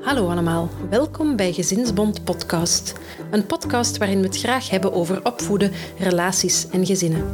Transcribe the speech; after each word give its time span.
Hallo 0.00 0.28
allemaal, 0.28 0.68
welkom 0.90 1.36
bij 1.36 1.52
Gezinsbond 1.52 2.24
Podcast. 2.24 2.92
Een 3.30 3.46
podcast 3.46 3.96
waarin 3.98 4.20
we 4.20 4.26
het 4.26 4.38
graag 4.38 4.70
hebben 4.70 4.92
over 4.92 5.24
opvoeden, 5.24 5.72
relaties 5.98 6.66
en 6.70 6.86
gezinnen. 6.86 7.24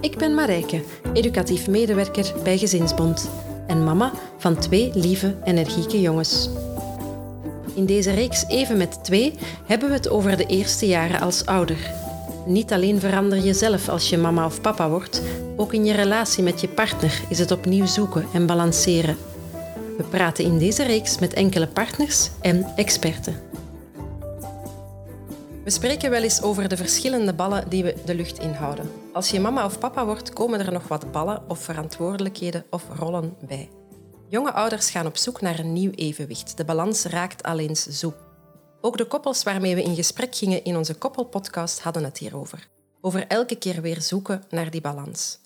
Ik 0.00 0.18
ben 0.18 0.34
Marijke, 0.34 0.82
educatief 1.12 1.68
medewerker 1.68 2.32
bij 2.42 2.58
Gezinsbond 2.58 3.30
en 3.66 3.84
mama 3.84 4.12
van 4.38 4.58
twee 4.58 4.90
lieve, 4.94 5.36
energieke 5.44 6.00
jongens. 6.00 6.50
In 7.74 7.86
deze 7.86 8.10
reeks 8.10 8.44
Even 8.48 8.76
met 8.76 9.04
twee 9.04 9.34
hebben 9.66 9.88
we 9.88 9.94
het 9.94 10.08
over 10.08 10.36
de 10.36 10.46
eerste 10.46 10.86
jaren 10.86 11.20
als 11.20 11.46
ouder. 11.46 12.03
Niet 12.46 12.72
alleen 12.72 13.00
verander 13.00 13.44
je 13.44 13.54
zelf 13.54 13.88
als 13.88 14.08
je 14.08 14.18
mama 14.18 14.46
of 14.46 14.60
papa 14.60 14.88
wordt, 14.88 15.22
ook 15.56 15.72
in 15.72 15.84
je 15.84 15.92
relatie 15.92 16.42
met 16.42 16.60
je 16.60 16.68
partner 16.68 17.20
is 17.28 17.38
het 17.38 17.50
opnieuw 17.50 17.86
zoeken 17.86 18.26
en 18.32 18.46
balanceren. 18.46 19.16
We 19.96 20.04
praten 20.10 20.44
in 20.44 20.58
deze 20.58 20.82
reeks 20.82 21.18
met 21.18 21.34
enkele 21.34 21.66
partners 21.66 22.30
en 22.40 22.72
experten. 22.76 23.42
We 25.64 25.70
spreken 25.70 26.10
wel 26.10 26.22
eens 26.22 26.42
over 26.42 26.68
de 26.68 26.76
verschillende 26.76 27.32
ballen 27.32 27.68
die 27.68 27.84
we 27.84 27.94
de 28.04 28.14
lucht 28.14 28.38
inhouden. 28.38 28.90
Als 29.12 29.30
je 29.30 29.40
mama 29.40 29.64
of 29.64 29.78
papa 29.78 30.04
wordt, 30.04 30.32
komen 30.32 30.60
er 30.66 30.72
nog 30.72 30.88
wat 30.88 31.12
ballen 31.12 31.42
of 31.48 31.58
verantwoordelijkheden 31.58 32.64
of 32.70 32.84
rollen 32.98 33.34
bij. 33.46 33.70
Jonge 34.28 34.52
ouders 34.52 34.90
gaan 34.90 35.06
op 35.06 35.16
zoek 35.16 35.40
naar 35.40 35.58
een 35.58 35.72
nieuw 35.72 35.90
evenwicht. 35.90 36.56
De 36.56 36.64
balans 36.64 37.04
raakt 37.04 37.42
alleen 37.42 37.76
zo. 37.76 38.14
Ook 38.86 38.96
de 38.96 39.04
koppels 39.04 39.42
waarmee 39.42 39.74
we 39.74 39.82
in 39.82 39.94
gesprek 39.94 40.34
gingen 40.34 40.64
in 40.64 40.76
onze 40.76 40.94
koppelpodcast 40.94 41.80
hadden 41.80 42.04
het 42.04 42.18
hierover. 42.18 42.68
Over 43.00 43.26
elke 43.26 43.56
keer 43.56 43.80
weer 43.80 44.00
zoeken 44.00 44.44
naar 44.50 44.70
die 44.70 44.80
balans. 44.80 45.38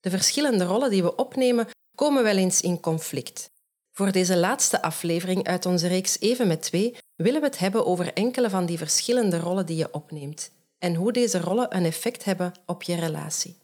De 0.00 0.10
verschillende 0.10 0.64
rollen 0.64 0.90
die 0.90 1.02
we 1.02 1.16
opnemen 1.16 1.68
komen 1.94 2.22
wel 2.22 2.36
eens 2.36 2.60
in 2.60 2.80
conflict. 2.80 3.50
Voor 3.92 4.12
deze 4.12 4.36
laatste 4.36 4.82
aflevering 4.82 5.46
uit 5.46 5.66
onze 5.66 5.86
reeks 5.86 6.20
Even 6.20 6.46
met 6.46 6.62
twee 6.62 6.96
willen 7.16 7.40
we 7.40 7.46
het 7.46 7.58
hebben 7.58 7.86
over 7.86 8.12
enkele 8.12 8.50
van 8.50 8.66
die 8.66 8.78
verschillende 8.78 9.38
rollen 9.38 9.66
die 9.66 9.76
je 9.76 9.92
opneemt 9.92 10.50
en 10.78 10.94
hoe 10.94 11.12
deze 11.12 11.40
rollen 11.40 11.76
een 11.76 11.84
effect 11.84 12.24
hebben 12.24 12.52
op 12.66 12.82
je 12.82 12.94
relatie. 12.94 13.56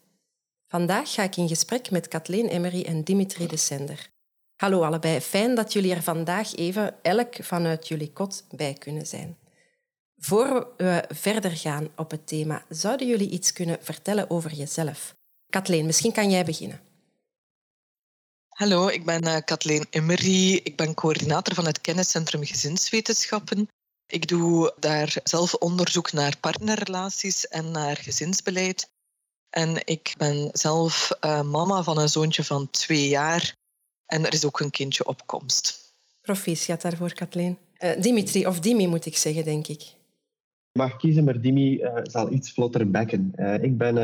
Vandaag 0.67 1.13
ga 1.13 1.23
ik 1.23 1.35
in 1.35 1.47
gesprek 1.47 1.91
met 1.91 2.07
Kathleen 2.07 2.47
Emery 2.47 2.81
en 2.81 3.03
Dimitri 3.03 3.47
de 3.47 3.57
Sender. 3.57 4.10
Hallo 4.61 4.83
allebei, 4.83 5.21
fijn 5.21 5.55
dat 5.55 5.73
jullie 5.73 5.93
er 5.93 6.03
vandaag 6.03 6.55
even 6.55 6.95
elk 7.01 7.35
vanuit 7.39 7.87
jullie 7.87 8.13
kot 8.13 8.45
bij 8.49 8.73
kunnen 8.73 9.07
zijn. 9.07 9.37
Voor 10.17 10.73
we 10.77 11.05
verder 11.07 11.51
gaan 11.51 11.89
op 11.95 12.11
het 12.11 12.27
thema, 12.27 12.65
zouden 12.69 13.07
jullie 13.07 13.29
iets 13.29 13.53
kunnen 13.53 13.77
vertellen 13.81 14.29
over 14.29 14.53
jezelf? 14.53 15.15
Kathleen, 15.49 15.85
misschien 15.85 16.11
kan 16.11 16.29
jij 16.29 16.45
beginnen. 16.45 16.79
Hallo, 18.49 18.87
ik 18.87 19.05
ben 19.05 19.27
uh, 19.27 19.37
Kathleen 19.45 19.85
Emery. 19.89 20.53
Ik 20.63 20.75
ben 20.75 20.93
coördinator 20.93 21.55
van 21.55 21.65
het 21.65 21.81
Kenniscentrum 21.81 22.45
Gezinswetenschappen. 22.45 23.67
Ik 24.07 24.27
doe 24.27 24.73
daar 24.79 25.15
zelf 25.23 25.53
onderzoek 25.53 26.11
naar 26.11 26.37
partnerrelaties 26.37 27.47
en 27.47 27.71
naar 27.71 27.97
gezinsbeleid. 27.97 28.89
En 29.49 29.85
ik 29.85 30.13
ben 30.17 30.49
zelf 30.51 31.11
uh, 31.21 31.41
mama 31.41 31.83
van 31.83 31.97
een 31.97 32.09
zoontje 32.09 32.43
van 32.43 32.69
twee 32.69 33.07
jaar. 33.07 33.59
En 34.11 34.25
er 34.25 34.33
is 34.33 34.45
ook 34.45 34.59
een 34.59 34.69
kindje 34.69 35.05
op 35.05 35.27
komst. 35.27 35.93
Proficiat 36.21 36.81
daarvoor, 36.81 37.13
Kathleen. 37.13 37.57
Uh, 37.79 38.01
Dimitri, 38.01 38.47
of 38.47 38.59
Dimi 38.59 38.87
moet 38.87 39.05
ik 39.05 39.17
zeggen, 39.17 39.43
denk 39.43 39.67
ik. 39.67 39.81
Ik 40.71 40.79
mag 40.79 40.97
kiezen, 40.97 41.23
maar 41.23 41.41
Dimi 41.41 41.81
zal 42.03 42.31
iets 42.31 42.51
vlotter 42.51 42.91
bekken. 42.91 43.33
ik 43.61 43.77
ben 43.77 43.95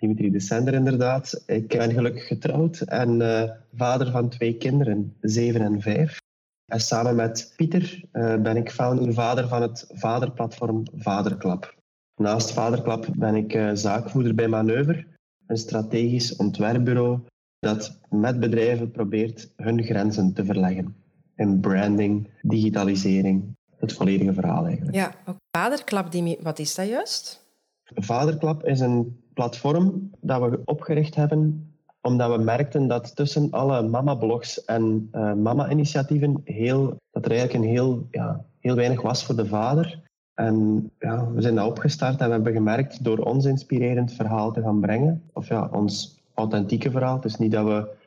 Dimitri 0.00 0.30
de 0.30 0.40
Sender 0.40 0.74
inderdaad. 0.74 1.42
Ik 1.46 1.68
ben 1.68 1.92
gelukkig 1.92 2.26
getrouwd 2.26 2.80
en 2.80 3.20
uh, 3.20 3.50
vader 3.74 4.10
van 4.10 4.28
twee 4.28 4.56
kinderen, 4.56 5.16
zeven 5.20 5.60
en 5.60 5.80
vijf. 5.80 6.18
En 6.66 6.80
samen 6.80 7.16
met 7.16 7.52
Pieter 7.56 8.02
uh, 8.12 8.36
ben 8.36 8.56
ik 8.56 8.70
founder 8.70 9.12
vader 9.12 9.48
van 9.48 9.62
het 9.62 9.86
vaderplatform 9.92 10.82
Vaderklap. 10.94 11.74
Naast 12.16 12.52
Vaderklap 12.52 13.06
ben 13.16 13.34
ik 13.34 13.54
uh, 13.54 13.70
zaakvoerder 13.74 14.34
bij 14.34 14.48
Manoeuvre, 14.48 15.06
een 15.46 15.56
strategisch 15.56 16.36
ontwerpbureau 16.36 17.20
dat 17.60 17.98
met 18.08 18.40
bedrijven 18.40 18.90
probeert 18.90 19.52
hun 19.56 19.82
grenzen 19.82 20.32
te 20.32 20.44
verleggen. 20.44 20.96
In 21.36 21.60
branding, 21.60 22.30
digitalisering, 22.42 23.56
het 23.76 23.92
volledige 23.92 24.32
verhaal 24.32 24.66
eigenlijk. 24.66 24.96
Ja, 24.96 25.14
Vaderklap, 25.50 26.12
Dimi, 26.12 26.36
wat 26.40 26.58
is 26.58 26.74
dat 26.74 26.88
juist? 26.88 27.48
Vaderklap 27.94 28.64
is 28.64 28.80
een 28.80 29.20
platform 29.34 30.10
dat 30.20 30.50
we 30.50 30.60
opgericht 30.64 31.14
hebben 31.14 31.70
omdat 32.02 32.36
we 32.36 32.42
merkten 32.42 32.86
dat 32.86 33.16
tussen 33.16 33.50
alle 33.50 33.82
mama-blogs 33.82 34.64
en 34.64 35.08
uh, 35.12 35.34
mama-initiatieven 35.34 36.40
heel, 36.44 36.96
dat 37.10 37.24
er 37.24 37.30
eigenlijk 37.30 37.64
een 37.64 37.70
heel, 37.70 38.06
ja, 38.10 38.44
heel 38.58 38.74
weinig 38.74 39.02
was 39.02 39.24
voor 39.24 39.36
de 39.36 39.46
vader. 39.46 40.00
En 40.34 40.90
ja, 40.98 41.30
we 41.32 41.42
zijn 41.42 41.54
dat 41.54 41.66
opgestart 41.66 42.20
en 42.20 42.26
we 42.26 42.32
hebben 42.32 42.52
gemerkt 42.52 43.04
door 43.04 43.18
ons 43.18 43.44
inspirerend 43.44 44.12
verhaal 44.12 44.52
te 44.52 44.62
gaan 44.62 44.80
brengen, 44.80 45.22
of 45.32 45.48
ja, 45.48 45.68
ons 45.72 46.19
authentieke 46.40 46.90
verhaal, 46.90 47.20
dus 47.20 47.36
niet 47.36 47.52
dat 47.52 47.66
we 47.66 47.98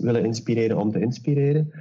willen 0.00 0.24
inspireren 0.24 0.78
om 0.78 0.92
te 0.92 1.00
inspireren, 1.00 1.72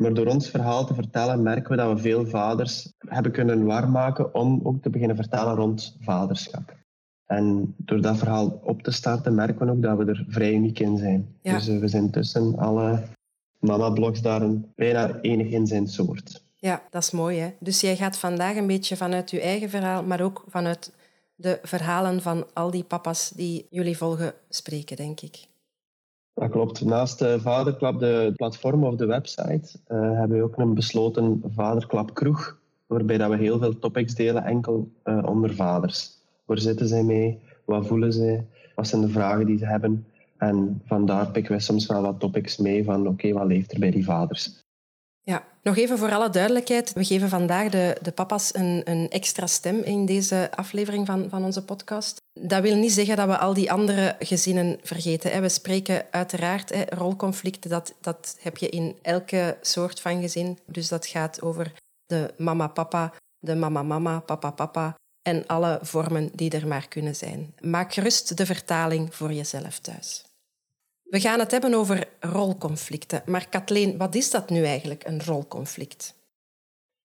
maar 0.00 0.14
door 0.14 0.26
ons 0.26 0.48
verhaal 0.48 0.86
te 0.86 0.94
vertellen 0.94 1.42
merken 1.42 1.70
we 1.70 1.76
dat 1.76 1.92
we 1.92 2.00
veel 2.00 2.26
vaders 2.26 2.92
hebben 2.98 3.32
kunnen 3.32 3.64
waarmaken 3.64 4.34
om 4.34 4.60
ook 4.62 4.82
te 4.82 4.90
beginnen 4.90 5.16
vertellen 5.16 5.54
rond 5.54 5.96
vaderschap. 6.00 6.76
En 7.26 7.74
door 7.76 8.00
dat 8.00 8.18
verhaal 8.18 8.60
op 8.62 8.82
te 8.82 8.90
starten 8.90 9.34
merken 9.34 9.66
we 9.66 9.72
ook 9.72 9.82
dat 9.82 9.98
we 9.98 10.04
er 10.04 10.24
vrij 10.28 10.52
uniek 10.52 10.78
in 10.78 10.98
zijn. 10.98 11.36
Dus 11.42 11.68
uh, 11.68 11.78
we 11.78 11.88
zijn 11.88 12.10
tussen 12.10 12.58
alle 12.58 13.02
mama-blogs 13.58 14.22
daar 14.22 14.42
een, 14.42 14.72
bijna 14.74 15.20
enig 15.20 15.46
in 15.46 15.66
zijn 15.66 15.88
soort. 15.88 16.44
Ja, 16.54 16.82
dat 16.90 17.02
is 17.02 17.10
mooi. 17.10 17.38
Hè? 17.38 17.52
Dus 17.58 17.80
jij 17.80 17.96
gaat 17.96 18.18
vandaag 18.18 18.56
een 18.56 18.66
beetje 18.66 18.96
vanuit 18.96 19.30
je 19.30 19.40
eigen 19.40 19.70
verhaal, 19.70 20.02
maar 20.02 20.20
ook 20.20 20.44
vanuit 20.48 20.92
de 21.34 21.58
verhalen 21.62 22.22
van 22.22 22.46
al 22.52 22.70
die 22.70 22.84
papa's 22.84 23.30
die 23.30 23.66
jullie 23.70 23.96
volgen 23.96 24.34
spreken, 24.48 24.96
denk 24.96 25.20
ik. 25.20 25.48
Dat 26.34 26.50
klopt. 26.50 26.84
Naast 26.84 27.18
de 27.18 27.40
Vaderklap, 27.40 27.98
de 27.98 28.32
platform 28.36 28.84
of 28.84 28.94
de 28.94 29.06
website, 29.06 29.78
uh, 29.88 30.18
hebben 30.18 30.38
we 30.38 30.42
ook 30.42 30.58
een 30.58 30.74
besloten 30.74 31.42
Vaderklap 31.54 32.14
kroeg, 32.14 32.58
waarbij 32.86 33.18
dat 33.18 33.30
we 33.30 33.36
heel 33.36 33.58
veel 33.58 33.78
topics 33.78 34.14
delen 34.14 34.44
enkel 34.44 34.88
uh, 35.04 35.22
onder 35.26 35.54
vaders. 35.54 36.18
Waar 36.44 36.58
zitten 36.58 36.88
zij 36.88 37.02
mee? 37.02 37.40
Wat 37.64 37.86
voelen 37.86 38.12
zij? 38.12 38.46
Wat 38.74 38.88
zijn 38.88 39.00
de 39.00 39.08
vragen 39.08 39.46
die 39.46 39.58
ze 39.58 39.66
hebben? 39.66 40.06
En 40.36 40.82
vandaar 40.86 41.30
pikken 41.30 41.54
we 41.54 41.60
soms 41.60 41.86
wel 41.86 42.02
wat 42.02 42.20
topics 42.20 42.56
mee 42.56 42.84
van 42.84 43.06
oké, 43.06 43.32
wat 43.32 43.46
leeft 43.46 43.72
er 43.72 43.78
bij 43.78 43.90
die 43.90 44.04
vaders? 44.04 44.62
Ja, 45.22 45.44
nog 45.62 45.76
even 45.76 45.98
voor 45.98 46.12
alle 46.12 46.30
duidelijkheid. 46.30 46.92
We 46.92 47.04
geven 47.04 47.28
vandaag 47.28 47.70
de, 47.70 47.96
de 48.02 48.12
papa's 48.12 48.54
een, 48.54 48.82
een 48.84 49.08
extra 49.08 49.46
stem 49.46 49.78
in 49.78 50.06
deze 50.06 50.50
aflevering 50.54 51.06
van, 51.06 51.28
van 51.28 51.44
onze 51.44 51.64
podcast. 51.64 52.19
Dat 52.42 52.62
wil 52.62 52.76
niet 52.76 52.92
zeggen 52.92 53.16
dat 53.16 53.28
we 53.28 53.38
al 53.38 53.54
die 53.54 53.72
andere 53.72 54.16
gezinnen 54.18 54.78
vergeten. 54.82 55.42
We 55.42 55.48
spreken 55.48 56.06
uiteraard 56.10 56.72
rolconflicten, 56.94 57.70
dat, 57.70 57.94
dat 58.00 58.36
heb 58.40 58.56
je 58.56 58.68
in 58.68 58.96
elke 59.02 59.56
soort 59.60 60.00
van 60.00 60.20
gezin. 60.20 60.58
Dus 60.66 60.88
dat 60.88 61.06
gaat 61.06 61.42
over 61.42 61.72
de 62.06 62.34
mama-papa, 62.36 63.12
de 63.38 63.54
mama-mama, 63.54 64.20
papa-papa, 64.20 64.94
en 65.22 65.46
alle 65.46 65.78
vormen 65.82 66.30
die 66.34 66.50
er 66.50 66.66
maar 66.66 66.88
kunnen 66.88 67.16
zijn. 67.16 67.54
Maak 67.60 67.92
gerust 67.92 68.36
de 68.36 68.46
vertaling 68.46 69.14
voor 69.14 69.32
jezelf 69.32 69.78
thuis. 69.78 70.24
We 71.02 71.20
gaan 71.20 71.38
het 71.38 71.50
hebben 71.50 71.74
over 71.74 72.08
rolconflicten. 72.20 73.22
Maar 73.26 73.48
Kathleen, 73.48 73.96
wat 73.96 74.14
is 74.14 74.30
dat 74.30 74.50
nu 74.50 74.64
eigenlijk, 74.64 75.04
een 75.06 75.24
rolconflict? 75.24 76.14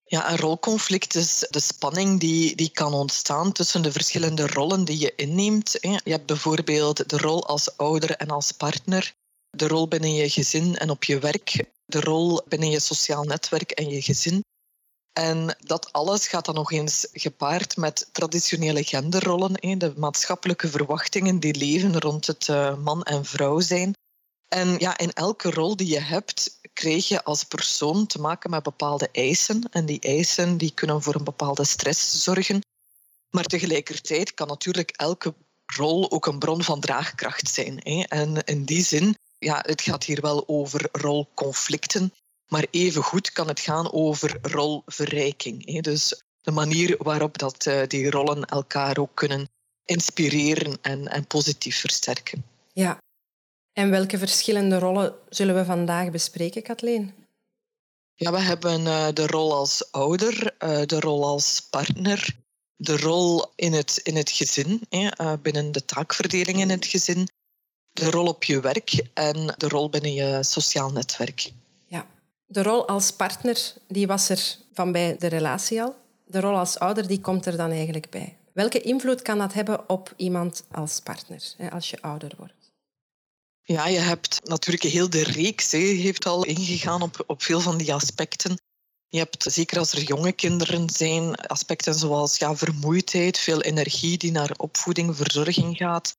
Ja, 0.07 0.31
een 0.31 0.37
rolconflict 0.37 1.15
is 1.15 1.47
de 1.49 1.59
spanning 1.59 2.19
die, 2.19 2.55
die 2.55 2.69
kan 2.69 2.93
ontstaan 2.93 3.51
tussen 3.51 3.81
de 3.81 3.91
verschillende 3.91 4.47
rollen 4.47 4.85
die 4.85 4.99
je 4.99 5.13
inneemt. 5.15 5.77
Je 5.81 5.99
hebt 6.03 6.25
bijvoorbeeld 6.25 7.09
de 7.09 7.17
rol 7.17 7.47
als 7.47 7.77
ouder 7.77 8.11
en 8.11 8.29
als 8.29 8.51
partner, 8.51 9.13
de 9.49 9.67
rol 9.67 9.87
binnen 9.87 10.13
je 10.13 10.29
gezin 10.29 10.75
en 10.77 10.89
op 10.89 11.03
je 11.03 11.19
werk, 11.19 11.65
de 11.85 11.99
rol 11.99 12.41
binnen 12.47 12.69
je 12.69 12.79
sociaal 12.79 13.23
netwerk 13.23 13.71
en 13.71 13.89
je 13.89 14.01
gezin. 14.01 14.43
En 15.13 15.57
dat 15.59 15.93
alles 15.93 16.27
gaat 16.27 16.45
dan 16.45 16.55
nog 16.55 16.71
eens 16.71 17.07
gepaard 17.11 17.77
met 17.77 18.09
traditionele 18.11 18.83
genderrollen, 18.83 19.79
de 19.79 19.93
maatschappelijke 19.95 20.67
verwachtingen 20.67 21.39
die 21.39 21.55
leven 21.55 21.99
rond 21.99 22.27
het 22.27 22.49
eh, 22.49 22.77
man 22.77 23.03
en 23.03 23.25
vrouw 23.25 23.59
zijn. 23.59 23.93
En 24.47 24.75
ja, 24.77 24.97
in 24.97 25.13
elke 25.13 25.49
rol 25.49 25.75
die 25.75 25.87
je 25.87 25.99
hebt, 25.99 26.59
krijg 26.75 27.07
je 27.07 27.23
als 27.23 27.43
persoon 27.43 28.07
te 28.07 28.19
maken 28.19 28.49
met 28.49 28.63
bepaalde 28.63 29.09
eisen. 29.11 29.63
En 29.71 29.85
die 29.85 29.99
eisen 29.99 30.57
die 30.57 30.71
kunnen 30.73 31.01
voor 31.01 31.15
een 31.15 31.23
bepaalde 31.23 31.63
stress 31.63 32.23
zorgen. 32.23 32.61
Maar 33.29 33.43
tegelijkertijd 33.43 34.33
kan 34.33 34.47
natuurlijk 34.47 34.91
elke 34.91 35.33
rol 35.65 36.11
ook 36.11 36.25
een 36.25 36.39
bron 36.39 36.63
van 36.63 36.79
draagkracht 36.79 37.49
zijn. 37.49 37.81
En 38.07 38.43
in 38.43 38.65
die 38.65 38.83
zin, 38.83 39.17
ja, 39.39 39.63
het 39.65 39.81
gaat 39.81 40.03
hier 40.03 40.21
wel 40.21 40.43
over 40.47 40.89
rolconflicten. 40.91 42.13
Maar 42.47 42.65
evengoed 42.71 43.31
kan 43.31 43.47
het 43.47 43.59
gaan 43.59 43.91
over 43.91 44.37
rolverrijking. 44.41 45.81
Dus 45.81 46.23
de 46.41 46.51
manier 46.51 46.95
waarop 46.97 47.37
dat, 47.37 47.65
eh, 47.65 47.87
die 47.87 48.09
rollen 48.09 48.45
elkaar 48.45 48.97
ook 48.97 49.15
kunnen 49.15 49.49
inspireren 49.85 50.77
en, 50.81 51.07
en 51.07 51.27
positief 51.27 51.79
versterken. 51.79 52.54
En 53.75 53.89
welke 53.89 54.17
verschillende 54.17 54.79
rollen 54.79 55.13
zullen 55.29 55.55
we 55.55 55.65
vandaag 55.65 56.11
bespreken, 56.11 56.61
Kathleen? 56.61 57.13
Ja, 58.13 58.31
we 58.31 58.39
hebben 58.39 58.81
uh, 58.81 59.07
de 59.13 59.27
rol 59.27 59.53
als 59.53 59.91
ouder, 59.91 60.55
uh, 60.63 60.81
de 60.85 60.99
rol 60.99 61.25
als 61.25 61.67
partner, 61.69 62.35
de 62.75 62.97
rol 62.97 63.45
in 63.55 63.73
het, 63.73 63.99
in 64.03 64.15
het 64.15 64.29
gezin, 64.29 64.81
uh, 64.89 65.33
binnen 65.41 65.71
de 65.71 65.85
taakverdeling 65.85 66.59
in 66.59 66.69
het 66.69 66.85
gezin, 66.85 67.27
de 67.91 68.09
rol 68.09 68.27
op 68.27 68.43
je 68.43 68.59
werk 68.59 69.07
en 69.13 69.53
de 69.57 69.67
rol 69.67 69.89
binnen 69.89 70.13
je 70.13 70.43
sociaal 70.43 70.91
netwerk. 70.91 71.51
Ja, 71.87 72.07
de 72.45 72.63
rol 72.63 72.87
als 72.87 73.11
partner 73.11 73.73
die 73.87 74.07
was 74.07 74.29
er 74.29 74.57
van 74.73 74.91
bij 74.91 75.15
de 75.19 75.27
relatie 75.27 75.81
al. 75.81 75.95
De 76.25 76.39
rol 76.39 76.57
als 76.57 76.79
ouder 76.79 77.07
die 77.07 77.21
komt 77.21 77.45
er 77.45 77.57
dan 77.57 77.71
eigenlijk 77.71 78.09
bij. 78.09 78.37
Welke 78.53 78.81
invloed 78.81 79.21
kan 79.21 79.37
dat 79.37 79.53
hebben 79.53 79.89
op 79.89 80.13
iemand 80.15 80.63
als 80.71 80.99
partner, 80.99 81.53
hè, 81.57 81.71
als 81.71 81.89
je 81.89 82.01
ouder 82.01 82.31
wordt? 82.37 82.64
Ja, 83.67 83.87
je 83.87 83.99
hebt 83.99 84.39
natuurlijk 84.43 84.83
heel 84.83 85.09
de 85.09 85.23
reeks, 85.23 85.71
hè, 85.71 85.77
heeft 85.77 86.25
al 86.25 86.45
ingegaan 86.45 87.01
op, 87.01 87.23
op 87.27 87.43
veel 87.43 87.59
van 87.59 87.77
die 87.77 87.93
aspecten. 87.93 88.61
Je 89.07 89.17
hebt, 89.17 89.43
zeker 89.43 89.77
als 89.77 89.91
er 89.91 90.01
jonge 90.01 90.31
kinderen 90.31 90.89
zijn, 90.89 91.35
aspecten 91.35 91.95
zoals 91.95 92.37
ja, 92.37 92.55
vermoeidheid, 92.55 93.39
veel 93.39 93.61
energie 93.61 94.17
die 94.17 94.31
naar 94.31 94.53
opvoeding, 94.57 95.15
verzorging 95.15 95.77
gaat. 95.77 96.15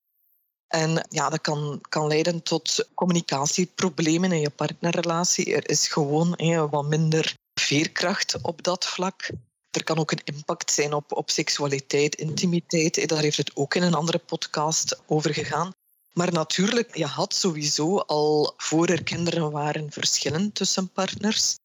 En 0.67 1.07
ja, 1.09 1.29
dat 1.29 1.41
kan, 1.41 1.81
kan 1.89 2.07
leiden 2.07 2.43
tot 2.43 2.89
communicatieproblemen 2.93 4.31
in 4.31 4.39
je 4.39 4.49
partnerrelatie. 4.49 5.55
Er 5.55 5.69
is 5.69 5.87
gewoon 5.87 6.35
wat 6.69 6.85
minder 6.85 7.33
veerkracht 7.59 8.41
op 8.41 8.63
dat 8.63 8.85
vlak. 8.85 9.29
Er 9.71 9.83
kan 9.83 9.97
ook 9.97 10.11
een 10.11 10.23
impact 10.23 10.71
zijn 10.71 10.93
op, 10.93 11.11
op 11.11 11.29
seksualiteit, 11.29 12.15
intimiteit. 12.15 13.09
Daar 13.09 13.21
heeft 13.21 13.37
het 13.37 13.55
ook 13.55 13.75
in 13.75 13.83
een 13.83 13.93
andere 13.93 14.17
podcast 14.17 15.01
over 15.05 15.33
gegaan. 15.33 15.71
Maar 16.17 16.31
natuurlijk, 16.31 16.95
je 16.95 17.05
had 17.05 17.33
sowieso 17.33 17.97
al 17.97 18.53
voor 18.57 18.87
er 18.87 19.03
kinderen 19.03 19.51
waren 19.51 19.91
verschillen 19.91 20.51
tussen 20.51 20.89
partners. 20.89 21.55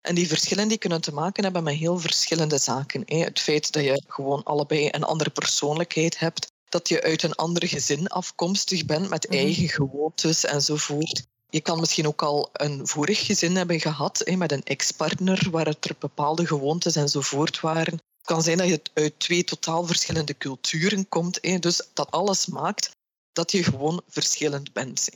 En 0.00 0.14
die 0.14 0.28
verschillen 0.28 0.68
die 0.68 0.78
kunnen 0.78 1.00
te 1.00 1.12
maken 1.12 1.44
hebben 1.44 1.62
met 1.62 1.74
heel 1.74 1.98
verschillende 1.98 2.58
zaken. 2.58 3.02
Het 3.06 3.40
feit 3.40 3.72
dat 3.72 3.84
je 3.84 4.02
gewoon 4.06 4.42
allebei 4.42 4.88
een 4.90 5.04
andere 5.04 5.30
persoonlijkheid 5.30 6.18
hebt, 6.18 6.46
dat 6.68 6.88
je 6.88 7.02
uit 7.02 7.22
een 7.22 7.34
ander 7.34 7.68
gezin 7.68 8.06
afkomstig 8.06 8.84
bent 8.84 9.08
met 9.08 9.28
mhm. 9.28 9.38
eigen 9.38 9.68
gewoontes 9.68 10.44
enzovoort. 10.44 11.22
Je 11.48 11.60
kan 11.60 11.80
misschien 11.80 12.06
ook 12.06 12.22
al 12.22 12.48
een 12.52 12.86
vorig 12.86 13.26
gezin 13.26 13.56
hebben 13.56 13.80
gehad 13.80 14.30
met 14.36 14.52
een 14.52 14.62
ex-partner 14.62 15.48
waar 15.50 15.66
er 15.66 15.96
bepaalde 15.98 16.46
gewoontes 16.46 16.96
enzovoort 16.96 17.60
waren. 17.60 17.92
Het 17.92 18.26
kan 18.26 18.42
zijn 18.42 18.58
dat 18.58 18.68
je 18.68 18.80
uit 18.94 19.18
twee 19.18 19.44
totaal 19.44 19.86
verschillende 19.86 20.36
culturen 20.36 21.08
komt. 21.08 21.62
Dus 21.62 21.88
dat 21.92 22.10
alles 22.10 22.46
maakt 22.46 22.90
dat 23.32 23.52
je 23.52 23.62
gewoon 23.62 24.02
verschillend 24.08 24.72
bent. 24.72 25.08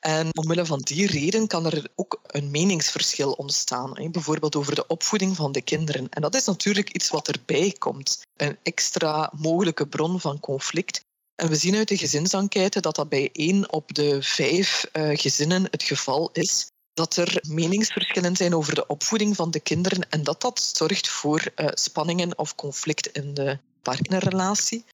En 0.00 0.28
omwille 0.36 0.66
van 0.66 0.80
die 0.80 1.06
reden 1.06 1.46
kan 1.46 1.66
er 1.66 1.88
ook 1.94 2.20
een 2.26 2.50
meningsverschil 2.50 3.32
ontstaan. 3.32 4.10
Bijvoorbeeld 4.10 4.56
over 4.56 4.74
de 4.74 4.86
opvoeding 4.86 5.36
van 5.36 5.52
de 5.52 5.62
kinderen. 5.62 6.08
En 6.08 6.22
dat 6.22 6.34
is 6.34 6.44
natuurlijk 6.44 6.92
iets 6.92 7.10
wat 7.10 7.28
erbij 7.28 7.74
komt. 7.78 8.22
Een 8.36 8.56
extra 8.62 9.32
mogelijke 9.36 9.86
bron 9.86 10.20
van 10.20 10.40
conflict. 10.40 11.00
En 11.34 11.48
we 11.48 11.56
zien 11.56 11.74
uit 11.74 11.88
de 11.88 11.96
gezinsenquête 11.96 12.80
dat 12.80 12.94
dat 12.94 13.08
bij 13.08 13.28
één 13.32 13.72
op 13.72 13.94
de 13.94 14.22
vijf 14.22 14.86
uh, 14.92 15.18
gezinnen 15.18 15.68
het 15.70 15.82
geval 15.82 16.30
is. 16.32 16.66
Dat 16.92 17.16
er 17.16 17.44
meningsverschillen 17.48 18.36
zijn 18.36 18.54
over 18.54 18.74
de 18.74 18.86
opvoeding 18.86 19.36
van 19.36 19.50
de 19.50 19.60
kinderen 19.60 20.08
en 20.08 20.22
dat 20.22 20.40
dat 20.40 20.72
zorgt 20.76 21.08
voor 21.08 21.52
uh, 21.56 21.66
spanningen 21.74 22.38
of 22.38 22.54
conflict 22.54 23.06
in 23.06 23.34
de 23.34 23.58
partnerrelatie. 23.82 24.84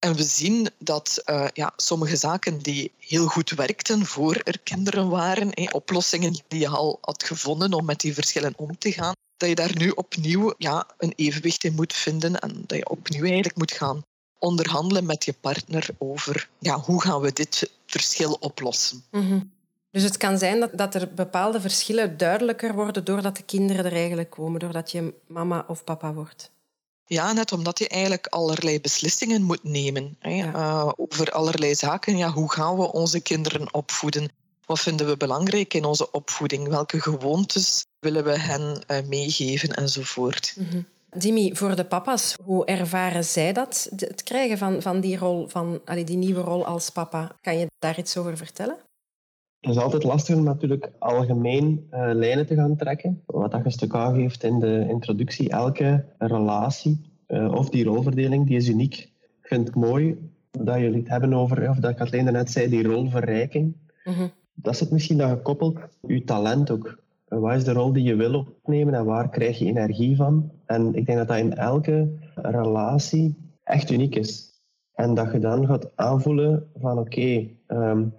En 0.00 0.14
we 0.14 0.22
zien 0.22 0.68
dat 0.78 1.22
uh, 1.26 1.46
ja, 1.52 1.72
sommige 1.76 2.16
zaken 2.16 2.58
die 2.58 2.92
heel 2.98 3.26
goed 3.26 3.50
werkten 3.50 4.06
voor 4.06 4.34
er 4.44 4.58
kinderen 4.58 5.08
waren, 5.08 5.72
oplossingen 5.72 6.42
die 6.48 6.60
je 6.60 6.68
al 6.68 6.98
had 7.00 7.22
gevonden 7.22 7.72
om 7.72 7.84
met 7.84 8.00
die 8.00 8.14
verschillen 8.14 8.52
om 8.56 8.78
te 8.78 8.92
gaan, 8.92 9.14
dat 9.36 9.48
je 9.48 9.54
daar 9.54 9.76
nu 9.76 9.90
opnieuw 9.90 10.54
ja, 10.58 10.86
een 10.98 11.12
evenwicht 11.16 11.64
in 11.64 11.74
moet 11.74 11.92
vinden 11.92 12.38
en 12.38 12.64
dat 12.66 12.78
je 12.78 12.88
opnieuw 12.88 13.24
eigenlijk 13.24 13.56
moet 13.56 13.72
gaan 13.72 14.02
onderhandelen 14.38 15.06
met 15.06 15.24
je 15.24 15.34
partner 15.40 15.88
over 15.98 16.48
ja, 16.58 16.78
hoe 16.78 17.02
gaan 17.02 17.20
we 17.20 17.32
dit 17.32 17.70
verschil 17.86 18.32
oplossen. 18.32 19.04
Mm 19.10 19.50
Dus 19.90 20.02
het 20.02 20.16
kan 20.16 20.38
zijn 20.38 20.60
dat, 20.60 20.70
dat 20.74 20.94
er 20.94 21.14
bepaalde 21.14 21.60
verschillen 21.60 22.16
duidelijker 22.16 22.74
worden 22.74 23.04
doordat 23.04 23.36
de 23.36 23.42
kinderen 23.42 23.84
er 23.84 23.92
eigenlijk 23.92 24.30
komen, 24.30 24.60
doordat 24.60 24.90
je 24.90 25.14
mama 25.26 25.64
of 25.68 25.84
papa 25.84 26.12
wordt. 26.12 26.50
Ja, 27.12 27.32
net 27.32 27.52
omdat 27.52 27.78
je 27.78 27.88
eigenlijk 27.88 28.26
allerlei 28.26 28.80
beslissingen 28.80 29.42
moet 29.42 29.64
nemen 29.64 30.16
hè, 30.18 30.46
uh, 30.46 30.92
over 30.96 31.30
allerlei 31.30 31.74
zaken. 31.74 32.16
Ja, 32.16 32.30
hoe 32.30 32.52
gaan 32.52 32.76
we 32.76 32.92
onze 32.92 33.20
kinderen 33.20 33.74
opvoeden? 33.74 34.28
Wat 34.66 34.80
vinden 34.80 35.06
we 35.06 35.16
belangrijk 35.16 35.74
in 35.74 35.84
onze 35.84 36.10
opvoeding? 36.10 36.68
Welke 36.68 37.00
gewoontes 37.00 37.86
willen 37.98 38.24
we 38.24 38.38
hen 38.38 38.84
uh, 38.86 38.98
meegeven 39.08 39.68
enzovoort? 39.68 40.54
Mm 40.56 40.86
Dimi, 41.16 41.56
voor 41.56 41.76
de 41.76 41.84
papa's, 41.84 42.34
hoe 42.44 42.64
ervaren 42.64 43.24
zij 43.24 43.52
dat? 43.52 43.88
Het 43.96 44.22
krijgen 44.22 44.58
van, 44.58 44.82
van 44.82 45.00
die 45.00 45.18
rol, 45.18 45.48
van 45.48 45.80
allee, 45.84 46.04
die 46.04 46.16
nieuwe 46.16 46.40
rol 46.40 46.66
als 46.66 46.90
papa. 46.90 47.36
Kan 47.40 47.58
je 47.58 47.66
daar 47.78 47.98
iets 47.98 48.16
over 48.16 48.36
vertellen? 48.36 48.76
Het 49.60 49.70
is 49.70 49.78
altijd 49.78 50.04
lastig 50.04 50.36
om 50.36 50.42
natuurlijk 50.42 50.92
algemeen 50.98 51.86
uh, 51.90 52.10
lijnen 52.12 52.46
te 52.46 52.54
gaan 52.54 52.76
trekken. 52.76 53.22
Wat 53.26 53.50
dat 53.50 53.64
je 53.64 53.70
stuk 53.70 53.94
aangeeft 53.94 54.44
in 54.44 54.58
de 54.58 54.86
introductie, 54.88 55.50
elke 55.50 56.04
relatie 56.18 57.00
uh, 57.28 57.52
of 57.52 57.68
die 57.68 57.84
rolverdeling, 57.84 58.46
die 58.46 58.56
is 58.56 58.68
uniek. 58.68 58.94
Ik 59.42 59.46
vind 59.46 59.66
het 59.66 59.76
mooi 59.76 60.30
dat 60.50 60.78
jullie 60.78 60.98
het 60.98 61.08
hebben 61.08 61.34
over, 61.34 61.68
of 61.68 61.76
dat 61.76 61.94
Kathleen 61.94 62.24
net 62.24 62.50
zei, 62.50 62.68
die 62.68 62.82
rolverrijking. 62.82 63.76
Mm 64.04 64.30
Dat 64.54 64.76
zit 64.76 64.90
misschien 64.90 65.18
dan 65.18 65.28
gekoppeld 65.28 65.78
je 66.00 66.24
talent 66.24 66.70
ook. 66.70 66.98
Eh, 67.28 67.38
wat 67.38 67.54
is 67.54 67.64
de 67.64 67.72
rol 67.72 67.92
die 67.92 68.02
je 68.02 68.14
wil 68.14 68.34
opnemen 68.34 68.94
en 68.94 69.04
waar 69.04 69.28
krijg 69.28 69.58
je 69.58 69.66
energie 69.66 70.16
van? 70.16 70.50
En 70.66 70.94
ik 70.94 71.06
denk 71.06 71.18
dat 71.18 71.28
dat 71.28 71.38
in 71.38 71.54
elke 71.54 72.08
relatie 72.34 73.52
echt 73.64 73.90
uniek 73.90 74.14
is. 74.14 74.48
En 74.94 75.14
dat 75.14 75.32
je 75.32 75.38
dan 75.38 75.66
gaat 75.66 75.96
aanvoelen 75.96 76.70
van 76.74 76.98
oké, 76.98 77.00
okay, 77.00 77.56
um, 77.66 78.14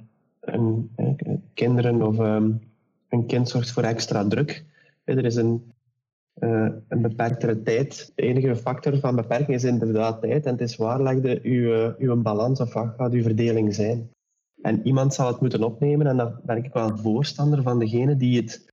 kinderen 1.54 2.02
of 2.02 2.20
um, 2.20 2.62
een 3.10 3.26
kind 3.26 3.50
zorgt 3.50 3.72
voor 3.72 3.84
extra 3.84 4.28
druk. 4.28 4.66
Er 5.04 5.26
is 5.26 5.36
een, 5.36 5.72
uh, 6.40 6.70
een 6.88 7.02
beperktere 7.02 7.62
tijd. 7.62 8.12
De 8.16 8.22
enige 8.22 8.56
factor 8.56 9.00
van 9.00 9.16
beperking 9.16 9.58
is 9.58 9.64
inderdaad 9.64 10.22
tijd. 10.22 10.46
En 10.46 10.52
het 10.52 10.62
is 10.62 10.76
waar 10.76 11.04
legde 11.04 11.40
uw, 11.44 11.96
uw 11.98 12.22
balans 12.22 12.60
of 12.60 12.74
wat 12.74 12.94
gaat 12.98 13.12
uw 13.12 13.22
verdeling 13.22 13.76
zijn. 13.76 14.10
En 14.62 14.88
iemand 14.88 15.14
zal 15.14 15.28
het 15.28 15.42
moeten 15.42 15.64
opnemen 15.64 16.08
en 16.08 16.18
daar 16.18 16.40
ben 16.44 16.58
ik 16.58 16.74
wel 16.74 16.98
voorstander 16.98 17.62
van 17.62 17.80
degene 17.80 18.18
die, 18.18 18.42
het, 18.42 18.66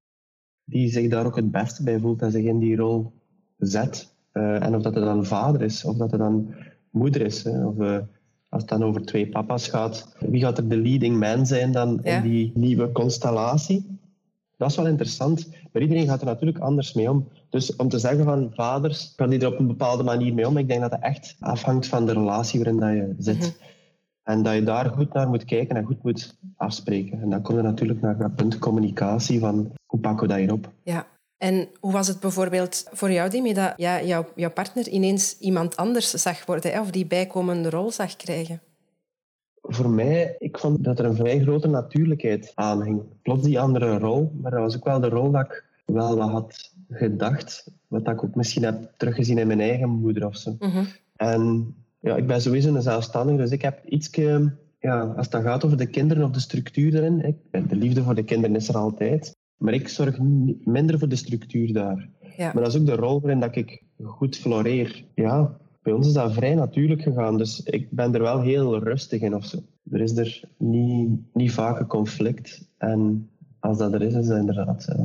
die 0.64 0.90
zich 0.90 1.08
daar 1.08 1.26
ook 1.26 1.36
het 1.36 1.50
beste 1.50 1.82
bij 1.82 1.98
voelt 1.98 2.22
en 2.22 2.30
zich 2.30 2.44
in 2.44 2.58
die 2.58 2.76
rol 2.76 3.12
zet. 3.56 4.14
En 4.32 4.74
of 4.74 4.82
dat 4.82 4.94
het 4.94 5.04
dan 5.04 5.26
vader 5.26 5.62
is, 5.62 5.84
of 5.84 5.96
dat 5.96 6.10
het 6.10 6.20
dan 6.20 6.54
moeder 6.90 7.20
is, 7.20 7.46
of 7.46 7.78
uh, 7.78 7.98
als 8.58 8.70
het 8.70 8.80
dan 8.80 8.88
over 8.88 9.04
twee 9.04 9.28
papa's 9.28 9.68
gaat, 9.68 10.16
wie 10.18 10.40
gaat 10.40 10.58
er 10.58 10.68
de 10.68 10.76
leading 10.76 11.18
man 11.18 11.46
zijn 11.46 11.72
dan 11.72 12.04
in 12.04 12.22
die 12.22 12.52
nieuwe 12.54 12.92
constellatie? 12.92 13.98
Dat 14.56 14.70
is 14.70 14.76
wel 14.76 14.86
interessant. 14.86 15.48
Maar 15.72 15.82
iedereen 15.82 16.06
gaat 16.06 16.20
er 16.20 16.26
natuurlijk 16.26 16.58
anders 16.58 16.92
mee 16.92 17.10
om. 17.10 17.28
Dus 17.50 17.76
om 17.76 17.88
te 17.88 17.98
zeggen 17.98 18.24
van 18.24 18.50
vaders, 18.54 19.12
gaan 19.16 19.30
die 19.30 19.40
er 19.40 19.52
op 19.52 19.58
een 19.58 19.66
bepaalde 19.66 20.02
manier 20.02 20.34
mee 20.34 20.46
om? 20.46 20.56
Ik 20.56 20.68
denk 20.68 20.80
dat 20.80 20.90
het 20.90 21.00
echt 21.00 21.36
afhangt 21.40 21.86
van 21.86 22.06
de 22.06 22.12
relatie 22.12 22.60
waarin 22.60 22.80
dat 22.80 22.90
je 22.90 23.14
zit. 23.18 23.38
Mhm. 23.38 23.66
En 24.22 24.42
dat 24.42 24.54
je 24.54 24.62
daar 24.62 24.90
goed 24.90 25.12
naar 25.12 25.28
moet 25.28 25.44
kijken 25.44 25.76
en 25.76 25.84
goed 25.84 26.02
moet 26.02 26.36
afspreken. 26.56 27.20
En 27.20 27.30
dan 27.30 27.42
komt 27.42 27.58
er 27.58 27.64
natuurlijk 27.64 28.00
naar 28.00 28.18
dat 28.18 28.34
punt 28.34 28.58
communicatie 28.58 29.40
van 29.40 29.72
hoe 29.86 30.00
pakken 30.00 30.26
we 30.26 30.32
dat 30.32 30.42
hier 30.42 30.52
op? 30.52 30.72
Ja, 30.82 31.06
en 31.38 31.68
hoe 31.80 31.92
was 31.92 32.08
het 32.08 32.20
bijvoorbeeld 32.20 32.84
voor 32.92 33.12
jou, 33.12 33.30
Dimi, 33.30 33.52
dat 33.52 33.72
ja, 33.76 34.02
jouw, 34.02 34.26
jouw 34.34 34.50
partner 34.50 34.88
ineens 34.88 35.38
iemand 35.38 35.76
anders 35.76 36.10
zag 36.10 36.46
worden 36.46 36.72
hè, 36.72 36.80
of 36.80 36.90
die 36.90 37.06
bijkomende 37.06 37.70
rol 37.70 37.90
zag 37.90 38.16
krijgen? 38.16 38.60
Voor 39.62 39.90
mij, 39.90 40.36
ik 40.38 40.58
vond 40.58 40.84
dat 40.84 40.98
er 40.98 41.04
een 41.04 41.16
vrij 41.16 41.40
grote 41.40 41.68
natuurlijkheid 41.68 42.52
aan 42.54 42.82
hing. 42.82 43.02
Plots 43.22 43.42
die 43.42 43.60
andere 43.60 43.98
rol, 43.98 44.32
maar 44.40 44.50
dat 44.50 44.60
was 44.60 44.76
ook 44.76 44.84
wel 44.84 45.00
de 45.00 45.08
rol 45.08 45.30
dat 45.30 45.44
ik 45.44 45.64
wel 45.84 46.16
wat 46.16 46.30
had 46.30 46.72
gedacht. 46.88 47.70
Wat 47.88 48.08
ik 48.08 48.24
ook 48.24 48.34
misschien 48.34 48.64
heb 48.64 48.92
teruggezien 48.96 49.38
in 49.38 49.46
mijn 49.46 49.60
eigen 49.60 49.88
moeder 49.88 50.26
of 50.26 50.36
zo. 50.36 50.56
Mhm. 50.58 50.84
En 51.16 51.74
ja, 52.00 52.16
ik 52.16 52.26
ben 52.26 52.42
sowieso 52.42 52.74
een 52.74 52.82
zelfstandige, 52.82 53.38
dus 53.38 53.50
ik 53.50 53.62
heb 53.62 53.84
iets 53.84 54.10
ja, 54.80 55.00
als 55.00 55.16
het 55.16 55.30
dan 55.30 55.42
gaat 55.42 55.64
over 55.64 55.76
de 55.76 55.86
kinderen 55.86 56.24
of 56.24 56.30
de 56.30 56.40
structuur 56.40 56.94
erin, 56.94 57.38
de 57.50 57.76
liefde 57.76 58.02
voor 58.02 58.14
de 58.14 58.24
kinderen 58.24 58.56
is 58.56 58.68
er 58.68 58.76
altijd. 58.76 59.36
Maar 59.58 59.72
ik 59.72 59.88
zorg 59.88 60.18
minder 60.64 60.98
voor 60.98 61.08
de 61.08 61.16
structuur 61.16 61.72
daar. 61.72 62.08
Ja. 62.36 62.50
Maar 62.54 62.62
dat 62.62 62.74
is 62.74 62.80
ook 62.80 62.86
de 62.86 62.96
rol 62.96 63.20
waarin 63.20 63.40
dat 63.40 63.56
ik 63.56 63.82
goed 64.02 64.36
floreer. 64.36 65.04
Ja, 65.14 65.56
bij 65.82 65.92
ons 65.92 66.06
is 66.06 66.12
dat 66.12 66.32
vrij 66.32 66.54
natuurlijk 66.54 67.02
gegaan. 67.02 67.38
Dus 67.38 67.62
ik 67.62 67.90
ben 67.90 68.14
er 68.14 68.20
wel 68.20 68.40
heel 68.40 68.78
rustig 68.78 69.20
in 69.20 69.34
of 69.34 69.44
zo. 69.44 69.58
Er 69.90 70.00
is 70.00 70.16
er 70.16 70.42
niet, 70.56 71.20
niet 71.32 71.52
vaak 71.52 71.80
een 71.80 71.86
conflict. 71.86 72.68
En 72.78 73.30
als 73.60 73.78
dat 73.78 73.92
er 73.92 74.02
is, 74.02 74.14
is 74.14 74.26
dat 74.26 74.38
inderdaad 74.38 74.86
uh, 74.90 75.04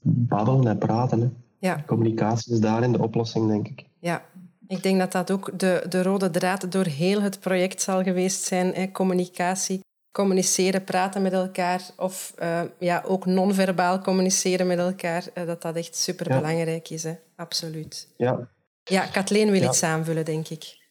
babbelen 0.00 0.66
en 0.66 0.78
praten. 0.78 1.20
Hè. 1.20 1.28
Ja. 1.58 1.82
Communicatie 1.86 2.52
is 2.52 2.60
daarin 2.60 2.92
de 2.92 3.02
oplossing, 3.02 3.48
denk 3.48 3.68
ik. 3.68 3.84
Ja, 3.98 4.22
ik 4.66 4.82
denk 4.82 4.98
dat 4.98 5.12
dat 5.12 5.30
ook 5.30 5.58
de, 5.58 5.86
de 5.88 6.02
rode 6.02 6.30
draad 6.30 6.72
door 6.72 6.84
heel 6.84 7.22
het 7.22 7.40
project 7.40 7.80
zal 7.80 8.02
geweest 8.02 8.42
zijn, 8.42 8.72
hè, 8.74 8.90
communicatie. 8.90 9.80
Communiceren, 10.14 10.84
praten 10.84 11.22
met 11.22 11.32
elkaar 11.32 11.82
of 11.96 12.34
uh, 12.42 12.62
ja, 12.78 13.02
ook 13.06 13.26
non-verbaal 13.26 14.00
communiceren 14.00 14.66
met 14.66 14.78
elkaar, 14.78 15.24
uh, 15.34 15.46
dat 15.46 15.62
dat 15.62 15.76
echt 15.76 15.96
superbelangrijk 15.96 16.86
ja. 16.86 16.96
is. 16.96 17.02
Hè? 17.02 17.14
Absoluut. 17.36 18.08
Ja. 18.16 18.48
Ja, 18.84 19.06
Kathleen 19.06 19.50
wil 19.50 19.60
ja. 19.60 19.68
iets 19.68 19.82
aanvullen, 19.82 20.24
denk 20.24 20.48
ik. 20.48 20.82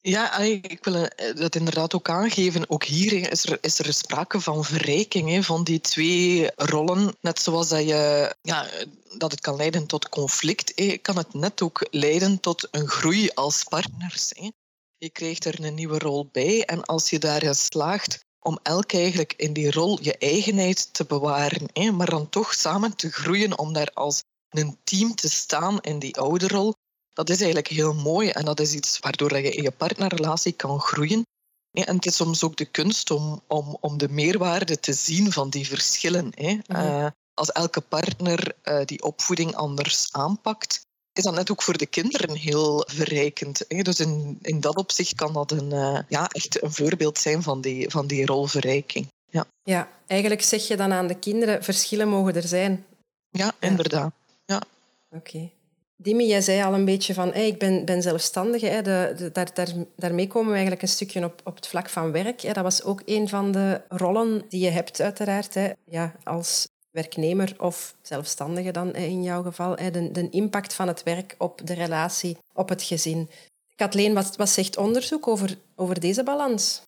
Ja, 0.00 0.38
ik 0.38 0.84
wil 0.84 0.94
eh, 0.94 1.36
dat 1.36 1.54
inderdaad 1.54 1.94
ook 1.94 2.08
aangeven. 2.08 2.70
Ook 2.70 2.84
hier 2.84 3.30
is 3.30 3.44
er, 3.44 3.58
is 3.60 3.78
er 3.78 3.92
sprake 3.92 4.40
van 4.40 4.64
verrijking 4.64 5.44
van 5.44 5.64
die 5.64 5.80
twee 5.80 6.50
rollen. 6.56 7.16
Net 7.20 7.38
zoals 7.38 7.68
dat, 7.68 7.82
je, 7.88 8.34
ja, 8.42 8.66
dat 9.18 9.30
het 9.30 9.40
kan 9.40 9.56
leiden 9.56 9.86
tot 9.86 10.08
conflict, 10.08 11.00
kan 11.02 11.16
het 11.16 11.34
net 11.34 11.62
ook 11.62 11.86
leiden 11.90 12.40
tot 12.40 12.68
een 12.70 12.88
groei 12.88 13.30
als 13.34 13.64
partners. 13.64 14.32
Je 14.98 15.10
krijgt 15.10 15.44
er 15.44 15.64
een 15.64 15.74
nieuwe 15.74 15.98
rol 15.98 16.28
bij 16.32 16.64
en 16.64 16.84
als 16.84 17.10
je 17.10 17.18
daarin 17.18 17.54
slaagt 17.54 18.25
om 18.46 18.58
elk 18.62 18.92
eigenlijk 18.92 19.34
in 19.36 19.52
die 19.52 19.70
rol 19.70 19.98
je 20.02 20.18
eigenheid 20.18 20.94
te 20.94 21.04
bewaren, 21.04 21.96
maar 21.96 22.10
dan 22.10 22.28
toch 22.28 22.54
samen 22.54 22.96
te 22.96 23.10
groeien 23.10 23.58
om 23.58 23.72
daar 23.72 23.90
als 23.94 24.22
een 24.48 24.78
team 24.84 25.14
te 25.14 25.28
staan 25.28 25.80
in 25.80 25.98
die 25.98 26.16
oude 26.16 26.48
rol, 26.48 26.74
dat 27.12 27.30
is 27.30 27.36
eigenlijk 27.36 27.68
heel 27.68 27.94
mooi 27.94 28.28
en 28.28 28.44
dat 28.44 28.60
is 28.60 28.72
iets 28.72 28.98
waardoor 28.98 29.38
je 29.38 29.50
in 29.50 29.62
je 29.62 29.70
partnerrelatie 29.70 30.52
kan 30.52 30.80
groeien. 30.80 31.22
En 31.70 31.94
het 31.94 32.06
is 32.06 32.16
soms 32.16 32.44
ook 32.44 32.56
de 32.56 32.64
kunst 32.64 33.10
om, 33.10 33.42
om, 33.46 33.76
om 33.80 33.98
de 33.98 34.08
meerwaarde 34.08 34.80
te 34.80 34.92
zien 34.92 35.32
van 35.32 35.50
die 35.50 35.66
verschillen. 35.66 36.32
Hè. 36.34 36.58
Uh, 36.66 37.06
als 37.34 37.52
elke 37.52 37.80
partner 37.80 38.56
uh, 38.64 38.84
die 38.84 39.02
opvoeding 39.02 39.54
anders 39.54 40.12
aanpakt, 40.12 40.85
is 41.16 41.22
dat 41.22 41.34
net 41.34 41.50
ook 41.50 41.62
voor 41.62 41.76
de 41.76 41.86
kinderen 41.86 42.36
heel 42.36 42.84
verrijkend. 42.86 43.64
Hè. 43.68 43.82
Dus 43.82 44.00
in, 44.00 44.38
in 44.42 44.60
dat 44.60 44.76
opzicht 44.76 45.14
kan 45.14 45.32
dat 45.32 45.50
een, 45.50 45.70
uh, 45.72 45.98
ja, 46.08 46.28
echt 46.28 46.62
een 46.62 46.72
voorbeeld 46.72 47.18
zijn 47.18 47.42
van 47.42 47.60
die, 47.60 47.90
van 47.90 48.06
die 48.06 48.26
rolverrijking. 48.26 49.06
Ja. 49.30 49.44
ja, 49.62 49.88
eigenlijk 50.06 50.42
zeg 50.42 50.68
je 50.68 50.76
dan 50.76 50.92
aan 50.92 51.06
de 51.06 51.18
kinderen, 51.18 51.64
verschillen 51.64 52.08
mogen 52.08 52.34
er 52.34 52.48
zijn. 52.48 52.84
Ja, 53.30 53.52
inderdaad. 53.60 54.12
Ja. 54.44 54.62
Oké. 55.10 55.16
Okay. 55.16 55.52
Dimi, 55.96 56.26
jij 56.26 56.40
zei 56.40 56.62
al 56.62 56.74
een 56.74 56.84
beetje 56.84 57.14
van 57.14 57.32
hey, 57.32 57.46
ik 57.46 57.58
ben, 57.58 57.84
ben 57.84 58.02
zelfstandige. 58.02 58.66
Hè. 58.66 58.82
De, 58.82 59.14
de, 59.16 59.32
daar, 59.32 59.54
daar, 59.54 59.72
daarmee 59.96 60.26
komen 60.26 60.46
we 60.46 60.52
eigenlijk 60.52 60.82
een 60.82 60.88
stukje 60.88 61.24
op, 61.24 61.40
op 61.44 61.56
het 61.56 61.66
vlak 61.66 61.88
van 61.88 62.12
werk. 62.12 62.40
Hè. 62.40 62.52
Dat 62.52 62.62
was 62.62 62.82
ook 62.82 63.02
een 63.04 63.28
van 63.28 63.52
de 63.52 63.80
rollen 63.88 64.42
die 64.48 64.60
je 64.60 64.70
hebt, 64.70 65.00
uiteraard. 65.00 65.54
Hè. 65.54 65.72
Ja, 65.84 66.14
als 66.24 66.68
werknemer 66.96 67.54
of 67.58 67.94
zelfstandige 68.02 68.70
dan 68.70 68.94
in 68.94 69.22
jouw 69.22 69.42
geval. 69.42 69.76
De, 69.76 70.28
impact 70.30 70.74
van 70.74 70.88
het 70.88 71.02
werk 71.02 71.34
op 71.38 71.60
de 71.64 71.74
relatie, 71.74 72.36
op 72.52 72.68
het 72.68 72.82
gezin. 72.82 73.30
Kathleen, 73.74 74.14
wat, 74.14 74.48
zegt 74.48 74.76
onderzoek 74.76 75.28
over, 75.28 75.58
over 75.74 76.00
deze 76.00 76.22
balans? 76.22 76.82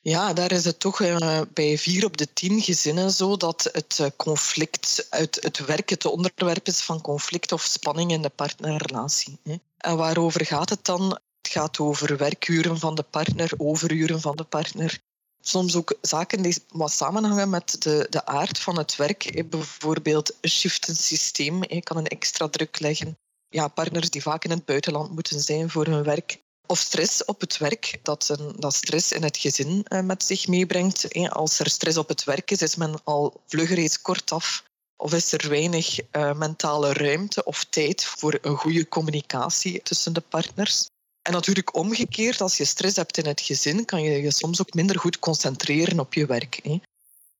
Ja, 0.00 0.32
daar 0.32 0.52
is 0.52 0.64
het 0.64 0.80
toch 0.80 1.00
uh, 1.00 1.40
bij 1.54 1.78
vier 1.78 2.04
op 2.04 2.16
de 2.16 2.32
tien 2.32 2.60
gezinnen 2.60 3.10
zo 3.10 3.36
dat 3.36 3.68
het 3.72 3.98
uh, 4.00 4.06
conflict 4.16 5.06
uit 5.10 5.38
het 5.40 5.58
werk 5.58 5.88
het 5.90 6.04
onderwerp 6.04 6.66
is 6.66 6.80
van 6.80 7.00
conflict 7.00 7.52
of 7.52 7.62
spanning 7.62 8.10
in 8.10 8.22
de 8.22 8.28
partnerrelatie. 8.28 9.38
En 9.76 9.96
waarover 9.96 10.46
gaat 10.46 10.70
het 10.70 10.84
dan? 10.84 11.18
Het 11.42 11.52
gaat 11.52 11.78
over 11.78 12.16
werkuren 12.16 12.78
van 12.78 12.94
de 12.94 13.02
partner, 13.02 13.52
overuren 13.56 14.20
van 14.20 14.36
de 14.36 14.44
partner. 14.44 15.00
Soms 15.40 15.76
ook 15.76 15.94
zaken 16.00 16.42
die 16.42 16.64
wat 16.68 16.92
samenhangen 16.92 17.50
met 17.50 17.82
de, 17.82 18.06
de 18.10 18.26
aard 18.26 18.58
van 18.58 18.78
het 18.78 18.96
werk. 18.96 19.50
Bijvoorbeeld 19.50 20.34
een 20.40 20.50
shiftensysteem 20.50 21.64
je 21.68 21.82
kan 21.82 21.96
een 21.96 22.06
extra 22.06 22.48
druk 22.48 22.80
leggen. 22.80 23.18
Ja, 23.48 23.68
partners 23.68 24.10
die 24.10 24.22
vaak 24.22 24.44
in 24.44 24.50
het 24.50 24.64
buitenland 24.64 25.10
moeten 25.10 25.40
zijn 25.40 25.70
voor 25.70 25.86
hun 25.86 26.02
werk 26.02 26.40
of 26.70 26.78
stress 26.78 27.24
op 27.24 27.40
het 27.40 27.58
werk, 27.58 27.98
dat, 28.02 28.28
een, 28.28 28.54
dat 28.58 28.74
stress 28.74 29.12
in 29.12 29.22
het 29.22 29.36
gezin 29.36 29.86
uh, 29.88 30.00
met 30.00 30.24
zich 30.24 30.46
meebrengt. 30.46 31.28
Als 31.30 31.58
er 31.58 31.70
stress 31.70 31.96
op 31.96 32.08
het 32.08 32.24
werk 32.24 32.50
is, 32.50 32.62
is 32.62 32.76
men 32.76 33.04
al 33.04 33.42
vlugger 33.46 33.78
eens 33.78 34.02
kortaf. 34.02 34.64
Of 34.96 35.12
is 35.12 35.32
er 35.32 35.48
weinig 35.48 35.98
uh, 36.12 36.32
mentale 36.32 36.92
ruimte 36.92 37.44
of 37.44 37.64
tijd 37.64 38.04
voor 38.04 38.38
een 38.42 38.56
goede 38.56 38.88
communicatie 38.88 39.82
tussen 39.82 40.12
de 40.12 40.20
partners. 40.20 40.89
En 41.22 41.32
natuurlijk 41.32 41.76
omgekeerd, 41.76 42.40
als 42.40 42.56
je 42.56 42.64
stress 42.64 42.96
hebt 42.96 43.18
in 43.18 43.26
het 43.26 43.40
gezin, 43.40 43.84
kan 43.84 44.02
je 44.02 44.22
je 44.22 44.30
soms 44.30 44.60
ook 44.60 44.74
minder 44.74 44.98
goed 44.98 45.18
concentreren 45.18 46.00
op 46.00 46.14
je 46.14 46.26
werk. 46.26 46.60
Hè. 46.62 46.80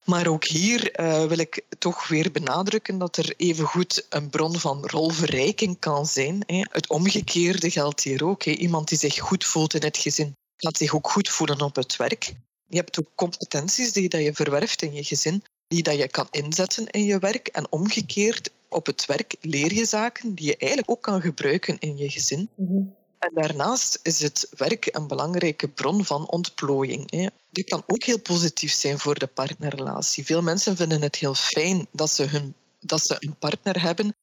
Maar 0.05 0.27
ook 0.27 0.45
hier 0.45 0.99
uh, 0.99 1.25
wil 1.25 1.37
ik 1.37 1.61
toch 1.79 2.07
weer 2.07 2.31
benadrukken 2.31 2.97
dat 2.97 3.17
er 3.17 3.33
evengoed 3.37 4.05
een 4.09 4.29
bron 4.29 4.59
van 4.59 4.85
rolverrijking 4.85 5.79
kan 5.79 6.05
zijn. 6.05 6.43
Hè. 6.45 6.61
Het 6.71 6.89
omgekeerde 6.89 7.69
geldt 7.69 8.03
hier 8.03 8.25
ook. 8.25 8.43
Hè. 8.43 8.51
Iemand 8.51 8.89
die 8.89 8.97
zich 8.97 9.19
goed 9.19 9.45
voelt 9.45 9.73
in 9.73 9.83
het 9.83 9.97
gezin, 9.97 10.35
gaat 10.55 10.77
zich 10.77 10.95
ook 10.95 11.09
goed 11.09 11.29
voelen 11.29 11.61
op 11.61 11.75
het 11.75 11.95
werk. 11.95 12.33
Je 12.67 12.77
hebt 12.77 12.99
ook 12.99 13.09
competenties 13.15 13.93
die 13.93 14.09
dat 14.09 14.21
je 14.21 14.33
verwerft 14.33 14.81
in 14.81 14.93
je 14.93 15.03
gezin, 15.03 15.43
die 15.67 15.83
dat 15.83 15.97
je 15.97 16.07
kan 16.07 16.27
inzetten 16.31 16.87
in 16.87 17.03
je 17.03 17.19
werk. 17.19 17.47
En 17.47 17.71
omgekeerd, 17.71 18.49
op 18.69 18.85
het 18.85 19.05
werk 19.05 19.35
leer 19.41 19.73
je 19.73 19.85
zaken 19.85 20.35
die 20.35 20.45
je 20.45 20.57
eigenlijk 20.57 20.91
ook 20.91 21.01
kan 21.01 21.21
gebruiken 21.21 21.79
in 21.79 21.97
je 21.97 22.09
gezin. 22.09 22.49
Mm 22.55 22.99
en 23.21 23.31
daarnaast 23.33 23.99
is 24.03 24.19
het 24.19 24.47
werk 24.57 24.87
een 24.91 25.07
belangrijke 25.07 25.67
bron 25.67 26.05
van 26.05 26.29
ontplooiing. 26.29 27.31
Dit 27.49 27.69
kan 27.69 27.83
ook 27.87 28.03
heel 28.03 28.19
positief 28.19 28.71
zijn 28.71 28.99
voor 28.99 29.19
de 29.19 29.27
partnerrelatie. 29.27 30.25
Veel 30.25 30.41
mensen 30.41 30.75
vinden 30.75 31.01
het 31.01 31.15
heel 31.15 31.33
fijn 31.33 31.87
dat 31.91 32.09
ze, 32.09 32.23
hun, 32.23 32.53
dat 32.79 33.01
ze 33.01 33.15
een 33.19 33.35
partner 33.39 33.81
hebben 33.81 34.15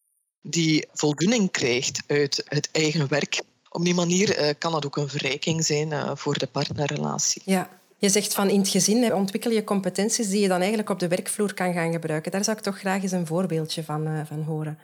die 0.43 0.87
voldoening 0.93 1.51
krijgt 1.51 2.03
uit 2.07 2.45
het 2.49 2.69
eigen 2.73 3.09
werk. 3.09 3.43
Op 3.69 3.85
die 3.85 3.95
manier 3.95 4.37
eh, 4.37 4.55
kan 4.59 4.73
dat 4.73 4.87
ook 4.87 4.97
een 4.97 5.09
verrijking 5.09 5.65
zijn 5.65 5.93
eh, 5.93 6.11
voor 6.15 6.39
de 6.39 6.47
partnerrelatie. 6.47 7.43
Ja, 7.45 7.71
je 7.97 8.09
zegt 8.09 8.35
van 8.35 8.49
in 8.49 8.59
het 8.59 8.69
gezin 8.69 9.15
ontwikkel 9.15 9.51
je 9.51 9.65
competenties 9.65 10.29
die 10.29 10.41
je 10.41 10.49
dan 10.49 10.59
eigenlijk 10.59 10.91
op 10.91 10.99
de 10.99 11.09
werkvloer 11.09 11.55
kan 11.55 11.73
gaan 11.73 11.93
gebruiken. 11.93 12.33
Daar 12.33 12.45
zou 12.45 12.57
ik 12.57 12.63
toch 12.63 12.79
graag 12.79 13.03
eens 13.03 13.13
een 13.13 13.27
voorbeeldje 13.27 13.85
van, 13.85 14.07
uh, 14.07 14.21
van 14.27 14.43
horen. 14.43 14.79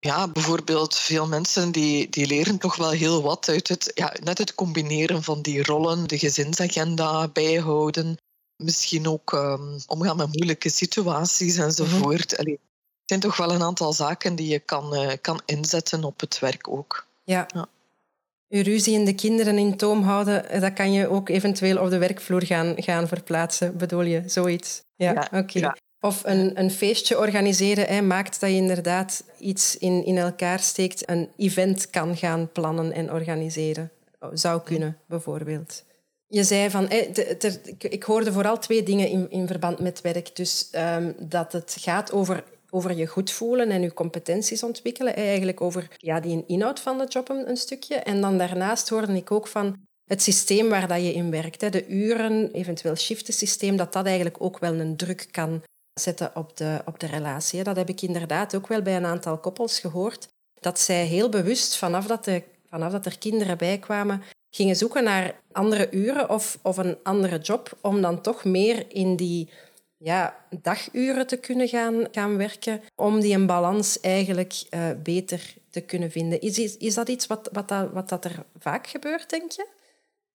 Ja, 0.00 0.28
bijvoorbeeld 0.28 0.96
veel 0.96 1.26
mensen 1.26 1.72
die, 1.72 2.08
die 2.08 2.26
leren 2.26 2.58
toch 2.58 2.76
wel 2.76 2.90
heel 2.90 3.22
wat 3.22 3.48
uit 3.48 3.68
het, 3.68 3.90
ja, 3.94 4.14
net 4.22 4.38
het 4.38 4.54
combineren 4.54 5.22
van 5.22 5.42
die 5.42 5.62
rollen, 5.62 6.08
de 6.08 6.18
gezinsagenda 6.18 7.28
bijhouden, 7.28 8.18
misschien 8.56 9.06
ook 9.06 9.32
um, 9.32 9.76
omgaan 9.86 10.16
met 10.16 10.36
moeilijke 10.36 10.68
situaties 10.68 11.56
enzovoort. 11.56 12.36
-hmm. 12.36 12.50
het 12.50 12.58
zijn 13.04 13.20
toch 13.20 13.36
wel 13.36 13.52
een 13.52 13.62
aantal 13.62 13.92
zaken 13.92 14.36
die 14.36 14.48
je 14.48 14.58
kan, 14.58 14.94
uh, 14.94 15.12
kan 15.20 15.40
inzetten 15.46 16.04
op 16.04 16.20
het 16.20 16.38
werk 16.38 16.68
ook. 16.68 17.06
Ja. 17.24 17.46
ja. 17.54 17.68
Uw 18.48 18.62
ruzie 18.62 18.96
en 18.96 19.04
de 19.04 19.14
kinderen 19.14 19.58
in 19.58 19.76
toom 19.76 20.02
houden, 20.02 20.48
eh, 20.48 20.60
dat 20.60 20.72
kan 20.72 20.92
je 20.92 21.08
ook 21.08 21.28
eventueel 21.28 21.78
op 21.78 21.90
de 21.90 21.98
werkvloer 21.98 22.44
gaan, 22.44 22.82
gaan 22.82 23.08
verplaatsen, 23.08 23.76
bedoel 23.76 24.02
je? 24.02 24.22
Zoiets. 24.26 24.82
Ja, 24.96 25.12
ja 25.12 25.20
oké. 25.24 25.36
Okay. 25.36 25.62
Ja. 25.62 25.76
Of 26.00 26.24
een, 26.24 26.60
een 26.60 26.70
feestje 26.70 27.18
organiseren 27.18 27.86
hè, 27.86 28.02
maakt 28.02 28.40
dat 28.40 28.50
je 28.50 28.56
inderdaad 28.56 29.24
iets 29.38 29.78
in, 29.78 30.04
in 30.04 30.18
elkaar 30.18 30.58
steekt. 30.58 31.10
Een 31.10 31.28
event 31.36 31.90
kan 31.90 32.16
gaan 32.16 32.48
plannen 32.52 32.92
en 32.92 33.12
organiseren. 33.12 33.90
Zou 34.32 34.62
kunnen, 34.62 34.98
bijvoorbeeld. 35.06 35.84
Je 36.26 36.44
zei 36.44 36.70
van, 36.70 36.90
ik 37.78 38.02
hoorde 38.02 38.32
vooral 38.32 38.58
twee 38.58 38.82
dingen 38.82 39.08
in, 39.08 39.30
in 39.30 39.46
verband 39.46 39.78
met 39.78 40.00
werk. 40.00 40.36
Dus 40.36 40.68
um, 40.74 41.14
dat 41.18 41.52
het 41.52 41.76
gaat 41.80 42.12
over, 42.12 42.44
over 42.70 42.96
je 42.96 43.06
goed 43.06 43.30
voelen 43.30 43.70
en 43.70 43.82
je 43.82 43.94
competenties 43.94 44.62
ontwikkelen. 44.62 45.16
Eigenlijk 45.16 45.60
over 45.60 45.88
ja, 45.96 46.20
die 46.20 46.44
inhoud 46.46 46.80
van 46.80 46.98
de 46.98 47.06
job 47.08 47.28
een, 47.28 47.48
een 47.48 47.56
stukje. 47.56 47.94
En 47.94 48.20
dan 48.20 48.38
daarnaast 48.38 48.88
hoorde 48.88 49.16
ik 49.16 49.30
ook 49.30 49.46
van 49.46 49.76
het 50.04 50.22
systeem 50.22 50.68
waar 50.68 50.88
dat 50.88 51.02
je 51.02 51.12
in 51.12 51.30
werkt. 51.30 51.72
De 51.72 51.86
uren, 51.88 52.50
eventueel 52.52 52.96
shiftensysteem, 52.96 53.76
dat 53.76 53.92
dat 53.92 54.06
eigenlijk 54.06 54.36
ook 54.38 54.58
wel 54.58 54.74
een 54.74 54.96
druk 54.96 55.28
kan 55.30 55.62
zetten 55.94 56.30
op 56.34 56.56
de, 56.56 56.82
op 56.84 57.00
de 57.00 57.06
relatie. 57.06 57.62
Dat 57.62 57.76
heb 57.76 57.88
ik 57.88 58.02
inderdaad 58.02 58.54
ook 58.54 58.68
wel 58.68 58.82
bij 58.82 58.96
een 58.96 59.06
aantal 59.06 59.38
koppels 59.38 59.78
gehoord. 59.78 60.28
Dat 60.60 60.80
zij 60.80 61.04
heel 61.04 61.28
bewust, 61.28 61.76
vanaf 61.76 62.06
dat, 62.06 62.24
de, 62.24 62.42
vanaf 62.68 62.92
dat 62.92 63.06
er 63.06 63.18
kinderen 63.18 63.58
bijkwamen, 63.58 64.22
gingen 64.50 64.76
zoeken 64.76 65.04
naar 65.04 65.40
andere 65.52 65.90
uren 65.90 66.30
of, 66.30 66.58
of 66.62 66.76
een 66.76 66.96
andere 67.02 67.38
job, 67.38 67.78
om 67.80 68.00
dan 68.00 68.20
toch 68.20 68.44
meer 68.44 68.84
in 68.88 69.16
die 69.16 69.50
ja, 69.96 70.36
daguren 70.62 71.26
te 71.26 71.36
kunnen 71.36 71.68
gaan, 71.68 72.06
gaan 72.10 72.36
werken, 72.36 72.82
om 72.94 73.20
die 73.20 73.34
een 73.34 73.46
balans 73.46 74.00
eigenlijk 74.00 74.62
uh, 74.70 74.88
beter 75.02 75.54
te 75.70 75.80
kunnen 75.80 76.10
vinden. 76.10 76.40
Is, 76.40 76.58
is, 76.58 76.76
is 76.76 76.94
dat 76.94 77.08
iets 77.08 77.26
wat, 77.26 77.48
wat, 77.52 77.68
dat, 77.68 77.90
wat 77.92 78.08
dat 78.08 78.24
er 78.24 78.44
vaak 78.58 78.86
gebeurt, 78.86 79.30
denk 79.30 79.52
je? 79.52 79.66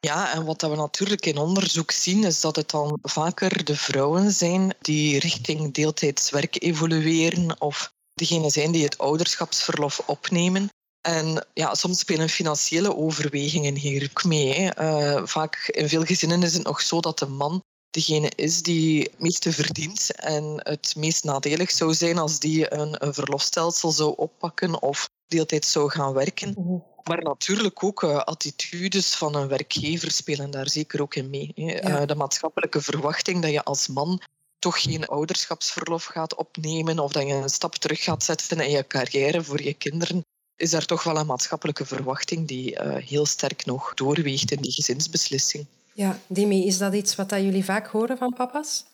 Ja, 0.05 0.33
en 0.33 0.45
wat 0.45 0.61
we 0.61 0.75
natuurlijk 0.75 1.25
in 1.25 1.37
onderzoek 1.37 1.91
zien, 1.91 2.23
is 2.23 2.41
dat 2.41 2.55
het 2.55 2.69
dan 2.69 2.99
vaker 3.01 3.65
de 3.65 3.75
vrouwen 3.75 4.31
zijn 4.31 4.73
die 4.81 5.19
richting 5.19 5.73
deeltijdswerk 5.73 6.63
evolueren 6.63 7.61
of 7.61 7.91
degene 8.13 8.49
zijn 8.49 8.71
die 8.71 8.83
het 8.83 8.97
ouderschapsverlof 8.97 9.99
opnemen. 10.05 10.69
En 11.01 11.45
ja, 11.53 11.75
soms 11.75 11.99
spelen 11.99 12.29
financiële 12.29 12.95
overwegingen 12.95 13.75
hier 13.75 14.09
ook 14.09 14.23
mee. 14.23 14.71
Uh, 14.79 15.21
vaak 15.25 15.67
in 15.67 15.89
veel 15.89 16.03
gezinnen 16.03 16.43
is 16.43 16.53
het 16.53 16.63
nog 16.63 16.81
zo 16.81 16.99
dat 16.99 17.19
de 17.19 17.27
man 17.27 17.61
degene 17.89 18.31
is 18.35 18.61
die 18.61 19.01
het 19.01 19.19
meeste 19.19 19.51
verdient 19.51 20.15
en 20.15 20.59
het 20.63 20.93
meest 20.97 21.23
nadelig 21.23 21.71
zou 21.71 21.93
zijn 21.93 22.17
als 22.17 22.39
die 22.39 22.73
een 22.73 23.13
verlofstelsel 23.13 23.91
zou 23.91 24.13
oppakken 24.17 24.81
of 24.81 25.07
deeltijd 25.27 25.65
zou 25.65 25.89
gaan 25.89 26.13
werken. 26.13 26.53
Mhm. 26.57 26.77
Maar 27.03 27.21
natuurlijk 27.23 27.83
ook 27.83 28.03
uh, 28.03 28.17
attitudes 28.17 29.15
van 29.15 29.35
een 29.35 29.47
werkgever 29.47 30.11
spelen 30.11 30.51
daar 30.51 30.69
zeker 30.69 31.01
ook 31.01 31.15
in 31.15 31.29
mee. 31.29 31.51
Hè. 31.55 32.05
de 32.05 32.15
maatschappelijke 32.15 32.81
verwachting 32.81 33.41
dat 33.41 33.51
je 33.51 33.63
als 33.63 33.87
man 33.87 34.21
toch 34.59 34.81
geen 34.81 35.07
ouderschapsverlof 35.07 36.05
gaat 36.05 36.35
opnemen 36.35 36.99
of 36.99 37.11
dat 37.11 37.27
je 37.27 37.33
een 37.33 37.49
stap 37.49 37.75
terug 37.75 38.03
gaat 38.03 38.23
zetten 38.23 38.59
in 38.59 38.69
je 38.69 38.87
carrière 38.87 39.43
voor 39.43 39.61
je 39.61 39.73
kinderen, 39.73 40.25
is 40.55 40.69
daar 40.69 40.85
toch 40.85 41.03
wel 41.03 41.17
een 41.17 41.25
maatschappelijke 41.25 41.85
verwachting 41.85 42.47
die 42.47 42.81
heel 42.83 43.25
sterk 43.25 43.65
nog 43.65 43.93
doorweegt 43.93 44.51
in 44.51 44.61
die 44.61 44.71
gezinsbeslissing. 44.71 45.65
Ja, 45.93 46.19
Demi, 46.27 46.65
is 46.65 46.77
dat 46.77 46.93
iets 46.93 47.15
wat 47.15 47.29
jullie 47.29 47.65
vaak 47.65 47.87
horen 47.87 48.17
van 48.17 48.33
papa's? 48.33 48.85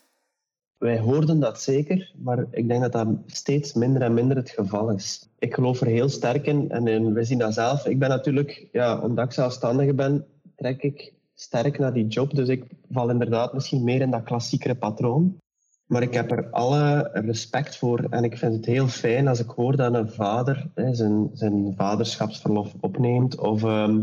Wij 0.82 1.00
hoorden 1.00 1.40
dat 1.40 1.62
zeker, 1.62 2.12
maar 2.18 2.46
ik 2.52 2.68
denk 2.68 2.82
dat 2.82 2.92
dat 2.92 3.08
steeds 3.26 3.74
minder 3.74 4.02
en 4.02 4.14
minder 4.14 4.38
het 4.38 4.50
geval 4.50 4.90
is. 4.90 5.30
Ik 5.40 5.54
geloof 5.54 5.82
er 5.82 5.88
heel 5.88 6.10
sterk 6.10 6.46
in 6.46 6.70
en 6.70 7.14
we 7.14 7.24
zien 7.24 7.38
dat 7.38 7.54
zelf. 7.54 7.86
Ik 7.86 8.00
ben 8.00 8.10
natuurlijk, 8.10 8.68
ja, 8.72 9.00
omdat 9.00 9.26
ik 9.26 9.32
zelfstandige 9.32 9.94
ben, 9.94 10.26
trek 10.56 10.84
ik 10.84 11.14
sterk 11.34 11.80
naar 11.80 11.94
die 11.94 12.08
job. 12.08 12.36
Dus 12.36 12.48
ik 12.48 12.64
val 12.90 13.10
inderdaad 13.10 13.54
misschien 13.54 13.84
meer 13.84 14.02
in 14.02 14.12
dat 14.12 14.24
klassiekere 14.24 14.76
patroon. 14.76 15.38
Maar 15.86 16.02
ik 16.02 16.14
heb 16.14 16.32
er 16.32 16.50
alle 16.50 17.10
respect 17.14 17.78
voor 17.78 18.06
en 18.10 18.24
ik 18.24 18.38
vind 18.38 18.54
het 18.56 18.66
heel 18.66 18.88
fijn 18.88 19.28
als 19.28 19.40
ik 19.40 19.50
hoor 19.50 19.76
dat 19.76 19.94
een 19.94 20.10
vader 20.10 20.70
hè, 20.76 20.94
zijn, 20.94 21.30
zijn 21.34 21.74
vaderschapsverlof 21.76 22.74
opneemt 22.80 23.40
of 23.40 23.64
ehm, 23.64 24.02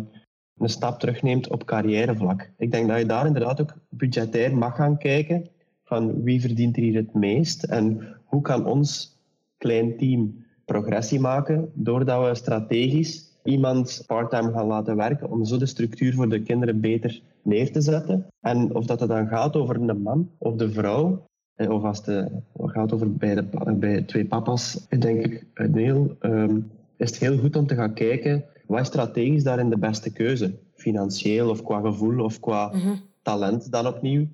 een 0.58 0.68
stap 0.68 0.99
terugneemt 0.99 1.49
op 1.49 1.64
carrièrevlak. 1.64 2.50
Ik 2.56 2.73
denk 2.73 2.88
dat 2.88 2.99
je 2.99 3.06
daar 3.06 3.26
inderdaad 3.26 3.61
ook 3.61 3.75
budgetair 3.88 4.56
mag 4.56 4.76
gaan 4.76 4.99
kijken 4.99 5.56
van 5.88 6.23
wie 6.23 6.40
verdient 6.40 6.76
er 6.76 6.83
hier 6.83 6.97
het 6.97 7.14
meest 7.14 7.64
en 7.64 8.16
hoe 8.25 8.42
kan 8.42 8.66
ons 8.66 9.16
klein 9.57 9.97
team 9.97 10.45
progressie 10.64 11.21
maken 11.21 11.71
doordat 11.75 12.28
we 12.28 12.35
strategisch 12.35 13.26
iemand 13.45 14.02
parttime 14.07 14.52
gaan 14.52 14.66
laten 14.66 14.97
werken 14.97 15.30
om 15.30 15.45
zo 15.45 15.57
de 15.57 15.66
structuur 15.66 16.14
voor 16.14 16.28
de 16.28 16.42
kinderen 16.42 16.80
beter 16.80 17.21
neer 17.42 17.73
te 17.73 17.80
zetten. 17.80 18.26
En 18.40 18.75
of 18.75 18.87
dat 18.87 19.00
het 19.00 19.09
dan 19.09 19.28
gaat 19.28 19.57
over 19.57 19.87
de 19.87 19.95
man 19.95 20.30
of 20.38 20.54
de 20.54 20.71
vrouw, 20.71 21.26
eh, 21.54 21.71
of 21.71 21.83
als 21.83 22.07
het 22.07 22.30
gaat 22.57 22.92
over 22.92 23.12
bij, 23.12 23.35
de, 23.35 23.45
bij 23.78 24.02
twee 24.02 24.25
papa's, 24.25 24.87
denk 24.88 25.26
ik, 25.26 25.47
heel, 25.54 26.16
um, 26.21 26.71
is 26.97 27.11
het 27.11 27.18
heel 27.18 27.38
goed 27.38 27.57
om 27.57 27.66
te 27.66 27.75
gaan 27.75 27.95
kijken 27.95 28.45
wat 28.68 28.80
is 28.80 28.87
strategisch 28.87 29.42
daarin 29.42 29.71
de 29.71 29.78
beste 29.78 30.12
keuze? 30.12 30.54
Financieel 30.75 31.50
of 31.50 31.62
qua 31.62 31.80
gevoel 31.80 32.25
of 32.25 32.40
qua 32.40 32.68
mhm. 32.68 32.95
talent 33.23 33.73
dan 33.73 33.87
opnieuw. 33.87 34.26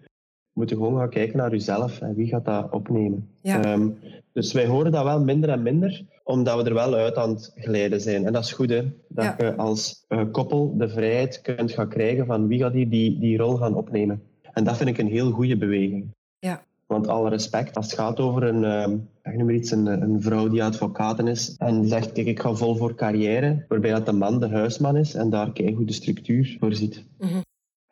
We 0.55 0.61
moeten 0.61 0.77
gewoon 0.77 0.99
gaan 0.99 1.11
kijken 1.11 1.37
naar 1.37 1.53
uzelf 1.53 2.01
en 2.01 2.15
wie 2.15 2.27
gaat 2.27 2.45
dat 2.45 2.71
opnemen. 2.71 3.29
Ehm, 3.43 3.89
dus 4.33 4.53
wij 4.53 4.67
horen 4.67 4.93
dat 4.93 5.05
wel 5.05 5.21
minder 5.21 5.51
en 5.51 5.63
minder, 5.63 6.05
omdat 6.25 6.63
we 6.63 6.69
er 6.69 6.75
wel 6.75 6.95
uit 6.95 7.17
aan 7.17 7.31
het 7.31 7.53
glijden 7.55 8.01
zijn. 8.01 8.27
En 8.27 8.33
dat 8.33 8.45
is 8.45 8.53
goed, 8.53 8.71
hè? 8.71 8.83
dat 9.09 9.35
je 9.39 9.55
als 9.55 10.05
uh, 10.09 10.23
koppel 10.33 10.77
de 10.77 10.89
vrijheid 10.89 11.41
kunt 11.41 11.73
gaan 11.73 11.89
krijgen 11.89 12.27
van 12.27 12.47
wie 12.47 12.61
gaat 12.61 12.73
die, 12.73 13.19
die 13.19 13.37
rol 13.37 13.57
gaan 13.57 13.75
opnemen. 13.75 14.23
En 14.53 14.65
dat 14.65 14.77
vind 14.77 14.89
ik 14.89 14.99
een 14.99 15.07
heel 15.07 15.31
goede 15.31 15.57
beweging. 15.57 16.07
Ja. 16.39 16.63
Want 16.87 17.09
alle 17.09 17.29
respect, 17.29 17.77
als 17.77 17.87
het 17.91 18.01
gaat 18.01 18.21
over 18.21 18.43
een, 18.43 19.09
ik 19.23 19.51
iets, 19.51 19.71
een, 19.71 19.87
een 19.87 20.23
vrouw 20.23 20.49
die 20.49 20.65
advocaten 20.65 21.29
is 21.29 21.57
en 21.57 21.89
zegt, 21.89 22.13
kijk, 22.13 22.27
ik 22.27 22.41
ga 22.41 22.55
vol 22.55 22.77
voor 22.77 22.95
carrière, 22.95 23.65
waarbij 23.69 23.91
dat 23.91 24.07
de 24.07 24.13
man 24.13 24.41
de 24.41 24.49
huisman 24.49 24.97
is 24.97 25.15
en 25.15 25.31
daar 25.31 25.53
kijk 25.53 25.77
hoe 25.77 25.87
de 25.87 25.93
structuur 25.93 26.57
voor 26.61 26.75
ziet. 26.75 27.05
Mm 27.19 27.43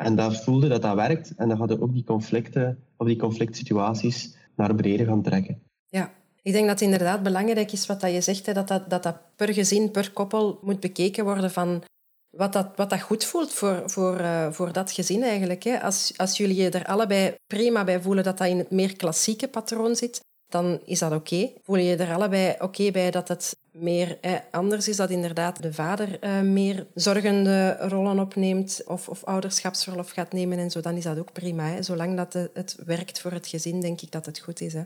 En 0.02 0.16
dat 0.16 0.44
voelde 0.44 0.68
dat 0.68 0.82
dat 0.82 0.94
werkt 0.94 1.34
en 1.36 1.48
dan 1.48 1.58
hadden 1.58 1.82
ook 1.82 1.92
die 1.92 2.04
conflicten 2.04 2.78
of 2.96 3.06
die 3.06 3.16
conflictsituaties 3.16 4.36
naar 4.56 4.74
beneden 4.74 5.06
gaan 5.06 5.22
trekken. 5.22 5.62
Ja, 5.86 6.12
ik 6.42 6.52
denk 6.52 6.66
dat 6.66 6.80
het 6.80 6.88
inderdaad 6.90 7.22
belangrijk 7.22 7.72
is 7.72 7.86
wat 7.86 8.00
dat 8.00 8.12
je 8.12 8.20
zegt, 8.20 8.46
hè, 8.46 8.52
dat, 8.52 8.68
dat, 8.68 8.90
dat 8.90 9.02
dat 9.02 9.16
per 9.36 9.52
gezin, 9.52 9.90
per 9.90 10.12
koppel 10.12 10.58
moet 10.62 10.80
bekeken 10.80 11.24
worden 11.24 11.50
van 11.50 11.82
wat 12.30 12.52
dat, 12.52 12.68
wat 12.76 12.90
dat 12.90 13.00
goed 13.00 13.24
voelt 13.24 13.52
voor, 13.52 13.82
voor, 13.86 14.20
uh, 14.20 14.50
voor 14.50 14.72
dat 14.72 14.92
gezin 14.92 15.22
eigenlijk. 15.22 15.62
Hè. 15.62 15.80
Als, 15.80 16.12
als 16.16 16.36
jullie 16.36 16.56
je 16.56 16.70
er 16.70 16.84
allebei 16.84 17.34
prima 17.46 17.84
bij 17.84 18.00
voelen 18.00 18.24
dat 18.24 18.38
dat 18.38 18.48
in 18.48 18.58
het 18.58 18.70
meer 18.70 18.96
klassieke 18.96 19.48
patroon 19.48 19.96
zit, 19.96 20.20
dan 20.46 20.80
is 20.84 20.98
dat 20.98 21.12
oké. 21.12 21.50
Voel 21.62 21.76
je 21.76 21.96
er 21.96 22.14
allebei 22.14 22.54
oké 22.58 22.90
bij 22.90 23.10
dat 23.10 23.28
het 23.28 23.56
meer 23.72 24.18
eh, 24.20 24.34
anders 24.50 24.88
is, 24.88 24.96
dat 24.96 25.10
inderdaad 25.10 25.62
de 25.62 25.72
vader 25.72 26.18
eh, 26.20 26.40
meer 26.40 26.86
zorgende 26.94 27.76
rollen 27.80 28.18
opneemt 28.18 28.82
of, 28.86 29.08
of 29.08 29.24
ouderschapsverlof 29.24 30.10
gaat 30.10 30.32
nemen 30.32 30.58
en 30.58 30.70
zo, 30.70 30.80
dan 30.80 30.96
is 30.96 31.04
dat 31.04 31.18
ook 31.18 31.32
prima. 31.32 31.82
Zolang 31.82 32.16
dat 32.16 32.32
het 32.32 32.78
werkt 32.86 33.20
voor 33.20 33.32
het 33.32 33.46
gezin, 33.46 33.80
denk 33.80 34.00
ik 34.00 34.10
dat 34.10 34.26
het 34.26 34.38
goed 34.38 34.60
is. 34.60 34.72
Hè. 34.72 34.82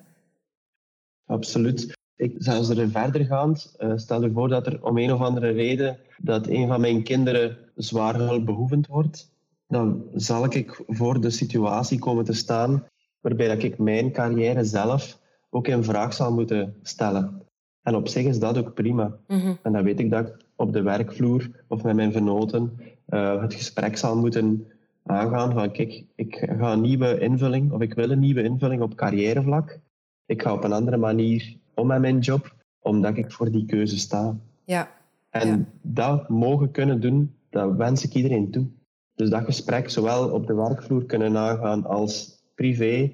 Absoluut. 1.26 1.94
Ik, 2.16 2.34
zelfs 2.38 2.68
er 2.68 2.90
verder 2.90 3.24
gaand, 3.24 3.74
uh, 3.78 3.92
stel 3.96 4.22
je 4.22 4.30
voor 4.30 4.48
dat 4.48 4.66
er 4.66 4.84
om 4.84 4.98
een 4.98 5.12
of 5.12 5.20
andere 5.20 5.50
reden 5.50 5.98
dat 6.18 6.46
een 6.46 6.66
van 6.66 6.80
mijn 6.80 7.02
kinderen 7.02 7.58
zwaar 7.74 8.14
hulpbehoevend 8.14 8.86
wordt, 8.86 9.30
dan 9.68 10.04
zal 10.14 10.44
ik 10.44 10.82
voor 10.86 11.20
de 11.20 11.30
situatie 11.30 11.98
komen 11.98 12.24
te 12.24 12.32
staan 12.32 12.86
waarbij 13.20 13.48
dat 13.48 13.62
ik 13.62 13.78
mijn 13.78 14.12
carrière 14.12 14.64
zelf 14.64 15.18
ook 15.50 15.68
in 15.68 15.84
vraag 15.84 16.14
zal 16.14 16.32
moeten 16.32 16.76
stellen. 16.82 17.45
En 17.86 17.94
op 17.94 18.08
zich 18.08 18.24
is 18.24 18.38
dat 18.38 18.58
ook 18.58 18.74
prima. 18.74 19.16
Mhm. 19.26 19.54
En 19.62 19.72
dan 19.72 19.82
weet 19.82 20.00
ik 20.00 20.10
dat 20.10 20.26
ik 20.26 20.36
op 20.56 20.72
de 20.72 20.82
werkvloer 20.82 21.50
of 21.66 21.82
met 21.82 21.96
mijn 21.96 22.12
venoten 22.12 22.80
uh, 23.08 23.40
het 23.40 23.54
gesprek 23.54 23.96
zal 23.96 24.16
moeten 24.16 24.66
aangaan 25.02 25.52
van 25.52 25.72
kijk, 25.72 26.04
ik 26.14 26.52
ga 26.58 26.72
een 26.72 26.80
nieuwe 26.80 27.18
invulling 27.18 27.72
of 27.72 27.80
ik 27.80 27.94
wil 27.94 28.10
een 28.10 28.18
nieuwe 28.18 28.42
invulling 28.42 28.82
op 28.82 28.94
carrièrevlak. 28.94 29.80
Ik 30.26 30.42
ga 30.42 30.52
op 30.52 30.64
een 30.64 30.72
andere 30.72 30.96
manier 30.96 31.56
om 31.74 31.86
met 31.86 32.00
mijn 32.00 32.18
job, 32.18 32.54
omdat 32.80 33.16
ik 33.16 33.32
voor 33.32 33.50
die 33.50 33.66
keuze 33.66 33.98
sta. 33.98 34.36
Ja. 34.64 34.90
En 35.30 35.68
dat 35.82 36.28
mogen 36.28 36.70
kunnen 36.70 37.00
doen, 37.00 37.34
dat 37.50 37.76
wens 37.76 38.04
ik 38.04 38.14
iedereen 38.14 38.50
toe. 38.50 38.66
Dus 39.14 39.30
dat 39.30 39.44
gesprek, 39.44 39.90
zowel 39.90 40.30
op 40.30 40.46
de 40.46 40.54
werkvloer 40.54 41.04
kunnen 41.04 41.36
aangaan 41.36 41.84
als 41.84 42.42
privé, 42.54 43.12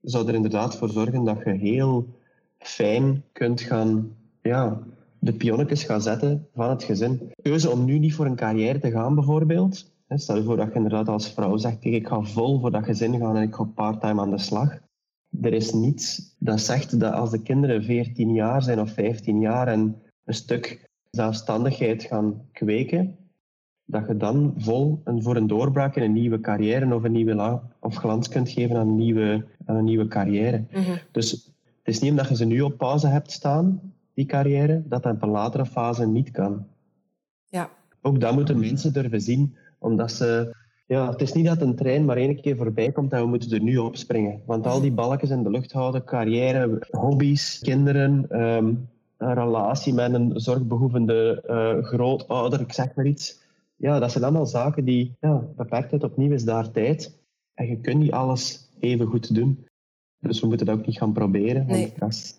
zou 0.00 0.28
er 0.28 0.34
inderdaad 0.34 0.76
voor 0.76 0.88
zorgen 0.88 1.24
dat 1.24 1.38
je 1.44 1.50
heel 1.50 2.16
fijn 2.58 3.24
kunt 3.32 3.60
gaan, 3.60 4.16
ja, 4.42 4.78
de 5.18 5.32
pionnetjes 5.32 5.84
gaan 5.84 6.02
zetten 6.02 6.46
van 6.54 6.70
het 6.70 6.82
gezin. 6.82 7.32
Keuze 7.42 7.70
om 7.70 7.84
nu 7.84 7.98
niet 7.98 8.14
voor 8.14 8.26
een 8.26 8.36
carrière 8.36 8.78
te 8.78 8.90
gaan, 8.90 9.14
bijvoorbeeld. 9.14 9.96
Stel 10.08 10.36
je 10.36 10.42
voor 10.42 10.56
dat 10.56 10.68
je 10.68 10.74
inderdaad 10.74 11.08
als 11.08 11.32
vrouw 11.32 11.56
zegt, 11.56 11.78
kijk, 11.78 11.94
ik 11.94 12.06
ga 12.06 12.22
vol 12.22 12.60
voor 12.60 12.70
dat 12.70 12.84
gezin 12.84 13.18
gaan 13.18 13.36
en 13.36 13.42
ik 13.42 13.54
ga 13.54 13.64
part-time 13.64 14.20
aan 14.20 14.30
de 14.30 14.38
slag 14.38 14.78
er 15.42 15.52
is 15.52 15.72
niets 15.72 16.34
dat 16.38 16.60
zegt 16.60 17.00
dat 17.00 17.12
als 17.12 17.30
de 17.30 17.42
kinderen 17.42 17.82
14 17.82 18.34
jaar 18.34 18.62
zijn 18.62 18.80
of 18.80 18.90
15 18.90 19.40
jaar 19.40 19.68
en 19.68 20.02
een 20.24 20.34
stuk 20.34 20.90
zelfstandigheid 21.10 22.02
gaan 22.02 22.48
kweken, 22.52 23.16
dat 23.84 24.06
je 24.06 24.16
dan 24.16 24.54
vol 24.56 25.00
een, 25.04 25.22
voor 25.22 25.36
een 25.36 25.46
doorbraak 25.46 25.96
in 25.96 26.02
een 26.02 26.12
nieuwe 26.12 26.40
carrière 26.40 26.94
of 26.94 27.02
een 27.02 27.12
nieuwe 27.12 27.60
of 27.80 27.94
glans 27.94 28.28
kunt 28.28 28.48
geven 28.48 28.76
aan 28.76 28.88
een 28.88 28.96
nieuwe, 28.96 29.44
aan 29.64 29.76
een 29.76 29.84
nieuwe 29.84 30.08
carrière. 30.08 30.64
Mhm. 30.72 30.96
Dus 31.12 31.52
het 31.88 31.96
is 31.96 32.02
niet 32.02 32.10
omdat 32.10 32.28
je 32.28 32.36
ze 32.36 32.44
nu 32.44 32.60
op 32.60 32.76
pauze 32.76 33.06
hebt 33.06 33.32
staan, 33.32 33.80
die 34.14 34.26
carrière, 34.26 34.82
dat 34.86 35.02
dat 35.02 35.14
op 35.14 35.22
een 35.22 35.28
latere 35.28 35.66
fase 35.66 36.06
niet 36.06 36.30
kan. 36.30 36.66
Ja. 37.44 37.70
Ook 38.02 38.20
dat 38.20 38.34
moeten 38.34 38.58
mensen 38.58 38.92
durven 38.92 39.20
zien, 39.20 39.56
omdat 39.78 40.12
ze 40.12 40.56
ja, 40.86 41.10
het 41.10 41.20
is 41.20 41.32
niet 41.32 41.46
dat 41.46 41.60
een 41.60 41.74
trein 41.74 42.04
maar 42.04 42.16
één 42.16 42.40
keer 42.40 42.56
voorbij 42.56 42.92
komt 42.92 43.12
en 43.12 43.20
we 43.20 43.26
moeten 43.26 43.50
er 43.50 43.62
nu 43.62 43.76
op 43.76 43.96
springen. 43.96 44.40
Want 44.46 44.66
al 44.66 44.80
die 44.80 44.92
balkjes 44.92 45.30
in 45.30 45.42
de 45.42 45.50
lucht 45.50 45.72
houden, 45.72 46.04
carrière, 46.04 46.86
hobby's, 46.90 47.58
kinderen, 47.58 48.26
ehm, 48.28 48.74
een 49.16 49.34
relatie 49.34 49.94
met 49.94 50.14
een 50.14 50.32
zorgbehoevende 50.40 51.44
uh, 51.48 51.84
grootouder, 51.84 52.60
ik 52.60 52.72
zeg 52.72 52.94
maar 52.94 53.06
iets. 53.06 53.40
Ja, 53.76 53.98
dat 53.98 54.12
zijn 54.12 54.24
allemaal 54.24 54.46
zaken 54.46 54.84
die, 54.84 55.16
ja, 55.20 55.44
beperktheid 55.56 56.04
opnieuw 56.04 56.32
is 56.32 56.44
daar 56.44 56.70
tijd. 56.70 57.18
En 57.54 57.68
je 57.68 57.80
kunt 57.80 57.98
niet 57.98 58.12
alles 58.12 58.68
even 58.80 59.06
goed 59.06 59.34
doen. 59.34 59.67
Dus 60.20 60.40
we 60.40 60.46
moeten 60.46 60.66
dat 60.66 60.78
ook 60.78 60.86
niet 60.86 60.98
gaan 60.98 61.12
proberen, 61.12 61.66
want 61.66 61.78
nee. 61.78 61.92
dat 61.96 62.08
is 62.08 62.34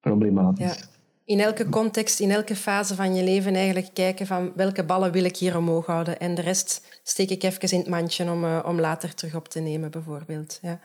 problematisch. 0.00 0.78
Ja 0.78 0.96
in 1.28 1.40
elke 1.40 1.68
context, 1.68 2.20
in 2.20 2.30
elke 2.30 2.56
fase 2.56 2.94
van 2.94 3.14
je 3.14 3.24
leven 3.24 3.54
eigenlijk 3.54 3.94
kijken 3.94 4.26
van 4.26 4.52
welke 4.54 4.84
ballen 4.84 5.12
wil 5.12 5.24
ik 5.24 5.36
hier 5.36 5.56
omhoog 5.56 5.86
houden. 5.86 6.20
En 6.20 6.34
de 6.34 6.42
rest 6.42 7.00
steek 7.02 7.30
ik 7.30 7.42
even 7.42 7.70
in 7.70 7.78
het 7.78 7.88
mandje 7.88 8.30
om, 8.30 8.44
uh, 8.44 8.64
om 8.66 8.80
later 8.80 9.14
terug 9.14 9.34
op 9.34 9.48
te 9.48 9.60
nemen, 9.60 9.90
bijvoorbeeld. 9.90 10.58
Ja. 10.62 10.80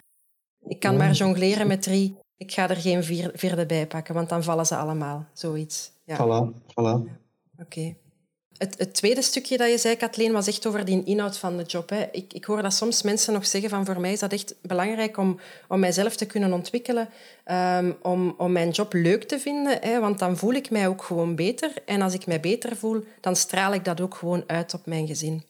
Ik 0.60 0.80
kan 0.80 0.98
maar 0.98 1.12
jongleren 1.12 1.68
met 1.68 1.82
drie. 1.82 2.18
Ik 2.38 2.52
ga 2.52 2.70
er 2.70 2.76
geen 2.76 3.04
vier, 3.04 3.32
vierde 3.34 3.66
bij 3.66 3.88
pakken, 3.88 4.14
want 4.14 4.30
dan 4.30 4.44
vallen 4.44 4.66
ze 4.66 4.76
allemaal. 4.76 5.26
Zoiets. 5.34 5.92
Ja. 6.06 6.16
Voilà, 6.16 6.72
voilà. 6.72 7.12
Oké. 7.58 7.96
Het, 8.58 8.94
tweede 8.94 9.22
stukje 9.22 9.58
dat 9.58 9.70
je 9.70 9.78
zei, 9.78 9.96
Kathleen, 9.96 10.32
was 10.32 10.48
echt 10.48 10.66
over 10.66 10.86
die 10.86 11.04
inhoud 11.04 11.38
van 11.38 11.58
de 11.58 11.64
job. 11.64 11.90
Hè. 11.90 12.06
Ik, 12.12 12.34
ik 12.34 12.46
hoor 12.46 12.62
dat 12.62 12.74
soms 12.74 13.02
mensen 13.02 13.34
nog 13.34 13.46
zeggen 13.46 13.70
van 13.70 13.86
voor 13.86 14.00
mij 14.00 14.12
is 14.12 14.20
dat 14.20 14.34
echt 14.34 14.56
belangrijk 14.62 15.18
om, 15.18 15.40
om 15.68 15.80
mijzelf 15.80 16.16
te 16.16 16.26
kunnen 16.26 16.54
ontwikkelen, 16.54 17.10
ehm, 17.44 17.92
om, 18.02 18.36
om 18.38 18.52
mijn 18.52 18.70
job 18.70 18.94
leuk 18.94 19.24
te 19.24 19.40
vinden, 19.40 19.78
hè, 19.82 20.00
want 20.00 20.20
dan 20.20 20.38
voel 20.38 20.54
ik 20.54 20.70
mij 20.70 20.88
ook 20.88 21.04
gewoon 21.04 21.36
beter. 21.36 21.74
En 21.86 22.02
als 22.02 22.14
ik 22.14 22.26
mij 22.26 22.40
beter 22.40 22.76
voel, 22.76 23.04
dan 23.22 23.36
straal 23.36 23.74
ik 23.74 23.86
dat 23.86 24.02
ook 24.02 24.16
gewoon 24.16 24.44
uit 24.48 24.74
op 24.74 24.86
mijn 24.86 25.08
gezin. 25.08 25.44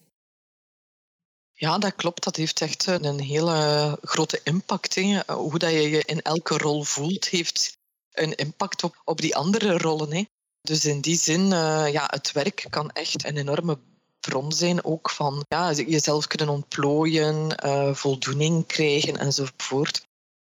Ja, 1.54 1.78
dat 1.78 1.96
klopt. 1.96 2.24
Dat 2.24 2.36
heeft 2.36 2.62
echt 2.62 2.86
een 2.86 3.20
hele 3.20 3.98
grote 4.02 4.39
impact. 4.44 4.96
Hoe 5.28 5.60
dat 5.60 5.72
je 5.72 5.89
je 5.89 6.04
in 6.06 6.22
elke 6.22 6.58
rol 6.58 6.84
voelt, 6.84 7.28
heeft 7.28 7.78
een 8.12 8.36
impact 8.36 8.84
op, 8.84 9.02
op 9.06 9.22
die 9.22 9.36
andere 9.36 9.78
rollen. 9.78 10.13
Hè. 10.13 10.24
Dus 10.69 10.86
in 10.86 11.02
die 11.02 11.17
zin, 11.17 11.41
uh, 11.41 11.91
ja, 11.91 12.04
het 12.08 12.32
werk 12.32 12.65
kan 12.69 12.91
echt 12.91 13.26
een 13.26 13.38
enorme 13.38 13.78
bron 14.19 14.52
zijn, 14.52 14.86
ook 14.86 15.10
van 15.10 15.45
ja, 15.47 15.71
jezelf 15.71 16.28
kunnen 16.28 16.49
ontplooien, 16.49 17.65
uh, 17.65 17.93
voldoening 17.93 18.65
krijgen 18.65 19.17
enzovoort. 19.17 20.06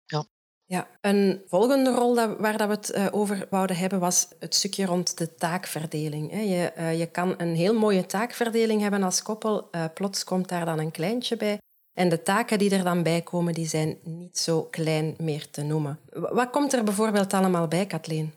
Ja. 0.07 0.25
Ja, 0.65 0.89
een 1.01 1.43
volgende 1.47 1.95
rol 1.95 2.15
waar 2.15 2.59
dat 2.59 2.69
we 2.69 2.75
het 2.75 2.95
uh, 2.95 3.07
over 3.11 3.47
wouden 3.51 3.77
hebben 3.77 4.01
was 4.01 4.29
het 4.39 4.55
stukje 4.55 4.85
rond 4.85 5.19
de 5.19 5.35
taakverdeling. 5.35 6.33
Je, 6.33 6.73
je 6.97 7.09
kan 7.13 7.35
een 7.37 7.55
heel 7.55 7.75
mooie 7.75 8.07
taakverdeling 8.07 8.81
hebben 8.81 9.03
als 9.03 9.23
koppel, 9.23 9.71
plots 9.95 10.25
komt 10.25 10.49
daar 10.49 10.65
dan 10.65 10.79
een 10.79 10.91
kleintje 10.91 11.37
bij. 11.37 11.59
En 11.93 12.09
de 12.09 12.23
taken 12.23 12.59
die 12.59 12.71
er 12.71 12.85
dan 12.85 13.03
bij 13.03 13.23
komen, 13.23 13.55
die 13.55 13.69
zijn 13.69 13.99
niet 14.03 14.39
zo 14.39 14.63
klein 14.63 15.15
meer 15.19 15.51
te 15.51 15.63
noemen. 15.63 15.99
Wat 16.13 16.51
komt 16.51 16.73
er 16.73 16.85
bijvoorbeeld 16.85 17.33
allemaal 17.33 17.69
bij, 17.69 17.87
Kathleen? 17.87 18.33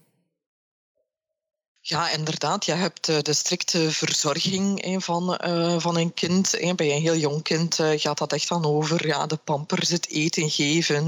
Ja, 1.90 2.10
inderdaad. 2.10 2.66
Je 2.66 2.74
hebt 2.74 3.10
eh, 3.10 3.20
de 3.20 3.34
strikte 3.34 3.92
verzorging 3.92 4.96
van, 5.04 5.36
eh, 5.36 5.80
van 5.80 5.98
een 5.98 6.14
kind. 6.14 6.52
Bij 6.76 6.96
een 6.96 7.02
heel 7.02 7.16
jong 7.16 7.44
kind 7.44 7.80
eh, 7.80 8.00
gaat 8.00 8.18
dat 8.18 8.34
echt 8.34 8.48
dan 8.48 8.66
over 8.66 9.08
ja, 9.08 9.26
de 9.26 9.38
pampers, 9.38 9.90
het 9.90 10.10
eten 10.10 10.50
geven. 10.50 11.06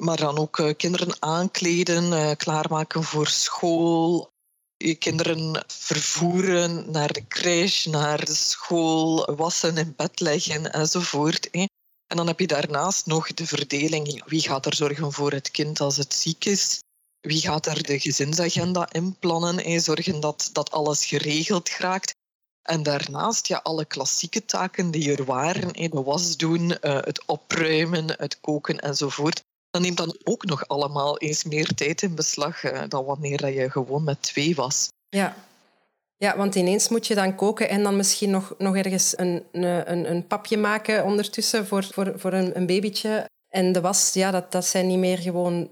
Maar 0.00 0.16
dan 0.16 0.38
ook 0.38 0.74
kinderen 0.76 1.22
aankleden, 1.22 2.36
klaarmaken 2.36 3.04
voor 3.04 3.26
school. 3.26 4.30
Je 4.76 4.94
kinderen 4.94 5.64
vervoeren 5.66 6.90
naar 6.90 7.12
de 7.12 7.26
crash, 7.26 7.86
naar 7.86 8.24
de 8.24 8.34
school, 8.34 9.34
wassen, 9.34 9.76
in 9.76 9.94
bed 9.96 10.20
leggen 10.20 10.72
enzovoort. 10.72 11.50
En 11.50 12.16
dan 12.16 12.26
heb 12.26 12.40
je 12.40 12.46
daarnaast 12.46 13.06
nog 13.06 13.34
de 13.34 13.46
verdeling. 13.46 14.22
Wie 14.26 14.40
gaat 14.40 14.66
er 14.66 14.74
zorgen 14.74 15.12
voor 15.12 15.32
het 15.32 15.50
kind 15.50 15.80
als 15.80 15.96
het 15.96 16.14
ziek 16.14 16.44
is? 16.44 16.82
Wie 17.24 17.40
gaat 17.40 17.66
er 17.66 17.82
de 17.82 18.00
gezinsagenda 18.00 18.88
inplannen 18.92 19.58
en 19.64 19.80
zorgen 19.80 20.20
dat, 20.20 20.50
dat 20.52 20.70
alles 20.70 21.06
geregeld 21.06 21.68
geraakt? 21.68 22.14
En 22.62 22.82
daarnaast 22.82 23.46
ja, 23.46 23.60
alle 23.62 23.84
klassieke 23.84 24.44
taken 24.44 24.90
die 24.90 25.16
er 25.16 25.24
waren, 25.24 25.72
de 25.72 26.02
was 26.02 26.36
doen, 26.36 26.78
eh, 26.78 26.94
het 26.94 27.24
opruimen, 27.26 28.06
het 28.18 28.40
koken 28.40 28.78
enzovoort. 28.80 29.42
Dat 29.70 29.82
neemt 29.82 29.96
dan 29.96 30.18
ook 30.24 30.44
nog 30.44 30.68
allemaal 30.68 31.18
eens 31.18 31.44
meer 31.44 31.74
tijd 31.74 32.02
in 32.02 32.14
beslag 32.14 32.64
eh, 32.64 32.82
dan 32.88 33.04
wanneer 33.04 33.52
je 33.52 33.70
gewoon 33.70 34.04
met 34.04 34.22
twee 34.22 34.54
was. 34.54 34.88
Ja. 35.08 35.36
Ja, 36.16 36.36
want 36.36 36.54
ineens 36.54 36.88
moet 36.88 37.06
je 37.06 37.14
dan 37.14 37.34
koken 37.34 37.68
en 37.68 37.82
dan 37.82 37.96
misschien 37.96 38.30
nog, 38.30 38.54
nog 38.58 38.76
ergens 38.76 39.18
een, 39.18 39.44
een, 39.52 40.10
een 40.10 40.26
papje 40.26 40.56
maken 40.56 41.04
ondertussen 41.04 41.66
voor, 41.66 41.84
voor, 41.84 42.12
voor 42.16 42.32
een, 42.32 42.56
een 42.56 42.66
babytje. 42.66 43.28
En 43.48 43.72
de 43.72 43.80
was, 43.80 44.12
ja, 44.12 44.30
dat, 44.30 44.52
dat 44.52 44.66
zijn 44.66 44.86
niet 44.86 44.98
meer 44.98 45.18
gewoon 45.18 45.70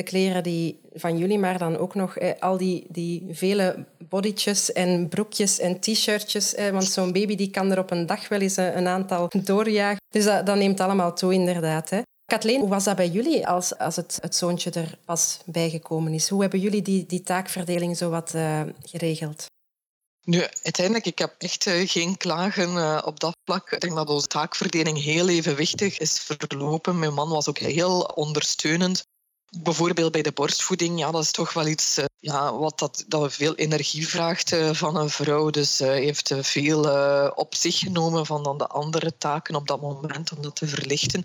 de 0.00 0.06
kleren 0.06 0.42
die 0.42 0.80
van 0.92 1.18
jullie, 1.18 1.38
maar 1.38 1.58
dan 1.58 1.76
ook 1.76 1.94
nog 1.94 2.16
eh, 2.16 2.40
al 2.40 2.56
die, 2.56 2.86
die 2.88 3.26
vele 3.30 3.84
bodytjes 4.08 4.72
en 4.72 5.08
broekjes 5.08 5.58
en 5.58 5.80
t-shirtjes. 5.80 6.54
Eh, 6.54 6.70
want 6.70 6.84
zo'n 6.84 7.12
baby 7.12 7.36
die 7.36 7.50
kan 7.50 7.70
er 7.70 7.78
op 7.78 7.90
een 7.90 8.06
dag 8.06 8.28
wel 8.28 8.40
eens 8.40 8.56
een, 8.56 8.76
een 8.76 8.86
aantal 8.86 9.30
doorjagen. 9.44 10.00
Dus 10.08 10.24
dat, 10.24 10.54
neemt 10.56 10.80
allemaal 10.80 11.14
toe, 11.14 11.34
inderdaad. 11.34 11.90
Hè. 11.90 12.00
Kathleen, 12.24 12.60
hoe 12.60 12.68
was 12.68 12.84
dat 12.84 12.96
bij 12.96 13.08
jullie 13.08 13.46
als, 13.46 13.78
als 13.78 13.96
het, 13.96 14.18
het 14.20 14.34
zoontje 14.36 14.70
er 14.70 14.98
pas 15.04 15.38
bijgekomen 15.44 16.12
is? 16.12 16.28
Hoe 16.28 16.40
hebben 16.40 16.60
jullie 16.60 16.82
die, 16.82 17.06
die 17.06 17.22
taakverdeling 17.22 17.96
zo 17.96 18.10
wat 18.10 18.34
geregeld? 18.82 19.46
Nu, 20.24 20.42
uiteindelijk, 20.62 21.06
ik 21.06 21.18
heb 21.18 21.34
echt 21.38 21.70
geen 21.84 22.16
klagen 22.16 23.04
op 23.06 23.20
dat 23.20 23.36
vlak. 23.44 23.70
Ik 23.70 23.80
denk 23.80 23.94
dat 23.94 24.08
onze 24.08 24.26
taakverdeling 24.26 25.02
heel 25.02 25.28
evenwichtig 25.28 25.98
is 25.98 26.18
verlopen. 26.18 26.98
Mijn 26.98 27.14
man 27.14 27.28
was 27.28 27.48
ook 27.48 27.58
heel 27.58 28.00
ondersteunend. 28.00 29.04
Bijvoorbeeld 29.58 30.12
bij 30.12 30.22
de 30.22 30.32
borstvoeding, 30.32 30.98
ja, 30.98 31.10
dat 31.10 31.22
is 31.22 31.30
toch 31.30 31.52
wel 31.52 31.66
iets 31.66 31.98
uh, 31.98 32.04
ja, 32.18 32.54
wat 32.56 32.78
dat, 32.78 33.04
dat 33.08 33.32
veel 33.32 33.54
energie 33.54 34.08
vraagt 34.08 34.52
uh, 34.52 34.72
van 34.72 34.96
een 34.96 35.10
vrouw. 35.10 35.50
Dus 35.50 35.78
hij 35.78 35.98
uh, 35.98 36.04
heeft 36.04 36.32
veel 36.40 36.80
op 37.34 37.54
zich 37.54 37.78
genomen 37.78 38.26
van 38.26 38.42
dan 38.42 38.58
de 38.58 38.66
andere 38.66 39.16
taken 39.18 39.54
op 39.54 39.66
dat 39.66 39.80
moment 39.80 40.32
om 40.32 40.42
dat 40.42 40.56
te 40.56 40.66
verlichten. 40.66 41.24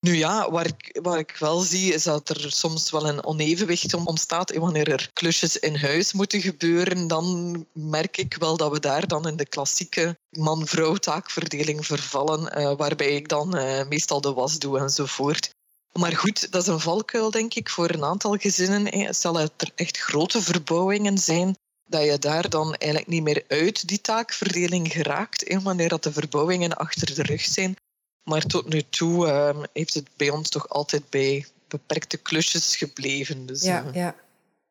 Nu 0.00 0.16
ja, 0.16 0.50
waar 0.50 0.66
ik, 0.66 0.98
waar 1.02 1.18
ik 1.18 1.36
wel 1.38 1.60
zie, 1.60 1.94
is 1.94 2.02
dat 2.02 2.28
er 2.28 2.52
soms 2.52 2.90
wel 2.90 3.08
een 3.08 3.24
onevenwicht 3.24 3.94
ontstaat. 3.94 4.50
En 4.50 4.60
wanneer 4.60 4.88
er 4.92 5.10
klusjes 5.12 5.56
in 5.56 5.76
huis 5.76 6.12
moeten 6.12 6.40
gebeuren, 6.40 7.06
dan 7.06 7.66
merk 7.72 8.16
ik 8.16 8.36
wel 8.38 8.56
dat 8.56 8.72
we 8.72 8.80
daar 8.80 9.06
dan 9.06 9.28
in 9.28 9.36
de 9.36 9.46
klassieke 9.46 10.18
man-vrouw 10.30 10.94
taakverdeling 10.94 11.86
vervallen, 11.86 12.76
waarbij 12.76 13.14
ik 13.14 13.28
dan 13.28 13.48
meestal 13.88 14.20
de 14.20 14.32
was 14.32 14.58
doe 14.58 14.78
enzovoort. 14.78 15.56
Maar 15.98 16.16
goed, 16.16 16.52
dat 16.52 16.62
is 16.62 16.68
een 16.68 16.80
valkuil, 16.80 17.30
denk 17.30 17.54
ik, 17.54 17.68
voor 17.68 17.90
een 17.90 18.04
aantal 18.04 18.36
gezinnen. 18.36 19.14
Stel 19.14 19.40
er 19.40 19.50
echt 19.74 19.98
grote 19.98 20.42
verbouwingen 20.42 21.18
zijn, 21.18 21.56
dat 21.86 22.04
je 22.04 22.18
daar 22.18 22.48
dan 22.48 22.74
eigenlijk 22.74 23.10
niet 23.10 23.22
meer 23.22 23.44
uit 23.48 23.88
die 23.88 24.00
taakverdeling 24.00 24.92
geraakt, 24.92 25.62
wanneer 25.62 25.88
dat 25.88 26.02
de 26.02 26.12
verbouwingen 26.12 26.76
achter 26.76 27.14
de 27.14 27.22
rug 27.22 27.40
zijn. 27.40 27.76
Maar 28.22 28.42
tot 28.42 28.68
nu 28.68 28.82
toe 28.82 29.26
ehm, 29.26 29.64
heeft 29.72 29.94
het 29.94 30.08
bij 30.16 30.30
ons 30.30 30.48
toch 30.48 30.68
altijd 30.68 31.10
bij 31.10 31.46
beperkte 31.68 32.16
klusjes 32.16 32.76
gebleven. 32.76 33.46
Dus, 33.46 33.62
ja, 33.62 33.84
uh... 33.84 33.94
ja. 33.94 34.14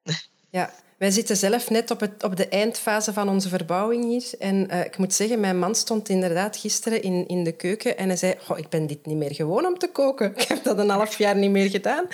ja. 0.50 0.74
Wij 0.98 1.12
zitten 1.12 1.38
zelf 1.38 1.70
net 1.70 1.92
op, 1.92 2.00
het, 2.00 2.24
op 2.24 2.36
de 2.36 2.48
eindfase 2.48 3.14
van 3.14 3.30
onze 3.30 3.50
verbouwing 3.50 4.04
hier. 4.04 4.26
En 4.40 4.68
uh, 4.72 4.86
ik 4.86 4.98
moet 4.98 5.14
zeggen, 5.14 5.40
mijn 5.40 5.60
man 5.60 5.76
stond 5.76 6.10
inderdaad 6.10 6.58
gisteren 6.58 7.02
in, 7.02 7.28
in 7.28 7.44
de 7.44 7.52
keuken 7.52 7.98
en 7.98 8.08
hij 8.08 8.18
zei, 8.18 8.36
ik 8.56 8.70
ben 8.70 8.88
dit 8.88 9.06
niet 9.06 9.18
meer 9.18 9.34
gewoon 9.34 9.66
om 9.66 9.78
te 9.78 9.88
koken. 9.92 10.32
Ik 10.36 10.48
heb 10.48 10.64
dat 10.64 10.78
een 10.78 10.90
half 10.90 11.18
jaar 11.18 11.36
niet 11.36 11.52
meer 11.52 11.70
gedaan. 11.70 12.08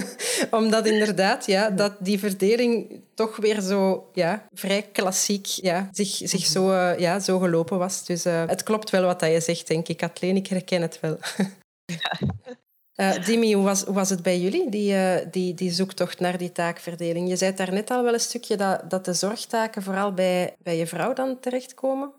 Omdat 0.60 0.86
inderdaad 0.86 1.46
ja, 1.46 1.70
dat 1.70 1.92
die 1.98 2.18
verdeling 2.18 3.00
toch 3.14 3.36
weer 3.36 3.60
zo 3.60 4.10
ja, 4.12 4.46
vrij 4.52 4.82
klassiek 4.92 5.46
ja, 5.46 5.88
zich, 5.92 6.20
zich 6.22 6.46
zo, 6.46 6.70
uh, 6.70 6.98
ja, 6.98 7.20
zo 7.20 7.38
gelopen 7.38 7.78
was. 7.78 8.04
Dus 8.04 8.26
uh, 8.26 8.42
het 8.46 8.62
klopt 8.62 8.90
wel 8.90 9.04
wat 9.04 9.20
je 9.20 9.40
zegt, 9.40 9.66
denk 9.66 9.88
ik. 9.88 9.96
Kathleen, 9.96 10.36
ik 10.36 10.46
herken 10.46 10.82
het 10.82 11.00
wel. 11.00 11.18
Uh, 13.00 13.24
Dimi, 13.24 13.54
hoe 13.54 13.64
was, 13.64 13.84
was 13.84 14.10
het 14.10 14.22
bij 14.22 14.40
jullie, 14.40 14.70
die, 14.70 14.92
uh, 14.92 15.14
die, 15.30 15.54
die 15.54 15.70
zoektocht 15.70 16.20
naar 16.20 16.38
die 16.38 16.52
taakverdeling? 16.52 17.28
Je 17.28 17.36
zei 17.36 17.54
daar 17.54 17.72
net 17.72 17.90
al 17.90 18.02
wel 18.02 18.12
een 18.12 18.20
stukje 18.20 18.56
dat, 18.56 18.90
dat 18.90 19.04
de 19.04 19.12
zorgtaken 19.12 19.82
vooral 19.82 20.14
bij, 20.14 20.56
bij 20.62 20.76
je 20.76 20.86
vrouw 20.86 21.12
dan 21.12 21.38
terechtkomen. 21.40 22.10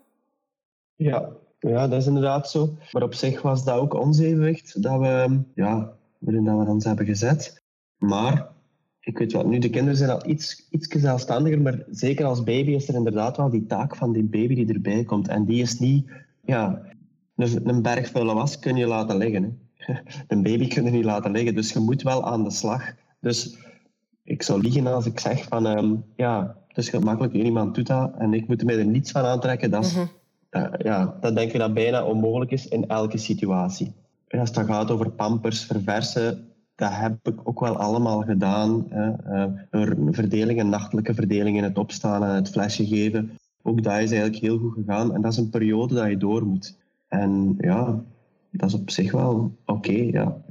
Ja, 0.96 1.28
ja, 1.58 1.88
dat 1.88 2.00
is 2.00 2.06
inderdaad 2.06 2.50
zo. 2.50 2.76
Maar 2.92 3.02
op 3.02 3.14
zich 3.14 3.42
was 3.42 3.64
dat 3.64 3.78
ook 3.78 3.94
ons 3.94 4.18
evenwicht 4.18 4.82
dat 4.82 5.00
we, 5.00 5.40
ja, 5.54 5.92
waarin 6.18 6.44
dat 6.44 6.58
we 6.58 6.70
ons 6.70 6.84
hebben 6.84 7.06
gezet. 7.06 7.62
Maar, 7.98 8.48
ik 9.00 9.18
weet 9.18 9.32
wat, 9.32 9.46
nu 9.46 9.58
de 9.58 9.70
kinderen 9.70 9.96
zijn 9.96 10.10
al 10.10 10.28
iets, 10.28 10.66
iets 10.70 10.88
zelfstandiger, 10.88 11.60
maar 11.60 11.84
zeker 11.90 12.24
als 12.24 12.42
baby 12.42 12.70
is 12.70 12.88
er 12.88 12.94
inderdaad 12.94 13.36
wel 13.36 13.50
die 13.50 13.66
taak 13.66 13.96
van 13.96 14.12
die 14.12 14.24
baby 14.24 14.54
die 14.54 14.74
erbij 14.74 15.04
komt. 15.04 15.28
En 15.28 15.44
die 15.44 15.62
is 15.62 15.78
niet, 15.78 16.10
ja, 16.44 16.82
een, 17.36 17.68
een 17.68 17.82
berg 17.82 18.12
was 18.12 18.58
kun 18.58 18.76
je 18.76 18.86
laten 18.86 19.16
liggen. 19.16 19.42
Hè. 19.42 19.50
een 20.28 20.42
baby 20.42 20.68
kunnen 20.68 20.92
niet 20.92 21.04
laten 21.04 21.30
liggen. 21.30 21.54
Dus 21.54 21.72
je 21.72 21.78
moet 21.78 22.02
wel 22.02 22.26
aan 22.26 22.44
de 22.44 22.50
slag. 22.50 22.82
Dus 23.20 23.56
ik 24.24 24.42
zou 24.42 24.60
liegen 24.60 24.86
als 24.86 25.06
ik 25.06 25.20
zeg 25.20 25.44
van 25.44 25.66
um, 25.66 26.04
ja, 26.16 26.56
het 26.68 26.78
is 26.78 26.88
gemakkelijk, 26.88 27.34
iemand 27.34 27.74
doet 27.74 27.86
dat 27.86 28.12
en 28.18 28.34
ik 28.34 28.48
moet 28.48 28.64
mij 28.64 28.78
er 28.78 28.86
niets 28.86 29.10
van 29.10 29.24
aantrekken. 29.24 29.70
Dat, 29.70 29.84
is, 29.84 29.94
mm 29.94 30.10
ja, 30.78 31.16
dat 31.20 31.36
denk 31.36 31.52
ik 31.52 31.58
dat 31.58 31.74
bijna 31.74 32.04
onmogelijk 32.04 32.50
is 32.50 32.68
in 32.68 32.88
elke 32.88 33.18
situatie. 33.18 33.92
En 34.28 34.38
als 34.38 34.48
het 34.48 34.66
gaat 34.66 34.90
over 34.90 35.10
pampers, 35.10 35.64
verversen, 35.64 36.48
dat 36.74 36.90
heb 36.92 37.28
ik 37.28 37.40
ook 37.44 37.60
wel 37.60 37.76
allemaal 37.76 38.20
gedaan. 38.20 38.86
Uh, 38.92 39.44
een 39.70 40.14
verdeling, 40.14 40.60
een 40.60 40.68
nachtelijke 40.68 41.14
verdeling 41.14 41.56
in 41.56 41.62
het 41.62 41.78
opstaan 41.78 42.24
en 42.24 42.34
het 42.34 42.50
flesje 42.50 42.86
geven. 42.86 43.30
Ook 43.62 43.82
dat 43.82 43.92
is 43.92 44.10
eigenlijk 44.10 44.36
heel 44.36 44.58
goed 44.58 44.74
gegaan. 44.74 45.14
En 45.14 45.20
dat 45.20 45.32
is 45.32 45.38
een 45.38 45.50
periode 45.50 45.94
dat 45.94 46.08
je 46.08 46.16
door 46.16 46.46
moet. 46.46 46.76
En 47.08 47.54
ja, 47.58 48.02
dat 48.52 48.68
is 48.68 48.74
op 48.74 48.90
zich 48.90 49.12
wel 49.12 49.56
oké. 49.66 49.92
ja. 49.92 50.42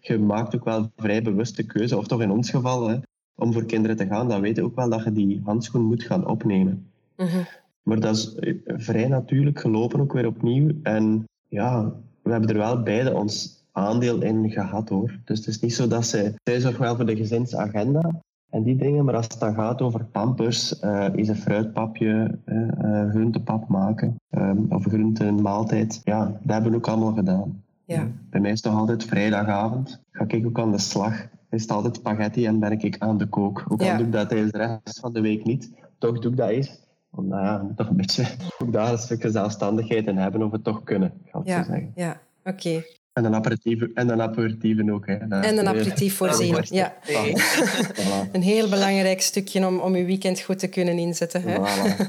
je, 0.00 0.18
maakt 0.18 0.54
ook 0.54 0.64
wel 0.64 0.90
vrij 0.96 1.22
bewuste 1.22 1.66
keuze, 1.66 1.98
of 1.98 2.06
toch 2.06 2.22
in 2.22 2.30
ons 2.30 2.50
geval, 2.50 2.88
hè, 2.88 2.96
om 3.34 3.52
voor 3.52 3.64
kinderen 3.64 3.96
te 3.96 4.06
gaan. 4.06 4.28
Dan 4.28 4.40
weet 4.40 4.56
je 4.56 4.64
ook 4.64 4.76
wel 4.76 4.90
dat 4.90 5.04
je 5.04 5.12
die 5.12 5.40
handschoen 5.44 5.84
moet 5.84 6.02
gaan 6.02 6.26
opnemen. 6.26 6.90
Mhm. 7.16 7.42
Maar 7.82 8.00
dat 8.00 8.16
is 8.16 8.34
eh, 8.34 8.54
vrij 8.66 9.08
natuurlijk 9.08 9.60
gelopen 9.60 10.00
ook 10.00 10.12
weer 10.12 10.26
opnieuw. 10.26 10.70
En 10.82 11.24
ja, 11.48 11.94
we 12.22 12.30
hebben 12.30 12.50
er 12.50 12.56
wel 12.56 12.82
beide 12.82 13.14
ons 13.14 13.64
aandeel 13.72 14.22
in 14.22 14.50
gehad 14.50 14.88
hoor. 14.88 15.18
Dus 15.24 15.38
het 15.38 15.48
is 15.48 15.60
niet 15.60 15.74
zo 15.74 15.88
dat 15.88 16.06
zij, 16.06 16.34
zij 16.44 16.60
zorgt 16.60 16.78
wel 16.78 16.96
voor 16.96 17.06
de 17.06 17.16
gezinsagenda 17.16 18.22
en 18.50 18.62
die 18.62 18.76
dingen. 18.76 19.04
Maar 19.04 19.14
als 19.14 19.26
het 19.26 19.40
dan 19.40 19.54
gaat 19.54 19.82
over 19.82 20.04
pampers, 20.04 20.82
uh, 20.82 21.06
is 21.14 21.28
een 21.28 21.36
fruitpapje, 21.36 22.38
uh, 22.46 23.10
groentepap 23.10 23.68
maken 23.68 24.20
um, 24.30 24.66
of 24.68 24.84
groentemaaltijd, 24.84 26.00
ja, 26.04 26.24
dat 26.24 26.52
hebben 26.52 26.70
we 26.70 26.76
ook 26.76 26.88
allemaal 26.88 27.14
gedaan. 27.14 27.62
Ja. 27.84 28.06
Bij 28.30 28.40
mij 28.40 28.50
is 28.50 28.62
het 28.62 28.72
toch 28.72 28.80
altijd 28.80 29.04
vrijdagavond. 29.04 30.02
Ga 30.12 30.24
ik 30.28 30.46
ook 30.46 30.58
aan 30.58 30.72
de 30.72 30.78
slag. 30.78 31.26
Is 31.50 31.62
het 31.62 31.70
altijd 31.70 31.96
spaghetti 31.96 32.46
en 32.46 32.58
ben 32.58 32.72
ik 32.72 32.98
aan 32.98 33.18
de 33.18 33.26
kook. 33.26 33.64
Ook 33.68 33.82
al 33.82 33.96
doe 33.96 34.06
ik 34.06 34.12
dat 34.12 34.28
tijdens 34.28 34.52
de 34.52 34.58
rest 34.58 35.00
van 35.00 35.12
de 35.12 35.20
week 35.20 35.44
niet. 35.44 35.72
Toch 35.98 36.18
doe 36.18 36.30
ik 36.30 36.36
dat 36.36 36.48
eens. 36.48 36.86
Om 37.10 37.28
ja, 37.28 37.66
toch 37.76 37.88
een 37.88 37.96
beetje 37.96 38.26
ook 38.62 38.72
daar 38.72 38.92
een 38.92 38.98
stukje 38.98 39.30
zelfstandigheid 39.30 40.06
in 40.06 40.16
hebben 40.16 40.42
of 40.42 40.52
het 40.52 40.64
toch 40.64 40.84
kunnen, 40.84 41.12
ja. 41.44 41.64
zeggen. 41.64 41.92
Ja, 41.94 42.20
oké. 42.44 42.82
En 43.18 43.24
een 43.24 43.34
aperitief, 43.34 43.82
en 43.94 44.08
een 44.08 44.20
aperitief 44.20 44.90
ook. 44.90 45.06
Hè. 45.06 45.14
en 45.14 45.58
een 45.58 45.68
aperitief 45.68 46.16
voorzien, 46.16 46.56
ja. 46.62 46.96
een 48.32 48.42
heel 48.42 48.68
belangrijk 48.68 49.20
stukje 49.20 49.66
om, 49.66 49.78
om 49.78 49.96
je 49.96 50.04
weekend 50.04 50.40
goed 50.40 50.58
te 50.58 50.68
kunnen 50.68 50.98
inzetten. 50.98 51.42
Hè? 51.42 51.58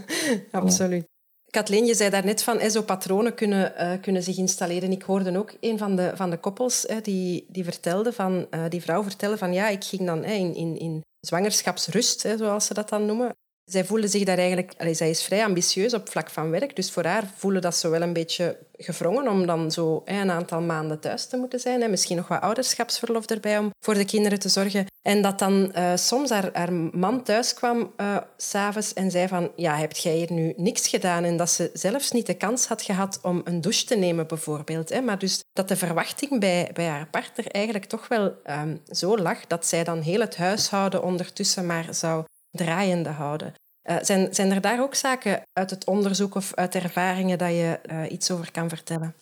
Absoluut. 0.51 1.07
Kathleen, 1.49 1.85
je 1.85 1.95
zei 1.95 2.09
daarnet 2.09 2.43
van 2.43 2.69
zo 2.69 2.81
patronen 2.81 3.33
kunnen, 3.33 3.73
uh, 3.77 3.91
kunnen 4.01 4.23
zich 4.23 4.37
installeren. 4.37 4.91
Ik 4.91 5.01
hoorde 5.01 5.37
ook 5.37 5.53
een 5.59 5.77
van 5.77 5.95
de, 5.95 6.11
van 6.15 6.29
de 6.29 6.37
koppels 6.37 6.85
die, 7.01 7.45
die, 7.47 7.63
vertelde 7.63 8.13
van, 8.13 8.47
uh, 8.51 8.63
die 8.69 8.81
vrouw 8.81 9.03
vertelde 9.03 9.37
van 9.37 9.53
ja, 9.53 9.67
ik 9.67 9.83
ging 9.83 10.05
dan 10.05 10.23
in, 10.23 10.55
in, 10.55 10.77
in 10.77 11.03
zwangerschapsrust, 11.19 12.27
zoals 12.37 12.65
ze 12.65 12.73
dat 12.73 12.89
dan 12.89 13.05
noemen, 13.05 13.35
zij 13.69 13.85
voelde 13.85 14.07
zich 14.07 14.23
daar 14.23 14.37
eigenlijk... 14.37 14.73
Allee, 14.77 14.93
zij 14.93 15.09
is 15.09 15.23
vrij 15.23 15.43
ambitieus 15.43 15.93
op 15.93 16.09
vlak 16.09 16.29
van 16.29 16.49
werk, 16.49 16.75
dus 16.75 16.91
voor 16.91 17.05
haar 17.05 17.23
voelde 17.35 17.59
dat 17.59 17.75
zo 17.75 17.89
wel 17.89 18.01
een 18.01 18.13
beetje 18.13 18.57
gevrongen 18.77 19.27
om 19.27 19.45
dan 19.45 19.71
zo 19.71 20.01
een 20.05 20.31
aantal 20.31 20.61
maanden 20.61 20.99
thuis 20.99 21.25
te 21.25 21.37
moeten 21.37 21.59
zijn. 21.59 21.89
Misschien 21.89 22.17
nog 22.17 22.27
wat 22.27 22.41
ouderschapsverlof 22.41 23.25
erbij 23.25 23.57
om 23.57 23.71
voor 23.79 23.93
de 23.93 24.05
kinderen 24.05 24.39
te 24.39 24.49
zorgen. 24.49 24.85
En 25.01 25.21
dat 25.21 25.39
dan 25.39 25.71
uh, 25.75 25.91
soms 25.95 26.29
haar, 26.29 26.49
haar, 26.53 26.73
man 26.73 27.23
thuis 27.23 27.53
kwam 27.53 27.93
uh, 27.97 28.17
s'avonds 28.37 28.93
en 28.93 29.11
zei 29.11 29.27
van 29.27 29.51
ja, 29.55 29.75
hebt 29.75 30.03
jij 30.03 30.15
hier 30.15 30.31
nu 30.31 30.53
niks 30.57 30.87
gedaan? 30.87 31.23
En 31.23 31.37
dat 31.37 31.49
ze 31.49 31.69
zelfs 31.73 32.11
niet 32.11 32.25
de 32.25 32.33
kans 32.33 32.67
had 32.67 32.81
gehad 32.81 33.19
om 33.21 33.41
een 33.43 33.61
douche 33.61 33.85
te 33.85 33.95
nemen 33.95 34.27
bijvoorbeeld. 34.27 35.03
Maar 35.03 35.19
dus 35.19 35.43
dat 35.53 35.67
de 35.67 35.75
verwachting 35.75 36.39
bij, 36.39 36.69
bij 36.73 36.87
haar 36.87 37.07
partner 37.07 37.47
eigenlijk 37.47 37.85
toch 37.85 38.07
wel 38.07 38.33
um, 38.49 38.81
zo 38.89 39.17
lag 39.17 39.47
dat 39.47 39.65
zij 39.65 39.83
dan 39.83 39.99
heel 40.01 40.19
het 40.19 40.37
huishouden 40.37 41.03
ondertussen 41.03 41.65
maar 41.65 41.87
zou 41.91 42.23
draaiende 42.51 43.09
houden. 43.09 43.53
Uh, 43.83 43.97
zijn, 44.01 44.33
zijn 44.33 44.51
er 44.51 44.61
daar 44.61 44.81
ook 44.81 44.95
zaken 44.95 45.41
uit 45.53 45.69
het 45.69 45.85
onderzoek 45.85 46.35
of 46.35 46.53
uit 46.53 46.75
ervaringen 46.75 47.37
dat 47.37 47.49
je 47.49 47.79
uh, 47.91 48.11
iets 48.11 48.31
over 48.31 48.51
kan 48.51 48.69
vertellen? 48.69 49.15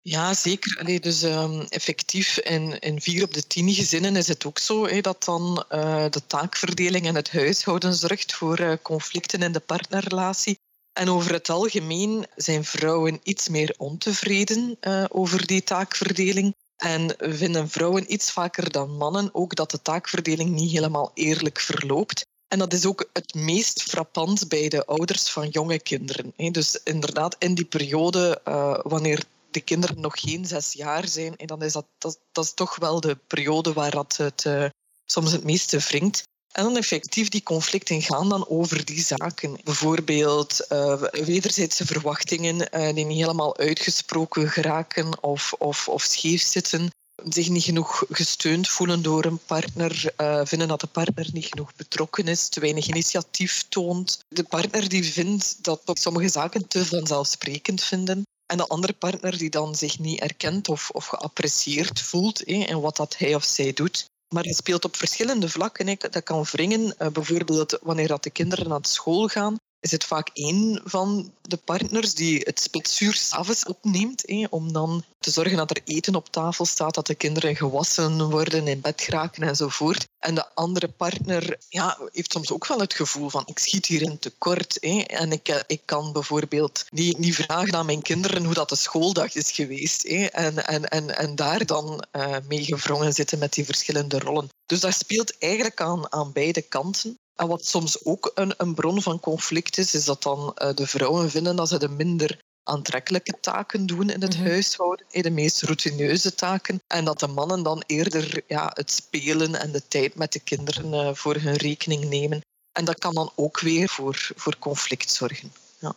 Ja, 0.00 0.34
zeker. 0.34 1.00
Dus 1.00 1.22
um, 1.22 1.60
effectief 1.60 2.38
in, 2.38 2.78
in 2.78 3.00
vier 3.00 3.24
op 3.24 3.34
de 3.34 3.46
tien 3.46 3.72
gezinnen 3.72 4.16
is 4.16 4.28
het 4.28 4.46
ook 4.46 4.58
zo 4.58 5.00
dat 5.00 5.24
dan 5.24 5.64
uh, 5.70 6.04
de 6.10 6.26
taakverdeling 6.26 7.06
en 7.06 7.14
het 7.14 7.32
huishouden 7.32 7.94
zorgt 7.94 8.34
voor 8.34 8.78
conflicten 8.82 9.42
in 9.42 9.52
de 9.52 9.60
partnerrelatie. 9.60 10.58
En 10.92 11.08
over 11.08 11.32
het 11.32 11.50
algemeen 11.50 12.26
zijn 12.36 12.64
vrouwen 12.64 13.20
iets 13.22 13.48
meer 13.48 13.74
ontevreden 13.76 14.78
over 15.08 15.46
die 15.46 15.62
taakverdeling. 15.62 16.54
En 16.78 17.14
vinden 17.18 17.68
vrouwen 17.68 18.12
iets 18.12 18.32
vaker 18.32 18.70
dan 18.70 18.96
mannen 18.96 19.30
ook 19.32 19.54
dat 19.54 19.70
de 19.70 19.82
taakverdeling 19.82 20.50
niet 20.50 20.70
helemaal 20.70 21.10
eerlijk 21.14 21.60
verloopt. 21.60 22.26
En 22.48 22.58
dat 22.58 22.72
is 22.72 22.86
ook 22.86 23.08
het 23.12 23.34
meest 23.34 23.82
frappant 23.82 24.48
bij 24.48 24.68
de 24.68 24.86
ouders 24.86 25.30
van 25.30 25.48
jonge 25.48 25.78
kinderen. 25.78 26.32
Dus 26.36 26.80
inderdaad, 26.84 27.36
in 27.38 27.54
die 27.54 27.64
periode, 27.64 28.40
uh, 28.44 28.78
wanneer 28.82 29.24
de 29.50 29.60
kinderen 29.60 30.00
nog 30.00 30.20
geen 30.20 30.46
zes 30.46 30.72
jaar 30.72 31.08
zijn, 31.08 31.34
dan 31.36 31.62
is 31.62 31.72
dat, 31.72 31.86
dat, 32.32 32.44
is 32.44 32.54
toch 32.54 32.76
wel 32.76 33.00
de 33.00 33.18
periode 33.26 33.72
waar 33.72 33.90
dat 33.90 34.16
het 34.16 34.44
uh, 34.44 34.68
soms 35.04 35.32
het 35.32 35.44
meeste 35.44 35.78
wringt. 35.78 36.22
En 36.52 36.64
dan 36.64 36.76
effectief 36.76 37.28
die 37.28 37.42
conflicten 37.42 38.02
gaan 38.02 38.28
dan 38.28 38.48
over 38.48 38.84
die 38.84 39.00
zaken. 39.00 39.58
Bijvoorbeeld 39.64 40.66
uh, 40.68 41.02
wederzijdse 41.10 41.86
verwachtingen 41.86 42.56
uh, 42.56 42.94
die 42.94 43.04
niet 43.04 43.20
helemaal 43.20 43.56
uitgesproken 43.56 44.50
geraken 44.50 45.22
of, 45.22 45.52
of, 45.52 45.88
of 45.88 46.02
scheef 46.02 46.42
zitten 46.42 46.90
zich 47.24 47.48
niet 47.48 47.64
genoeg 47.64 48.04
gesteund 48.10 48.68
voelen 48.68 49.02
door 49.02 49.24
een 49.24 49.38
partner, 49.46 50.12
uh, 50.20 50.40
vinden 50.44 50.68
dat 50.68 50.80
de 50.80 50.86
partner 50.86 51.28
niet 51.32 51.46
genoeg 51.46 51.74
betrokken 51.74 52.28
is, 52.28 52.48
te 52.48 52.60
weinig 52.60 52.86
initiatief 52.86 53.64
toont. 53.68 54.24
De 54.28 54.42
partner 54.42 54.88
die 54.88 55.04
vindt 55.04 55.64
dat 55.64 55.80
sommige 55.84 56.28
zaken 56.28 56.68
te 56.68 56.86
vanzelfsprekend 56.86 57.82
vinden. 57.82 58.22
En 58.46 58.56
de 58.56 58.66
andere 58.66 58.92
partner 58.92 59.38
die 59.38 59.50
dan 59.50 59.74
zich 59.74 59.98
niet 59.98 60.20
erkent 60.20 60.68
of, 60.68 60.90
of 60.90 61.06
geapprecieerd 61.06 62.00
voelt 62.00 62.42
in 62.42 62.80
wat 62.80 62.96
dat 62.96 63.16
hij 63.18 63.34
of 63.34 63.44
zij 63.44 63.72
doet. 63.72 64.06
Maar 64.28 64.44
het 64.44 64.56
speelt 64.56 64.84
op 64.84 64.96
verschillende 64.96 65.48
vlakken. 65.48 65.96
Dat 65.98 66.22
kan 66.22 66.44
wringen, 66.44 66.94
uh, 66.98 67.08
bijvoorbeeld 67.08 67.78
wanneer 67.82 68.08
dat 68.08 68.22
de 68.22 68.30
kinderen 68.30 68.68
naar 68.68 68.78
school 68.82 69.28
gaan 69.28 69.56
is 69.80 69.90
het 69.90 70.04
vaak 70.04 70.30
één 70.32 70.80
van 70.84 71.32
de 71.42 71.56
partners 71.56 72.14
die 72.14 72.40
het 72.44 72.60
spitsuur 72.60 73.14
s'avonds 73.14 73.64
opneemt, 73.64 74.24
om 74.50 74.72
dan 74.72 75.04
te 75.18 75.30
zorgen 75.30 75.56
dat 75.56 75.70
er 75.70 75.80
eten 75.84 76.14
op 76.14 76.28
tafel 76.28 76.64
staat, 76.66 76.94
dat 76.94 77.06
de 77.06 77.14
kinderen 77.14 77.56
gewassen 77.56 78.30
worden, 78.30 78.66
in 78.68 78.80
bed 78.80 79.00
geraken 79.00 79.42
enzovoort. 79.42 80.06
En 80.18 80.34
de 80.34 80.54
andere 80.54 80.88
partner 80.88 81.58
ja, 81.68 81.98
heeft 82.12 82.32
soms 82.32 82.52
ook 82.52 82.66
wel 82.66 82.80
het 82.80 82.94
gevoel 82.94 83.28
van 83.28 83.42
ik 83.46 83.58
schiet 83.58 83.86
hierin 83.86 84.18
tekort. 84.18 84.78
En 84.78 85.32
ik, 85.32 85.48
eh, 85.48 85.60
ik 85.66 85.80
kan 85.84 86.12
bijvoorbeeld 86.12 86.84
niet, 86.90 87.18
niet 87.18 87.34
vragen 87.34 87.74
aan 87.74 87.86
mijn 87.86 88.02
kinderen 88.02 88.44
hoe 88.44 88.54
dat 88.54 88.68
de 88.68 88.76
schooldag 88.76 89.34
is 89.34 89.50
geweest. 89.50 90.04
En, 90.04 90.66
en, 90.66 90.88
en, 90.88 91.16
en 91.16 91.34
daar 91.34 91.66
dan 91.66 92.04
uh, 92.12 92.36
mee 92.48 92.64
gevrongen 92.64 93.12
zitten 93.12 93.38
met 93.38 93.52
die 93.52 93.64
verschillende 93.64 94.18
rollen. 94.18 94.48
Dus 94.66 94.80
dat 94.80 94.94
speelt 94.94 95.38
eigenlijk 95.38 95.80
aan, 95.80 96.12
aan 96.12 96.32
beide 96.32 96.62
kanten. 96.62 97.18
En 97.38 97.48
wat 97.48 97.66
soms 97.66 98.04
ook 98.04 98.30
een, 98.34 98.54
een 98.56 98.74
bron 98.74 99.02
van 99.02 99.20
conflict 99.20 99.78
is, 99.78 99.94
is 99.94 100.04
dat 100.04 100.22
dan 100.22 100.56
uh, 100.62 100.74
de 100.74 100.86
vrouwen 100.86 101.30
vinden 101.30 101.56
dat 101.56 101.68
ze 101.68 101.78
de 101.78 101.88
minder 101.88 102.40
aantrekkelijke 102.62 103.34
taken 103.40 103.86
doen 103.86 104.10
in 104.10 104.22
het 104.22 104.34
mm 104.34 104.40
-hmm. 104.40 104.50
huishouden, 104.50 105.06
de 105.10 105.30
meest 105.30 105.62
routineuze 105.62 106.34
taken. 106.34 106.82
En 106.86 107.04
dat 107.04 107.20
de 107.20 107.26
mannen 107.26 107.62
dan 107.62 107.82
eerder 107.86 108.42
ja, 108.46 108.70
het 108.74 108.90
spelen 108.90 109.54
en 109.54 109.72
de 109.72 109.88
tijd 109.88 110.14
met 110.14 110.32
de 110.32 110.40
kinderen 110.40 110.92
uh, 110.92 111.14
voor 111.14 111.34
hun 111.34 111.56
rekening 111.56 112.04
nemen. 112.04 112.40
En 112.72 112.84
dat 112.84 112.98
kan 112.98 113.14
dan 113.14 113.32
ook 113.34 113.60
weer 113.60 113.88
voor, 113.88 114.30
voor 114.36 114.58
conflict 114.58 115.10
zorgen. 115.10 115.52
Ja. 115.80 115.94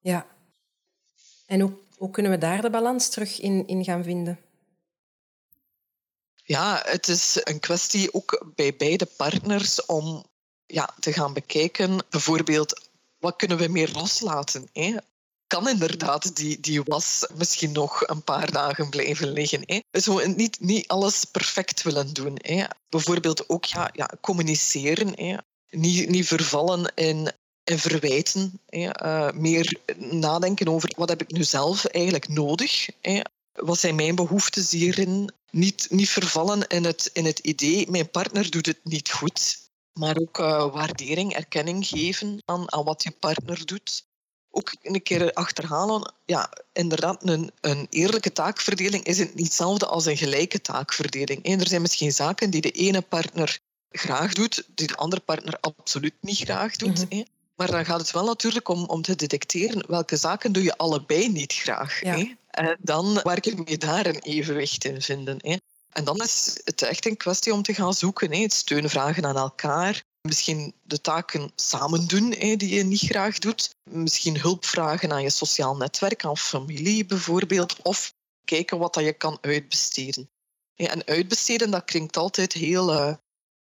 ja. 0.00 0.26
En 1.46 1.60
hoe, 1.60 1.72
hoe 1.96 2.10
kunnen 2.10 2.32
we 2.32 2.38
daar 2.38 2.62
de 2.62 2.70
balans 2.70 3.08
terug 3.08 3.40
in, 3.40 3.66
in 3.66 3.84
gaan 3.84 4.04
vinden? 4.04 4.38
Ja, 6.44 6.82
het 6.84 7.08
is 7.08 7.40
een 7.44 7.60
kwestie 7.60 8.14
ook 8.14 8.44
bij 8.54 8.76
beide 8.76 9.06
partners 9.16 9.86
om 9.86 10.28
ja, 10.70 10.94
te 11.00 11.12
gaan 11.12 11.32
bekijken. 11.32 12.04
Bijvoorbeeld, 12.10 12.88
wat 13.18 13.36
kunnen 13.36 13.58
we 13.58 13.68
meer 13.68 13.90
loslaten? 13.92 14.68
Hè? 14.72 14.96
Kan 15.46 15.68
inderdaad 15.68 16.36
die, 16.36 16.60
die 16.60 16.82
was 16.82 17.26
misschien 17.34 17.72
nog 17.72 18.08
een 18.08 18.22
paar 18.22 18.50
dagen 18.52 18.90
blijven 18.90 19.32
liggen. 19.32 19.62
Hè? 19.64 20.00
Zo 20.00 20.26
niet, 20.26 20.60
niet 20.60 20.88
alles 20.88 21.24
perfect 21.24 21.82
willen 21.82 22.12
doen. 22.12 22.38
Hè? 22.42 22.64
Bijvoorbeeld 22.88 23.48
ook 23.48 23.64
ja, 23.64 23.90
ja, 23.92 24.10
communiceren. 24.20 25.12
Hè? 25.14 25.36
Niet, 25.70 26.08
niet 26.08 26.26
vervallen 26.26 26.92
in, 26.94 27.32
in 27.64 27.78
verwijten. 27.78 28.60
Hè? 28.66 29.04
Uh, 29.04 29.32
meer 29.32 29.78
nadenken 29.96 30.68
over 30.68 30.92
wat 30.96 31.08
heb 31.08 31.22
ik 31.22 31.30
nu 31.30 31.44
zelf 31.44 31.84
eigenlijk 31.84 32.28
nodig. 32.28 32.88
Hè? 33.00 33.20
Wat 33.52 33.78
zijn 33.78 33.94
mijn 33.94 34.14
behoeftes 34.14 34.70
hierin? 34.70 35.32
Niet, 35.50 35.86
niet 35.90 36.08
vervallen 36.08 36.66
in 36.66 36.84
het, 36.84 37.10
in 37.12 37.24
het 37.24 37.38
idee, 37.38 37.90
mijn 37.90 38.10
partner 38.10 38.50
doet 38.50 38.66
het 38.66 38.78
niet 38.82 39.10
goed 39.10 39.69
maar 39.92 40.16
ook 40.16 40.38
uh, 40.38 40.72
waardering, 40.72 41.34
erkenning 41.34 41.86
geven 41.86 42.42
aan, 42.44 42.72
aan 42.72 42.84
wat 42.84 43.02
je 43.02 43.10
partner 43.10 43.66
doet. 43.66 44.08
Ook 44.50 44.74
een 44.82 45.02
keer 45.02 45.32
achterhalen, 45.32 46.12
ja, 46.24 46.50
inderdaad, 46.72 47.28
een, 47.28 47.50
een 47.60 47.86
eerlijke 47.90 48.32
taakverdeling 48.32 49.04
is 49.04 49.18
niet 49.18 49.46
hetzelfde 49.46 49.86
als 49.86 50.06
een 50.06 50.16
gelijke 50.16 50.60
taakverdeling. 50.60 51.60
er 51.60 51.68
zijn 51.68 51.80
misschien 51.80 52.12
zaken 52.12 52.50
die 52.50 52.60
de 52.60 52.70
ene 52.70 53.00
partner 53.00 53.60
graag 53.90 54.32
doet, 54.32 54.64
die 54.74 54.86
de 54.86 54.96
andere 54.96 55.22
partner 55.22 55.58
absoluut 55.60 56.14
niet 56.20 56.38
graag 56.38 56.76
doet. 56.76 57.10
Mm 57.10 57.24
Maar 57.56 57.70
dan 57.70 57.84
gaat 57.84 58.00
het 58.00 58.10
wel 58.10 58.24
natuurlijk 58.24 58.68
om, 58.68 58.84
om 58.84 59.02
te 59.02 59.16
detecteren 59.16 59.84
welke 59.86 60.16
zaken 60.16 60.52
doe 60.52 60.62
je 60.62 60.76
allebei 60.76 61.28
niet 61.28 61.52
graag. 61.52 62.02
Ja. 62.02 62.36
En 62.50 62.76
dan 62.80 63.20
daar 63.78 64.06
een 64.06 64.18
evenwicht 64.18 64.84
in 64.84 65.02
vinden. 65.02 65.36
Hè? 65.38 65.56
En 65.90 66.04
dan 66.04 66.16
is 66.16 66.60
het 66.64 66.82
echt 66.82 67.06
een 67.06 67.16
kwestie 67.16 67.52
om 67.52 67.62
te 67.62 67.74
gaan 67.74 67.94
zoeken. 67.94 68.32
Hè. 68.32 68.46
Vragen 68.88 69.26
aan 69.26 69.36
elkaar. 69.36 70.02
Misschien 70.22 70.74
de 70.82 71.00
taken 71.00 71.52
samen 71.54 72.06
doen 72.06 72.32
hè, 72.32 72.56
die 72.56 72.74
je 72.74 72.82
niet 72.82 73.00
graag 73.00 73.38
doet. 73.38 73.74
Misschien 73.90 74.40
hulp 74.40 74.64
vragen 74.64 75.12
aan 75.12 75.22
je 75.22 75.30
sociaal 75.30 75.76
netwerk, 75.76 76.24
aan 76.24 76.36
familie 76.36 77.06
bijvoorbeeld. 77.06 77.82
Of 77.82 78.14
kijken 78.44 78.78
wat 78.78 78.94
dat 78.94 79.04
je 79.04 79.12
kan 79.12 79.38
uitbesteden. 79.40 80.30
En 80.74 81.06
uitbesteden, 81.06 81.70
dat 81.70 81.84
klinkt 81.84 82.16
altijd 82.16 82.52
heel, 82.52 82.92
uh, 82.92 83.14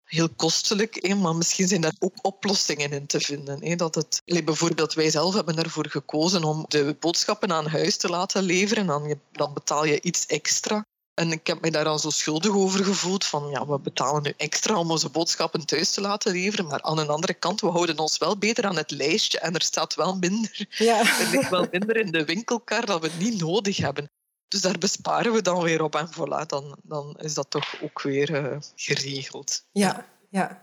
heel 0.03 0.29
kostelijk, 0.29 1.15
maar 1.15 1.35
misschien 1.35 1.67
zijn 1.67 1.81
daar 1.81 1.95
ook 1.99 2.15
oplossingen 2.21 2.91
in 2.91 3.05
te 3.05 3.19
vinden. 3.19 3.77
Dat 3.77 3.95
het, 3.95 4.21
bijvoorbeeld, 4.25 4.93
wij 4.93 5.09
zelf 5.09 5.33
hebben 5.33 5.57
ervoor 5.57 5.89
gekozen 5.89 6.43
om 6.43 6.65
de 6.67 6.95
boodschappen 6.99 7.51
aan 7.51 7.67
huis 7.67 7.97
te 7.97 8.09
laten 8.09 8.43
leveren. 8.43 9.19
Dan 9.31 9.53
betaal 9.53 9.85
je 9.85 10.01
iets 10.01 10.25
extra. 10.25 10.85
En 11.19 11.31
ik 11.31 11.47
heb 11.47 11.61
me 11.61 11.71
daar 11.71 11.87
al 11.87 11.99
zo 11.99 12.09
schuldig 12.09 12.51
over 12.51 12.83
gevoeld 12.83 13.25
van 13.25 13.49
ja, 13.49 13.67
we 13.67 13.79
betalen 13.79 14.21
nu 14.21 14.33
extra 14.37 14.77
om 14.77 14.91
onze 14.91 15.09
boodschappen 15.09 15.65
thuis 15.65 15.91
te 15.91 16.01
laten 16.01 16.31
leveren, 16.31 16.67
maar 16.67 16.81
aan 16.81 16.97
een 16.97 17.09
andere 17.09 17.33
kant, 17.33 17.61
we 17.61 17.67
houden 17.67 17.99
ons 17.99 18.17
wel 18.17 18.37
beter 18.37 18.65
aan 18.65 18.77
het 18.77 18.91
lijstje 18.91 19.39
en 19.39 19.53
er 19.53 19.61
staat 19.61 19.95
wel 19.95 20.15
minder, 20.15 20.67
ja. 20.69 20.99
er 20.99 21.29
ligt 21.31 21.49
wel 21.49 21.67
minder 21.71 21.97
in 21.97 22.11
de 22.11 22.25
winkelkar 22.25 22.85
dat 22.85 23.01
we 23.01 23.09
niet 23.17 23.41
nodig 23.41 23.77
hebben. 23.77 24.11
Dus 24.47 24.61
daar 24.61 24.77
besparen 24.77 25.33
we 25.33 25.41
dan 25.41 25.63
weer 25.63 25.81
op 25.81 25.95
en 25.95 26.09
voilà, 26.13 26.45
dan, 26.45 26.77
dan 26.83 27.15
is 27.17 27.33
dat 27.33 27.49
toch 27.49 27.81
ook 27.81 28.01
weer 28.01 28.29
uh, 28.29 28.57
geregeld. 28.75 29.65
Ja, 29.71 30.05
ja. 30.29 30.59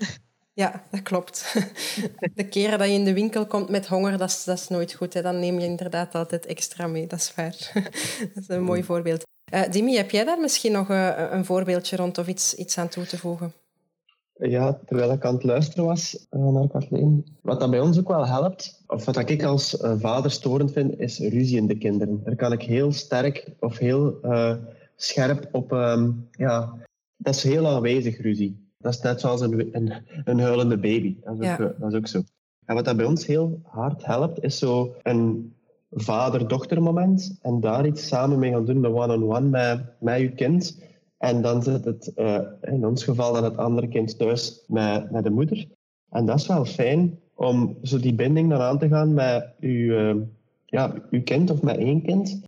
Ja, 0.53 0.85
dat 0.91 1.03
klopt. 1.03 1.55
De 2.35 2.49
keren 2.49 2.79
dat 2.79 2.89
je 2.89 2.95
in 2.95 3.05
de 3.05 3.13
winkel 3.13 3.47
komt 3.47 3.69
met 3.69 3.87
honger, 3.87 4.19
dat 4.19 4.29
is, 4.29 4.45
dat 4.45 4.59
is 4.59 4.69
nooit 4.69 4.95
goed. 4.95 5.15
Hè. 5.15 5.23
Dan 5.23 5.39
neem 5.39 5.59
je 5.59 5.67
inderdaad 5.67 6.15
altijd 6.15 6.47
extra 6.47 6.87
mee, 6.87 7.07
dat 7.07 7.19
is 7.19 7.35
waar. 7.35 7.71
Dat 8.35 8.43
is 8.43 8.49
een 8.49 8.63
mooi 8.63 8.85
voorbeeld. 8.85 9.25
Uh, 9.55 9.71
Dimi, 9.71 9.97
heb 9.97 10.11
jij 10.11 10.25
daar 10.25 10.41
misschien 10.41 10.73
nog 10.73 10.91
uh, 10.91 11.29
een 11.31 11.45
voorbeeldje 11.45 11.97
rond 11.97 12.19
of 12.19 12.27
iets, 12.29 12.55
iets 12.55 12.79
aan 12.79 12.89
toe 12.89 13.07
te 13.07 13.19
voegen? 13.19 13.53
Ja, 14.39 14.81
terwijl 14.87 15.13
ik 15.13 15.25
aan 15.25 15.35
het 15.35 15.45
luisteren 15.45 15.85
was 15.85 16.27
uh, 16.31 16.49
naar 16.49 16.69
Kathleen. 16.69 17.27
Wat 17.43 17.61
dat 17.61 17.71
bij 17.71 17.81
ons 17.81 17.99
ook 17.99 18.09
wel 18.09 18.27
helpt, 18.27 18.83
of 18.87 19.05
wat 19.05 19.29
ik 19.31 19.43
als 19.43 19.77
vader 19.81 20.31
storend 20.31 20.73
vind, 20.73 20.99
is 20.99 21.19
ruzie 21.19 21.57
in 21.57 21.67
de 21.67 21.79
kinderen. 21.79 22.21
Daar 22.25 22.37
kan 22.37 22.53
ik 22.53 22.63
heel 22.63 22.93
sterk 22.93 23.49
of 23.61 23.79
heel 23.79 24.21
scherp 24.97 25.49
op... 25.53 25.73
Um, 25.73 26.29
ja, 26.31 26.73
dat 27.17 27.35
is 27.35 27.43
heel 27.43 27.67
aanwezig, 27.67 28.21
ruzie. 28.21 28.71
Dat 28.79 28.95
is 28.95 29.01
net 29.01 29.21
zoals 29.21 29.41
een, 29.41 29.69
een, 29.77 29.93
een 30.25 30.41
huilende 30.41 30.79
baby. 30.79 31.17
Dat 31.25 31.41
is, 31.41 31.51
ook, 31.51 31.59
ja. 31.59 31.75
dat 31.79 31.93
is 31.93 31.99
ook 31.99 32.07
zo. 32.07 32.23
En 32.65 32.75
wat 32.75 32.85
dat 32.85 32.97
bij 32.97 33.07
ons 33.07 33.27
heel 33.27 33.61
hard 33.63 34.07
helpt, 34.07 34.43
is 34.43 34.59
zo 34.59 34.95
een 35.03 35.55
vader-dochter 35.97 36.83
moment. 36.83 37.39
En 37.43 37.61
daar 37.61 37.87
iets 37.87 38.07
samen 38.07 38.39
mee 38.39 38.53
gaan 38.53 38.65
doen, 38.65 38.83
de 38.83 38.95
one-on-one 38.95 39.49
met, 39.49 39.85
met 40.01 40.21
je 40.21 40.33
kind. 40.33 40.83
En 41.19 41.43
dan 41.43 41.63
zit 41.63 41.85
het 41.85 42.13
uh, 42.17 42.41
in 42.61 42.87
ons 42.87 43.05
geval 43.05 43.33
dan 43.33 43.45
het 43.45 43.57
andere 43.57 43.89
kind 43.89 44.19
thuis 44.19 44.65
met, 44.69 45.11
met 45.11 45.25
de 45.25 45.31
moeder. 45.31 45.67
En 46.11 46.27
dat 46.27 46.39
is 46.39 46.47
wel 46.47 46.65
fijn 46.65 47.19
om 47.35 47.79
zo 47.83 47.99
die 47.99 48.15
binding 48.15 48.51
dan 48.51 48.61
aan 48.61 48.79
te 48.79 48.89
gaan 48.89 49.15
met 49.15 49.55
uw, 49.61 49.71
uh, 49.71 50.15
ja, 50.65 50.95
uw 51.11 51.23
kind 51.23 51.51
of 51.51 51.63
met 51.63 51.77
één 51.77 52.03
kind. 52.03 52.41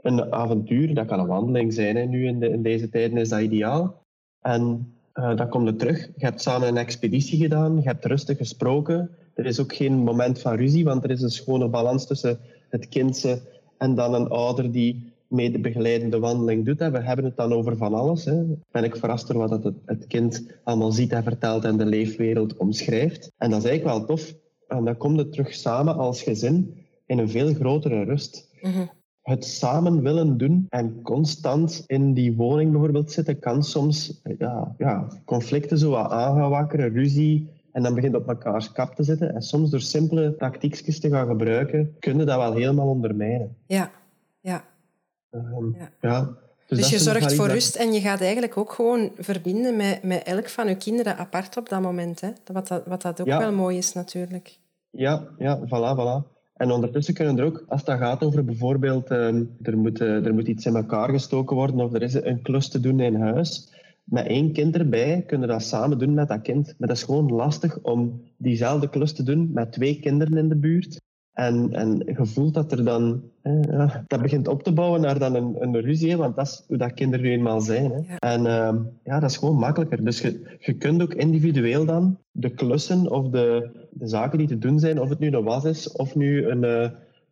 Een 0.00 0.32
avontuur, 0.32 0.94
dat 0.94 1.06
kan 1.06 1.18
een 1.18 1.26
wandeling 1.26 1.72
zijn. 1.72 1.96
Hè. 1.96 2.04
Nu 2.04 2.26
in, 2.26 2.42
in 2.42 2.62
deze 2.62 2.88
tijden 2.88 3.18
is 3.18 3.28
dat 3.28 3.40
ideaal. 3.40 4.02
En 4.40 4.94
uh, 5.14 5.36
dan 5.36 5.48
komt 5.48 5.66
het 5.66 5.78
terug. 5.78 6.06
Je 6.16 6.24
hebt 6.24 6.42
samen 6.42 6.68
een 6.68 6.76
expeditie 6.76 7.38
gedaan, 7.38 7.76
je 7.76 7.82
hebt 7.82 8.04
rustig 8.04 8.36
gesproken. 8.36 9.10
Er 9.34 9.46
is 9.46 9.60
ook 9.60 9.74
geen 9.74 9.94
moment 9.94 10.40
van 10.40 10.54
ruzie, 10.54 10.84
want 10.84 11.04
er 11.04 11.10
is 11.10 11.22
een 11.22 11.30
schone 11.30 11.68
balans 11.68 12.06
tussen 12.06 12.38
het 12.70 12.88
kindje 12.88 13.40
en 13.78 13.94
dan 13.94 14.14
een 14.14 14.28
ouder 14.28 14.72
die 14.72 15.12
mee 15.30 15.50
de 15.50 15.60
begeleidende 15.60 16.18
wandeling 16.18 16.64
doet. 16.64 16.78
We 16.78 17.00
hebben 17.00 17.24
het 17.24 17.36
dan 17.36 17.52
over 17.52 17.76
van 17.76 17.94
alles. 17.94 18.24
Hè. 18.24 18.42
Ben 18.70 18.84
ik 18.84 18.96
verrast 18.96 19.26
door 19.26 19.48
wat 19.48 19.64
het, 19.64 19.74
het 19.84 20.06
kind 20.06 20.46
allemaal 20.64 20.92
ziet 20.92 21.12
en 21.12 21.22
vertelt 21.22 21.64
en 21.64 21.76
de 21.76 21.84
leefwereld 21.84 22.56
omschrijft. 22.56 23.32
En 23.38 23.50
dat 23.50 23.58
is 23.58 23.68
eigenlijk 23.68 23.98
wel 23.98 24.06
tof. 24.06 24.34
En 24.68 24.84
dan 24.84 24.96
komt 24.96 25.18
het 25.18 25.32
terug 25.32 25.54
samen 25.54 25.96
als 25.96 26.22
gezin 26.22 26.74
in 27.06 27.18
een 27.18 27.28
veel 27.28 27.54
grotere 27.54 28.04
rust. 28.04 28.48
Mhm. 28.60 28.86
Het 29.22 29.44
samen 29.44 30.02
willen 30.02 30.36
doen 30.36 30.66
en 30.68 31.02
constant 31.02 31.84
in 31.86 32.14
die 32.14 32.36
woning 32.36 32.70
bijvoorbeeld 32.70 33.12
zitten, 33.12 33.38
kan 33.38 33.64
soms 33.64 34.20
ja, 34.38 34.74
ja, 34.78 35.08
conflicten 35.24 35.78
zo 35.78 35.90
wakkeren, 35.90 36.92
ruzie, 36.92 37.48
en 37.72 37.82
dan 37.82 37.94
begint 37.94 38.14
op 38.14 38.28
elkaars 38.28 38.72
kap 38.72 38.94
te 38.94 39.02
zitten. 39.02 39.34
En 39.34 39.42
soms 39.42 39.70
door 39.70 39.80
simpele 39.80 40.36
tactiekjes 40.36 41.00
te 41.00 41.08
gaan 41.08 41.26
gebruiken, 41.26 41.96
kunnen 41.98 42.26
dat 42.26 42.36
wel 42.36 42.54
helemaal 42.54 42.88
ondermijnen. 42.88 43.56
Ja, 43.66 43.90
ja. 44.40 44.64
Um, 45.30 45.76
ja. 45.78 45.90
ja. 46.00 46.28
Dus, 46.66 46.78
dus 46.78 46.90
je 46.90 46.98
zorgt 46.98 47.34
voor 47.34 47.48
rust 47.48 47.76
en 47.76 47.92
je 47.92 48.00
gaat 48.00 48.20
eigenlijk 48.20 48.56
ook 48.56 48.72
gewoon 48.72 49.10
verbinden 49.18 49.76
met, 49.76 50.02
met 50.02 50.22
elk 50.22 50.48
van 50.48 50.68
je 50.68 50.76
kinderen 50.76 51.16
apart 51.16 51.56
op 51.56 51.68
dat 51.68 51.80
moment. 51.80 52.20
Hè? 52.20 52.28
Wat, 52.52 52.68
dat, 52.68 52.82
wat 52.86 53.02
dat 53.02 53.20
ook 53.20 53.26
wel 53.26 53.52
mooi 53.52 53.76
is 53.76 53.92
natuurlijk. 53.92 54.58
Ja, 54.90 55.28
ja, 55.38 55.58
voilà, 55.58 55.98
voilà. 55.98 56.38
En 56.60 56.70
ondertussen 56.70 57.14
kunnen 57.14 57.38
er 57.38 57.44
ook, 57.44 57.64
als 57.68 57.84
dat 57.84 57.98
gaat 57.98 58.22
over 58.22 58.44
bijvoorbeeld, 58.44 59.10
um, 59.10 59.56
er, 59.62 59.78
moet, 59.78 60.00
uh, 60.00 60.26
er 60.26 60.34
moet 60.34 60.48
iets 60.48 60.66
in 60.66 60.76
elkaar 60.76 61.10
gestoken 61.10 61.56
worden 61.56 61.80
of 61.80 61.94
er 61.94 62.02
is 62.02 62.14
een 62.14 62.42
klus 62.42 62.68
te 62.68 62.80
doen 62.80 63.00
in 63.00 63.14
huis, 63.14 63.69
met 64.10 64.26
één 64.26 64.52
kind 64.52 64.76
erbij 64.76 65.24
kunnen 65.26 65.48
dat 65.48 65.62
samen 65.62 65.98
doen 65.98 66.14
met 66.14 66.28
dat 66.28 66.42
kind. 66.42 66.74
Maar 66.78 66.88
dat 66.88 66.96
is 66.96 67.02
gewoon 67.02 67.32
lastig 67.32 67.78
om 67.82 68.22
diezelfde 68.36 68.88
klus 68.88 69.12
te 69.12 69.22
doen 69.22 69.50
met 69.52 69.72
twee 69.72 70.00
kinderen 70.00 70.38
in 70.38 70.48
de 70.48 70.56
buurt. 70.56 71.00
En, 71.32 71.72
en 71.72 72.02
je 72.06 72.26
voelt 72.26 72.54
dat 72.54 72.72
er 72.72 72.84
dan... 72.84 73.22
ja, 73.42 74.04
dat 74.06 74.22
begint 74.22 74.48
op 74.48 74.62
te 74.62 74.72
bouwen 74.72 75.00
naar 75.00 75.18
dan 75.18 75.34
een, 75.34 75.56
een 75.58 75.80
ruzie, 75.80 76.16
want 76.16 76.36
dat 76.36 76.46
is 76.46 76.64
hoe 76.66 76.76
dat 76.76 76.94
kinderen 76.94 77.24
nu 77.24 77.32
eenmaal 77.32 77.60
zijn. 77.60 77.90
Hè. 77.90 78.16
En 78.16 78.40
uh, 78.40 78.80
ja, 79.04 79.20
dat 79.20 79.30
is 79.30 79.36
gewoon 79.36 79.56
makkelijker. 79.56 80.04
Dus 80.04 80.20
je, 80.20 80.56
je 80.58 80.72
kunt 80.72 81.02
ook 81.02 81.14
individueel 81.14 81.84
dan 81.84 82.18
de 82.30 82.50
klussen 82.50 83.10
of 83.10 83.28
de, 83.28 83.70
de 83.90 84.06
zaken 84.06 84.38
die 84.38 84.46
te 84.46 84.58
doen 84.58 84.78
zijn, 84.78 85.00
of 85.00 85.08
het 85.08 85.18
nu 85.18 85.32
een 85.32 85.44
was 85.44 85.64
is, 85.64 85.92
of 85.92 86.14
nu 86.14 86.46
een, 86.46 86.62
uh, 86.62 86.90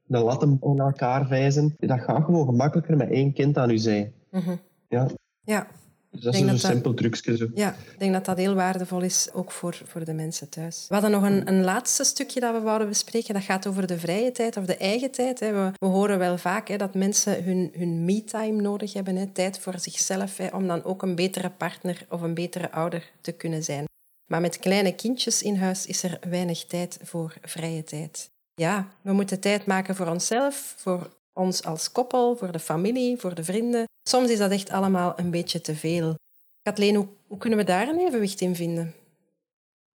een 0.08 0.22
latten 0.22 0.58
in 0.60 0.78
elkaar 0.78 1.26
vijzen, 1.26 1.74
dat 1.78 2.00
gaat 2.00 2.24
gewoon 2.24 2.46
gemakkelijker 2.46 2.96
met 2.96 3.10
één 3.10 3.32
kind 3.32 3.58
aan 3.58 3.70
u 3.70 3.78
zijn. 3.78 4.12
Mm 4.30 4.40
-hmm. 4.40 4.58
Ja. 4.88 5.06
Ja, 5.40 5.66
dus 6.10 6.20
dat 6.20 6.34
is 6.34 6.40
een 6.40 6.58
simpel 6.58 6.94
trucje. 6.94 7.36
Zo. 7.36 7.46
Ja, 7.54 7.70
ik 7.92 7.98
denk 7.98 8.12
dat 8.12 8.24
dat 8.24 8.36
heel 8.36 8.54
waardevol 8.54 9.00
is, 9.00 9.28
ook 9.32 9.52
voor, 9.52 9.80
voor 9.84 10.04
de 10.04 10.12
mensen 10.12 10.48
thuis. 10.48 10.84
We 10.88 10.94
hadden 10.94 11.10
nog 11.10 11.22
een, 11.22 11.48
een 11.48 11.64
laatste 11.64 12.04
stukje 12.04 12.40
dat 12.40 12.54
we 12.54 12.60
wouden 12.60 12.88
bespreken. 12.88 13.34
Dat 13.34 13.42
gaat 13.42 13.66
over 13.66 13.86
de 13.86 13.98
vrije 13.98 14.32
tijd 14.32 14.56
of 14.56 14.64
de 14.64 14.76
eigen 14.76 15.10
tijd. 15.10 15.40
Hè. 15.40 15.52
We, 15.52 15.70
we 15.78 15.86
horen 15.86 16.18
wel 16.18 16.38
vaak 16.38 16.68
hè, 16.68 16.76
dat 16.76 16.94
mensen 16.94 17.44
hun, 17.44 17.70
hun 17.74 18.04
me-time 18.04 18.62
nodig 18.62 18.92
hebben. 18.92 19.16
Hè. 19.16 19.26
Tijd 19.26 19.58
voor 19.58 19.78
zichzelf, 19.78 20.36
hè, 20.36 20.46
om 20.46 20.66
dan 20.66 20.84
ook 20.84 21.02
een 21.02 21.14
betere 21.14 21.50
partner 21.50 22.06
of 22.08 22.20
een 22.20 22.34
betere 22.34 22.70
ouder 22.70 23.10
te 23.20 23.32
kunnen 23.32 23.64
zijn. 23.64 23.84
Maar 24.30 24.40
met 24.40 24.58
kleine 24.58 24.94
kindjes 24.94 25.42
in 25.42 25.56
huis 25.56 25.86
is 25.86 26.02
er 26.02 26.18
weinig 26.28 26.64
tijd 26.64 26.98
voor 27.02 27.34
vrije 27.42 27.84
tijd. 27.84 28.30
Ja, 28.54 28.88
we 29.02 29.12
moeten 29.12 29.40
tijd 29.40 29.66
maken 29.66 29.96
voor 29.96 30.06
onszelf, 30.06 30.74
voor 30.76 31.10
ons 31.38 31.64
als 31.64 31.92
koppel, 31.92 32.36
voor 32.36 32.52
de 32.52 32.58
familie, 32.58 33.18
voor 33.18 33.34
de 33.34 33.44
vrienden. 33.44 33.84
Soms 34.08 34.30
is 34.30 34.38
dat 34.38 34.50
echt 34.50 34.70
allemaal 34.70 35.12
een 35.16 35.30
beetje 35.30 35.60
te 35.60 35.76
veel. 35.76 36.14
Kathleen, 36.62 36.94
hoe, 37.26 37.38
kunnen 37.38 37.58
we 37.58 37.64
daar 37.64 37.88
een 37.88 37.98
evenwicht 37.98 38.40
in 38.40 38.56
vinden? 38.56 38.94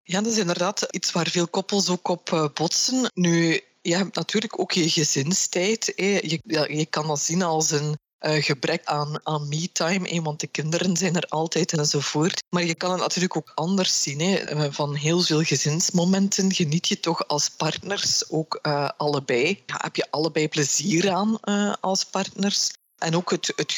Ja, 0.02 0.20
dat 0.20 0.32
is 0.32 0.38
inderdaad 0.38 0.86
iets 0.90 1.12
waar 1.12 1.28
veel 1.28 1.48
koppels 1.48 1.88
ook 1.88 2.08
op 2.08 2.32
eh, 2.32 2.48
botsen. 2.54 3.10
Nu, 3.14 3.60
je 3.82 3.96
hebt 3.96 4.14
natuurlijk 4.14 4.60
ook 4.60 4.72
je 4.72 4.90
gezinstijd. 4.90 5.92
Je, 5.96 6.40
je 6.68 6.86
kan 6.86 7.06
dat 7.06 7.20
zien 7.20 7.42
als 7.42 7.70
een 7.70 7.98
uh, 8.22 8.42
gebrek 8.42 8.84
aan, 8.84 9.20
aan 9.22 9.48
me-time, 9.48 10.22
want 10.22 10.40
de 10.40 10.46
kinderen 10.46 10.96
zijn 10.96 11.16
er 11.16 11.26
altijd 11.28 11.72
enzovoort. 11.72 12.42
Maar 12.48 12.64
je 12.64 12.74
kan 12.74 12.90
het 12.90 13.00
natuurlijk 13.00 13.36
ook 13.36 13.52
anders 13.54 14.02
zien. 14.02 14.20
Hè. 14.20 14.34
Eh, 14.34 14.66
van 14.70 14.94
heel 14.94 15.20
veel 15.20 15.42
gezinsmomenten 15.42 16.52
geniet 16.52 16.88
je 16.88 17.00
toch 17.00 17.28
als 17.28 17.48
partners 17.48 18.30
ook 18.30 18.58
uh, 18.62 18.88
allebei. 18.96 19.62
Heb 19.66 19.96
je 19.96 20.10
allebei 20.10 20.48
plezier 20.48 21.10
aan 21.10 21.40
als 21.80 22.04
partners. 22.04 22.70
En 22.98 23.16
ook 23.16 23.30
het, 23.30 23.52
het 23.56 23.72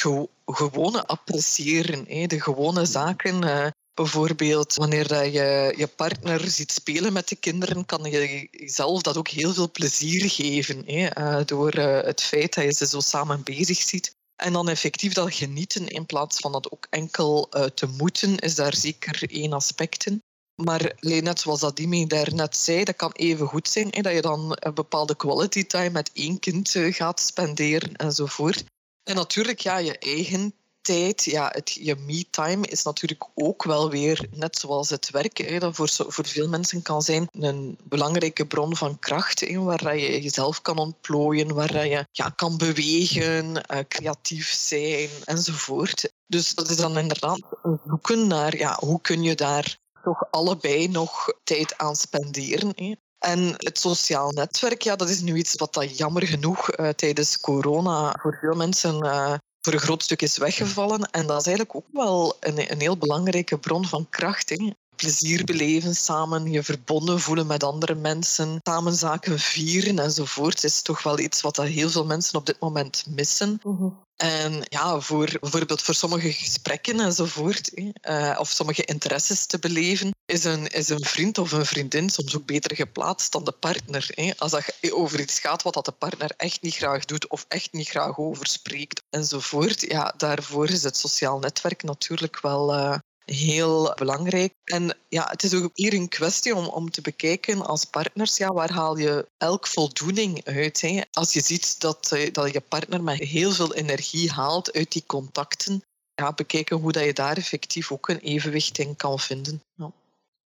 gewone 0.46 1.07
appreciëren, 1.07 2.04
hè. 2.09 2.26
de 2.26 2.40
gewone 2.40 2.85
zaken. 2.85 3.72
Bijvoorbeeld, 3.94 4.74
wanneer 4.74 5.09
dat 5.09 5.24
je 5.24 5.74
je 5.76 5.87
partner 5.87 6.50
ziet 6.50 6.72
spelen 6.72 7.12
met 7.12 7.28
de 7.28 7.37
kinderen, 7.37 7.87
kan 7.87 8.04
je 8.04 8.48
jezelf 8.50 9.02
dat 9.02 9.16
ook 9.16 9.28
heel 9.28 9.54
veel 9.54 9.70
plezier 9.70 10.30
geven. 10.30 10.83
Hè? 10.87 11.44
door 11.44 11.72
het 11.72 12.22
feit 12.22 12.54
dat 12.54 12.64
je 12.64 12.72
ze 12.72 12.87
zo 12.87 13.00
samen 13.00 13.42
bezig 13.42 13.78
ziet. 13.78 14.14
En 14.36 14.52
dan 14.52 14.68
effectief 14.68 15.12
dat 15.12 15.34
genieten 15.34 15.88
in 15.88 16.06
plaats 16.06 16.38
van 16.38 16.52
dat 16.52 16.70
ook 16.70 16.86
enkel 16.90 17.48
uh, 17.50 17.64
te 17.64 17.86
moeten, 17.86 18.38
is 18.38 18.54
daar 18.54 18.74
zeker 18.74 19.30
één 19.30 19.52
aspect 19.52 20.06
in. 20.06 20.22
Maar 20.62 20.96
net 21.00 21.40
zoals 21.40 21.62
Adimi 21.62 22.06
daarnet 22.06 22.56
zei, 22.56 22.84
dat 22.84 22.96
kan 22.96 23.12
even 23.12 23.46
goed 23.46 23.68
zijn 23.68 23.88
hè, 23.90 24.00
dat 24.00 24.12
je 24.12 24.20
dan 24.20 24.56
een 24.60 24.74
bepaalde 24.74 25.16
quality 25.16 25.64
time 25.64 25.90
met 25.90 26.10
één 26.12 26.38
kind 26.38 26.74
uh, 26.74 26.94
gaat 26.94 27.20
spenderen 27.20 27.96
enzovoort. 27.96 28.64
En 29.02 29.14
natuurlijk, 29.14 29.60
ja, 29.60 29.78
je 29.78 29.98
eigen 29.98 30.54
tijd, 30.84 31.24
ja, 31.24 31.48
het, 31.52 31.72
je 31.72 31.96
me-time 31.96 32.66
is 32.66 32.82
natuurlijk 32.82 33.24
ook 33.34 33.64
wel 33.64 33.90
weer, 33.90 34.28
net 34.30 34.58
zoals 34.58 34.90
het 34.90 35.10
werk, 35.10 35.38
hè, 35.38 35.58
dat 35.58 35.74
voor, 35.74 35.88
voor 35.88 36.26
veel 36.26 36.48
mensen 36.48 36.82
kan 36.82 37.02
zijn, 37.02 37.28
een 37.30 37.78
belangrijke 37.82 38.46
bron 38.46 38.76
van 38.76 38.98
kracht, 38.98 39.40
hè, 39.40 39.58
waar 39.58 39.96
je 39.96 40.22
jezelf 40.22 40.62
kan 40.62 40.78
ontplooien, 40.78 41.54
waar 41.54 41.86
je 41.86 42.06
ja, 42.10 42.28
kan 42.28 42.56
bewegen, 42.56 43.46
uh, 43.54 43.78
creatief 43.88 44.48
zijn 44.52 45.08
enzovoort. 45.24 46.12
Dus 46.26 46.54
dat 46.54 46.70
is 46.70 46.76
dan 46.76 46.98
inderdaad 46.98 47.40
zoeken 47.86 48.26
naar 48.26 48.56
ja, 48.56 48.76
hoe 48.80 49.00
kun 49.00 49.22
je 49.22 49.34
daar 49.34 49.78
toch 50.02 50.26
allebei 50.30 50.88
nog 50.88 51.32
tijd 51.44 51.78
aan 51.78 51.96
spenderen. 51.96 52.72
Hè. 52.74 52.94
En 53.18 53.54
het 53.56 53.78
sociaal 53.78 54.30
netwerk, 54.30 54.82
ja, 54.82 54.96
dat 54.96 55.08
is 55.08 55.20
nu 55.20 55.36
iets 55.36 55.54
wat 55.54 55.74
dat 55.74 55.98
jammer 55.98 56.26
genoeg 56.26 56.78
uh, 56.78 56.88
tijdens 56.88 57.40
corona 57.40 58.16
voor 58.20 58.38
veel 58.40 58.54
mensen 58.54 59.04
uh, 59.04 59.34
voor 59.64 59.72
een 59.72 59.79
groot 59.79 60.03
stuk 60.03 60.22
is 60.22 60.38
weggevallen. 60.38 61.11
En 61.11 61.27
dat 61.27 61.40
is 61.40 61.46
eigenlijk 61.46 61.77
ook 61.77 61.87
wel 61.92 62.37
een, 62.40 62.72
een 62.72 62.81
heel 62.81 62.96
belangrijke 62.96 63.59
bron 63.59 63.87
van 63.87 64.09
kracht. 64.11 64.48
Hè. 64.48 64.70
Plezier 64.96 65.44
beleven 65.44 65.94
samen, 65.94 66.50
je 66.50 66.62
verbonden 66.62 67.20
voelen 67.20 67.46
met 67.46 67.64
andere 67.64 67.94
mensen, 67.94 68.59
samen 68.62 68.94
zaken 68.94 69.38
vieren 69.38 69.98
enzovoort, 69.98 70.64
is 70.64 70.83
toch 70.83 71.02
wel 71.02 71.18
iets 71.18 71.40
wat 71.40 71.57
heel 71.57 71.90
veel 71.90 72.07
mensen 72.07 72.38
op 72.38 72.46
dit 72.46 72.60
moment 72.60 73.04
missen. 73.08 73.60
Mhm. 73.62 73.88
En 74.16 74.60
ja, 74.68 75.00
voor 75.00 75.37
bijvoorbeeld 75.40 75.83
voor 75.83 75.94
sommige 75.94 76.33
gesprekken 76.33 77.00
enzovoort, 77.00 77.71
uh, 77.75 78.37
of 78.38 78.48
sommige 78.48 78.85
interesses 78.85 79.46
te 79.46 79.58
beleven, 79.58 80.10
is 80.25 80.44
een, 80.44 80.66
is 80.66 80.88
een 80.88 81.04
vriend 81.04 81.38
of 81.38 81.52
een 81.52 81.66
vriendin 81.66 82.10
soms 82.10 82.37
ook 82.37 82.46
beter 82.46 82.77
geplaatst 82.77 83.33
dan 83.33 83.44
de 83.44 83.52
partner. 83.52 84.35
Als 84.38 84.50
dat 84.50 84.73
over 84.90 85.21
iets 85.21 85.38
gaat 85.40 85.62
wat 85.62 85.75
dat 85.75 85.85
de 85.85 85.92
partner 85.92 86.33
echt 86.37 86.62
niet 86.62 86.75
graag 86.75 87.04
doet 87.04 87.29
of 87.29 87.44
echt 87.48 87.73
niet 87.73 87.88
graag 87.88 88.18
over 88.18 88.46
spreekt 88.46 89.02
enzovoort, 89.10 89.81
ja, 89.81 90.14
daarvoor 90.16 90.71
is 90.71 90.83
het 90.83 90.96
sociaal 90.96 91.38
netwerk 91.38 91.83
natuurlijk 91.83 92.40
wel, 92.40 92.75
uh, 92.75 92.98
heel 93.25 93.94
belangrijk. 93.94 94.52
En 94.64 94.96
ja, 95.08 95.27
het 95.31 95.42
is 95.42 95.54
ook 95.54 95.70
hier 95.75 95.94
een 95.94 96.08
kwestie 96.08 96.54
om, 96.54 96.66
om 96.66 96.90
te 96.90 97.00
bekijken 97.00 97.66
als 97.66 97.85
partners, 97.85 98.37
ja, 98.37 98.52
waar 98.52 98.72
haal 98.72 98.98
je 98.98 99.27
elk 99.37 99.66
voldoening 99.66 100.44
uit? 100.44 100.81
Hè? 100.81 101.00
Als 101.12 101.33
je 101.33 101.40
ziet 101.40 101.81
dat, 101.81 102.12
eh, 102.12 102.33
dat 102.33 102.52
je 102.52 102.60
partner 102.60 103.02
met 103.02 103.18
heel 103.18 103.50
veel 103.50 103.75
energie 103.75 104.31
haalt 104.31 104.72
uit 104.72 104.92
die 104.92 105.04
contacten, 105.06 105.83
ja, 106.14 106.33
bekijken 106.33 106.77
hoe 106.77 106.92
dat 106.92 107.04
je 107.04 107.12
daar 107.12 107.37
effectief 107.37 107.92
ook 107.92 108.08
een 108.08 108.18
evenwicht 108.18 108.79
in 108.79 108.96
kan 108.96 109.18
vinden. 109.18 109.62
Ja, 109.75 109.92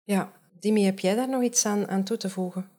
ja. 0.04 0.32
Dimi, 0.60 0.84
heb 0.84 1.00
jij 1.00 1.16
daar 1.16 1.30
nog 1.30 1.44
iets 1.44 1.66
aan, 1.66 1.88
aan 1.88 2.04
toe 2.04 2.18
te 2.18 2.30
voegen? 2.30 2.70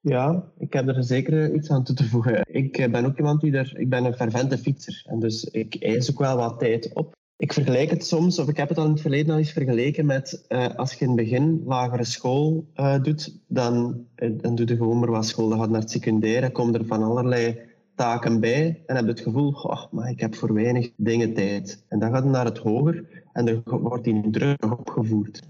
Ja, 0.00 0.52
ik 0.58 0.72
heb 0.72 0.88
er 0.88 1.04
zeker 1.04 1.54
iets 1.54 1.70
aan 1.70 1.84
toe 1.84 1.94
te 1.94 2.08
voegen. 2.08 2.46
Ik 2.46 2.78
eh, 2.78 2.90
ben 2.90 3.04
ook 3.04 3.18
iemand 3.18 3.40
die 3.40 3.56
er... 3.56 3.78
Ik 3.78 3.88
ben 3.88 4.04
een 4.04 4.14
fervente 4.14 4.58
fietser. 4.58 5.02
En 5.06 5.20
dus 5.20 5.44
ik 5.44 5.74
eis 5.74 6.10
ook 6.10 6.18
wel 6.18 6.36
wat 6.36 6.58
tijd 6.58 6.94
op. 6.94 7.16
Ik 7.40 7.52
vergelijk 7.52 7.90
het 7.90 8.06
soms, 8.06 8.38
of 8.38 8.48
ik 8.48 8.56
heb 8.56 8.68
het 8.68 8.78
al 8.78 8.84
in 8.84 8.90
het 8.90 9.00
verleden 9.00 9.32
al 9.32 9.38
eens 9.38 9.52
vergeleken 9.52 10.06
met 10.06 10.44
uh, 10.48 10.66
als 10.76 10.92
je 10.92 11.00
in 11.00 11.06
het 11.06 11.16
begin 11.16 11.62
lagere 11.66 12.04
school 12.04 12.66
uh, 12.76 13.02
doet, 13.02 13.38
dan, 13.46 14.06
dan 14.14 14.54
doe 14.54 14.66
je 14.66 14.76
gewoon 14.76 14.98
maar 14.98 15.10
wat 15.10 15.26
school. 15.26 15.48
Dan 15.48 15.58
gaat 15.58 15.70
naar 15.70 15.80
het 15.80 15.90
secundair 15.90 16.42
en 16.42 16.52
komen 16.52 16.74
er 16.74 16.86
van 16.86 17.02
allerlei 17.02 17.58
taken 17.94 18.40
bij 18.40 18.82
en 18.86 18.96
heb 18.96 19.04
je 19.04 19.10
het 19.10 19.20
gevoel, 19.20 19.52
oh, 19.52 19.84
maar 19.90 20.10
ik 20.10 20.20
heb 20.20 20.34
voor 20.34 20.54
weinig 20.54 20.90
dingen 20.96 21.34
tijd. 21.34 21.84
En 21.88 21.98
dan 21.98 22.12
gaat 22.12 22.22
je 22.24 22.30
naar 22.30 22.44
het 22.44 22.58
hoger 22.58 23.24
en 23.32 23.48
er 23.48 23.62
wordt 23.64 24.04
die 24.04 24.30
druk 24.30 24.64
opgevoerd. 24.64 25.42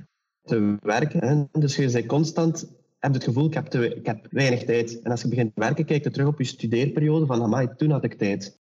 Te 0.42 0.76
werken, 0.80 1.28
hè? 1.28 1.60
dus 1.60 1.76
je 1.76 1.90
bent 1.90 2.06
constant 2.06 2.76
heb 2.98 3.12
het 3.12 3.24
gevoel, 3.24 3.46
ik 3.46 3.54
heb, 3.54 3.74
ik 3.74 4.06
heb 4.06 4.26
weinig 4.30 4.64
tijd. 4.64 5.02
En 5.02 5.10
als 5.10 5.22
je 5.22 5.28
begint 5.28 5.54
te 5.54 5.60
werken, 5.60 5.84
kijk 5.84 6.04
je 6.04 6.10
terug 6.10 6.26
op 6.26 6.38
je 6.38 6.44
studeerperiode 6.44 7.26
van, 7.26 7.42
amai, 7.42 7.68
toen 7.76 7.90
had 7.90 8.04
ik 8.04 8.14
tijd. 8.14 8.58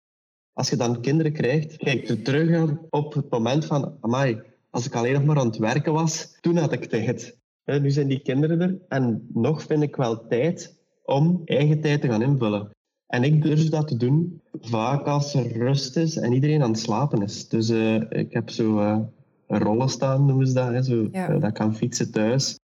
Als 0.53 0.69
je 0.69 0.75
dan 0.75 1.01
kinderen 1.01 1.33
krijgt, 1.33 1.77
kijk 1.77 2.07
je 2.07 2.21
terug 2.21 2.71
op 2.89 3.13
het 3.13 3.29
moment 3.29 3.65
van, 3.65 3.97
amai, 4.01 4.41
als 4.69 4.85
ik 4.85 4.95
alleen 4.95 5.13
nog 5.13 5.23
maar 5.23 5.37
aan 5.37 5.47
het 5.47 5.57
werken 5.57 5.93
was, 5.93 6.37
toen 6.39 6.57
had 6.57 6.71
ik 6.71 6.85
tijd. 6.85 7.37
nu 7.65 7.91
zijn 7.91 8.07
die 8.07 8.21
kinderen 8.21 8.61
er 8.61 8.79
en 8.87 9.27
nog 9.33 9.63
vind 9.63 9.83
ik 9.83 9.95
wel 9.95 10.27
tijd 10.27 10.79
om 11.03 11.41
eigen 11.45 11.81
tijd 11.81 12.01
te 12.01 12.07
gaan 12.07 12.21
invullen. 12.21 12.69
En 13.07 13.23
ik 13.23 13.41
durf 13.41 13.69
dat 13.69 13.87
te 13.87 13.97
doen 13.97 14.41
vaak 14.61 15.05
als 15.05 15.33
er 15.33 15.57
rust 15.57 15.97
is 15.97 16.17
en 16.17 16.33
iedereen 16.33 16.63
aan 16.63 16.71
het 16.71 16.79
slapen 16.79 17.21
is. 17.21 17.47
Dus 17.47 17.69
uh, 17.69 18.01
ik 18.09 18.33
heb 18.33 18.49
zo 18.49 18.79
uh, 18.79 18.99
rollen 19.47 19.89
staan, 19.89 20.25
noemen 20.25 20.47
ze 20.47 20.53
dat. 20.53 20.67
Hè, 20.67 20.83
zo, 20.83 21.07
ja. 21.11 21.29
uh, 21.29 21.41
dat 21.41 21.51
kan 21.51 21.75
fietsen 21.75 22.11
thuis 22.11 22.59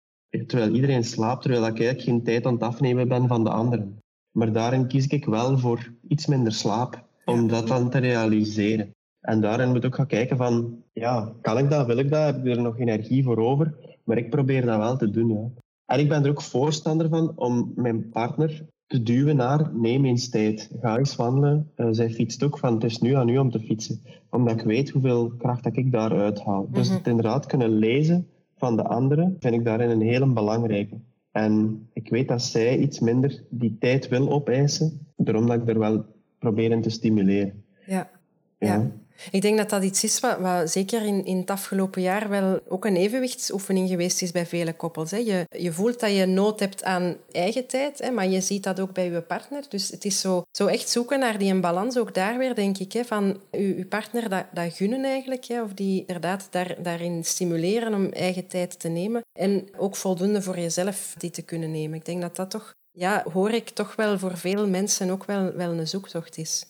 terwijl 0.46 0.74
iedereen 0.74 1.04
slaapt, 1.04 1.42
terwijl 1.42 1.66
ik 1.66 1.78
eigenlijk 1.78 2.08
geen 2.08 2.22
tijd 2.22 2.46
aan 2.46 2.52
het 2.52 2.62
afnemen 2.62 3.08
ben 3.08 3.28
van 3.28 3.44
de 3.44 3.50
anderen. 3.50 3.98
Maar 4.30 4.52
daarin 4.52 4.86
kies 4.86 5.06
ik 5.06 5.24
wel 5.24 5.58
voor 5.58 5.92
iets 6.08 6.26
minder 6.26 6.52
slaap, 6.52 7.04
om 7.24 7.48
dat 7.48 7.68
dan 7.68 7.90
te 7.90 7.98
realiseren. 7.98 8.94
En 9.20 9.40
daarin 9.40 9.68
moet 9.68 9.76
ik 9.76 9.84
ook 9.84 9.94
gaan 9.94 10.06
kijken 10.06 10.36
van, 10.36 10.82
ja, 10.92 11.32
kan 11.40 11.58
ik 11.58 11.70
dat, 11.70 11.86
wil 11.86 11.98
ik 11.98 12.10
dat, 12.10 12.24
heb 12.24 12.46
ik 12.46 12.56
er 12.56 12.62
nog 12.62 12.78
energie 12.78 13.22
voor 13.24 13.38
over? 13.38 13.74
Maar 14.04 14.16
ik 14.16 14.30
probeer 14.30 14.66
dat 14.66 14.78
wel 14.78 14.96
te 14.96 15.10
doen, 15.10 15.28
ja. 15.28 15.50
En 15.86 15.98
ik 15.98 16.08
ben 16.08 16.24
er 16.24 16.30
ook 16.30 16.42
voorstander 16.42 17.08
van 17.08 17.32
om 17.36 17.72
mijn 17.74 18.08
partner 18.08 18.64
te 18.86 19.02
duwen 19.02 19.36
naar 19.36 19.70
neem 19.74 20.04
eens 20.04 20.28
tijd. 20.28 20.70
Ga 20.80 20.98
eens 20.98 21.16
wandelen. 21.16 21.70
Uh, 21.76 21.88
zij 21.90 22.10
fietst 22.10 22.42
ook 22.42 22.58
van 22.58 22.74
het 22.74 22.84
is 22.84 22.98
nu 22.98 23.14
aan 23.14 23.28
u 23.28 23.38
om 23.38 23.50
te 23.50 23.60
fietsen. 23.60 24.00
Omdat 24.30 24.60
ik 24.60 24.64
weet 24.64 24.90
hoeveel 24.90 25.32
kracht 25.38 25.64
dat 25.64 25.76
ik 25.76 25.92
daaruit 25.92 26.40
haal. 26.40 26.68
Dus 26.70 26.88
mhm. 26.88 26.96
het 26.96 27.06
inderdaad 27.06 27.46
kunnen 27.46 27.70
lezen 27.70 28.26
van 28.56 28.76
de 28.76 28.84
anderen 28.84 29.36
vind 29.40 29.54
ik 29.54 29.64
daarin 29.64 29.90
een 29.90 30.00
hele 30.00 30.26
belangrijke. 30.26 31.00
En 31.30 31.86
ik 31.92 32.08
weet 32.08 32.28
dat 32.28 32.42
zij 32.42 32.78
iets 32.78 33.00
minder 33.00 33.44
die 33.50 33.76
tijd 33.78 34.08
wil 34.08 34.30
opeisen, 34.30 35.06
daarom 35.16 35.46
dat 35.46 35.60
ik 35.60 35.68
er 35.68 35.78
wel 35.78 36.04
probeer 36.42 36.70
in 36.70 36.82
te 36.82 36.90
stimuleren. 36.90 37.64
ja. 37.86 38.10
ja. 38.58 38.90
Ik 39.30 39.42
denk 39.42 39.56
dat 39.56 39.70
dat 39.70 39.82
iets 39.82 40.04
is 40.04 40.20
wat, 40.20 40.38
wat 40.38 40.70
zeker 40.70 41.02
in, 41.02 41.24
in 41.24 41.36
het 41.36 41.50
afgelopen 41.50 42.02
jaar 42.02 42.28
wel 42.28 42.60
ook 42.68 42.84
een 42.84 42.96
evenwichtsoefening 42.96 43.88
geweest 43.88 44.22
is 44.22 44.30
bij 44.30 44.46
vele 44.46 44.72
koppels. 44.72 45.10
Hè. 45.10 45.16
Je, 45.16 45.46
je 45.58 45.72
voelt 45.72 46.00
dat 46.00 46.16
je 46.16 46.26
nood 46.26 46.60
hebt 46.60 46.84
aan 46.84 47.16
eigen 47.32 47.66
tijd, 47.66 47.98
hè, 47.98 48.10
maar 48.10 48.28
je 48.28 48.40
ziet 48.40 48.62
dat 48.62 48.80
ook 48.80 48.92
bij 48.92 49.10
je 49.10 49.20
partner. 49.20 49.64
Dus 49.68 49.90
het 49.90 50.04
is 50.04 50.20
zo, 50.20 50.42
zo 50.50 50.66
echt 50.66 50.88
zoeken 50.88 51.18
naar 51.18 51.38
die 51.38 51.60
balans, 51.60 51.98
ook 51.98 52.14
daar 52.14 52.38
weer, 52.38 52.54
denk 52.54 52.78
ik, 52.78 52.92
hè, 52.92 53.04
van 53.04 53.40
je, 53.50 53.76
je 53.76 53.86
partner 53.86 54.28
dat, 54.28 54.44
dat 54.52 54.72
gunnen 54.72 55.04
eigenlijk, 55.04 55.44
hè, 55.44 55.62
of 55.62 55.72
die 55.72 55.98
inderdaad 55.98 56.46
daar, 56.50 56.76
daarin 56.82 57.24
stimuleren 57.24 57.94
om 57.94 58.06
eigen 58.06 58.46
tijd 58.46 58.80
te 58.80 58.88
nemen. 58.88 59.22
En 59.38 59.68
ook 59.76 59.96
voldoende 59.96 60.42
voor 60.42 60.58
jezelf 60.58 61.14
die 61.18 61.30
te 61.30 61.42
kunnen 61.42 61.70
nemen. 61.70 61.98
Ik 61.98 62.04
denk 62.04 62.20
dat 62.20 62.36
dat 62.36 62.50
toch, 62.50 62.74
ja, 62.92 63.24
hoor 63.32 63.50
ik 63.50 63.68
toch 63.68 63.96
wel 63.96 64.18
voor 64.18 64.36
veel 64.36 64.68
mensen 64.68 65.10
ook 65.10 65.24
wel, 65.24 65.52
wel 65.52 65.72
een 65.72 65.88
zoektocht 65.88 66.38
is. 66.38 66.66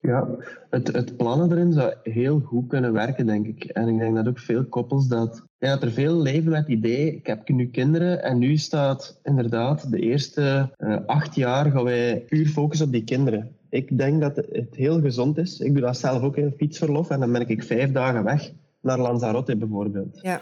Ja, 0.00 0.28
het, 0.70 0.92
het 0.92 1.16
plannen 1.16 1.52
erin 1.52 1.72
zou 1.72 1.94
heel 2.02 2.40
goed 2.40 2.68
kunnen 2.68 2.92
werken, 2.92 3.26
denk 3.26 3.46
ik. 3.46 3.64
En 3.64 3.88
ik 3.88 3.98
denk 3.98 4.14
dat 4.14 4.28
ook 4.28 4.38
veel 4.38 4.64
koppels 4.64 5.08
dat... 5.08 5.44
Ja, 5.58 5.72
dat 5.72 5.82
er 5.82 5.90
veel 5.90 6.22
leven 6.22 6.50
met 6.50 6.60
het 6.60 6.68
idee, 6.68 7.14
ik 7.14 7.26
heb 7.26 7.48
nu 7.48 7.70
kinderen 7.70 8.22
en 8.22 8.38
nu 8.38 8.56
staat 8.56 9.20
inderdaad 9.22 9.90
de 9.90 10.00
eerste 10.00 10.74
uh, 10.78 10.96
acht 11.06 11.34
jaar 11.34 11.70
gaan 11.70 11.84
wij 11.84 12.24
puur 12.28 12.46
focussen 12.46 12.86
op 12.86 12.92
die 12.92 13.04
kinderen. 13.04 13.56
Ik 13.70 13.98
denk 13.98 14.20
dat 14.20 14.36
het 14.36 14.74
heel 14.74 15.00
gezond 15.00 15.38
is. 15.38 15.60
Ik 15.60 15.72
doe 15.72 15.82
dat 15.82 15.98
zelf 15.98 16.22
ook 16.22 16.36
in 16.36 16.54
fietsverlof 16.56 17.10
en 17.10 17.20
dan 17.20 17.32
ben 17.32 17.48
ik 17.48 17.62
vijf 17.62 17.92
dagen 17.92 18.24
weg 18.24 18.52
naar 18.80 18.98
Lanzarote 18.98 19.56
bijvoorbeeld. 19.56 20.18
Ja. 20.22 20.40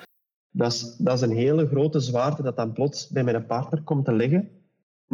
Dat 0.50 0.72
is, 0.72 0.96
dat 0.98 1.14
is 1.14 1.20
een 1.20 1.36
hele 1.36 1.66
grote 1.66 2.00
zwaarte 2.00 2.42
dat 2.42 2.56
dan 2.56 2.72
plots 2.72 3.08
bij 3.08 3.24
mijn 3.24 3.46
partner 3.46 3.82
komt 3.82 4.04
te 4.04 4.12
liggen. 4.12 4.48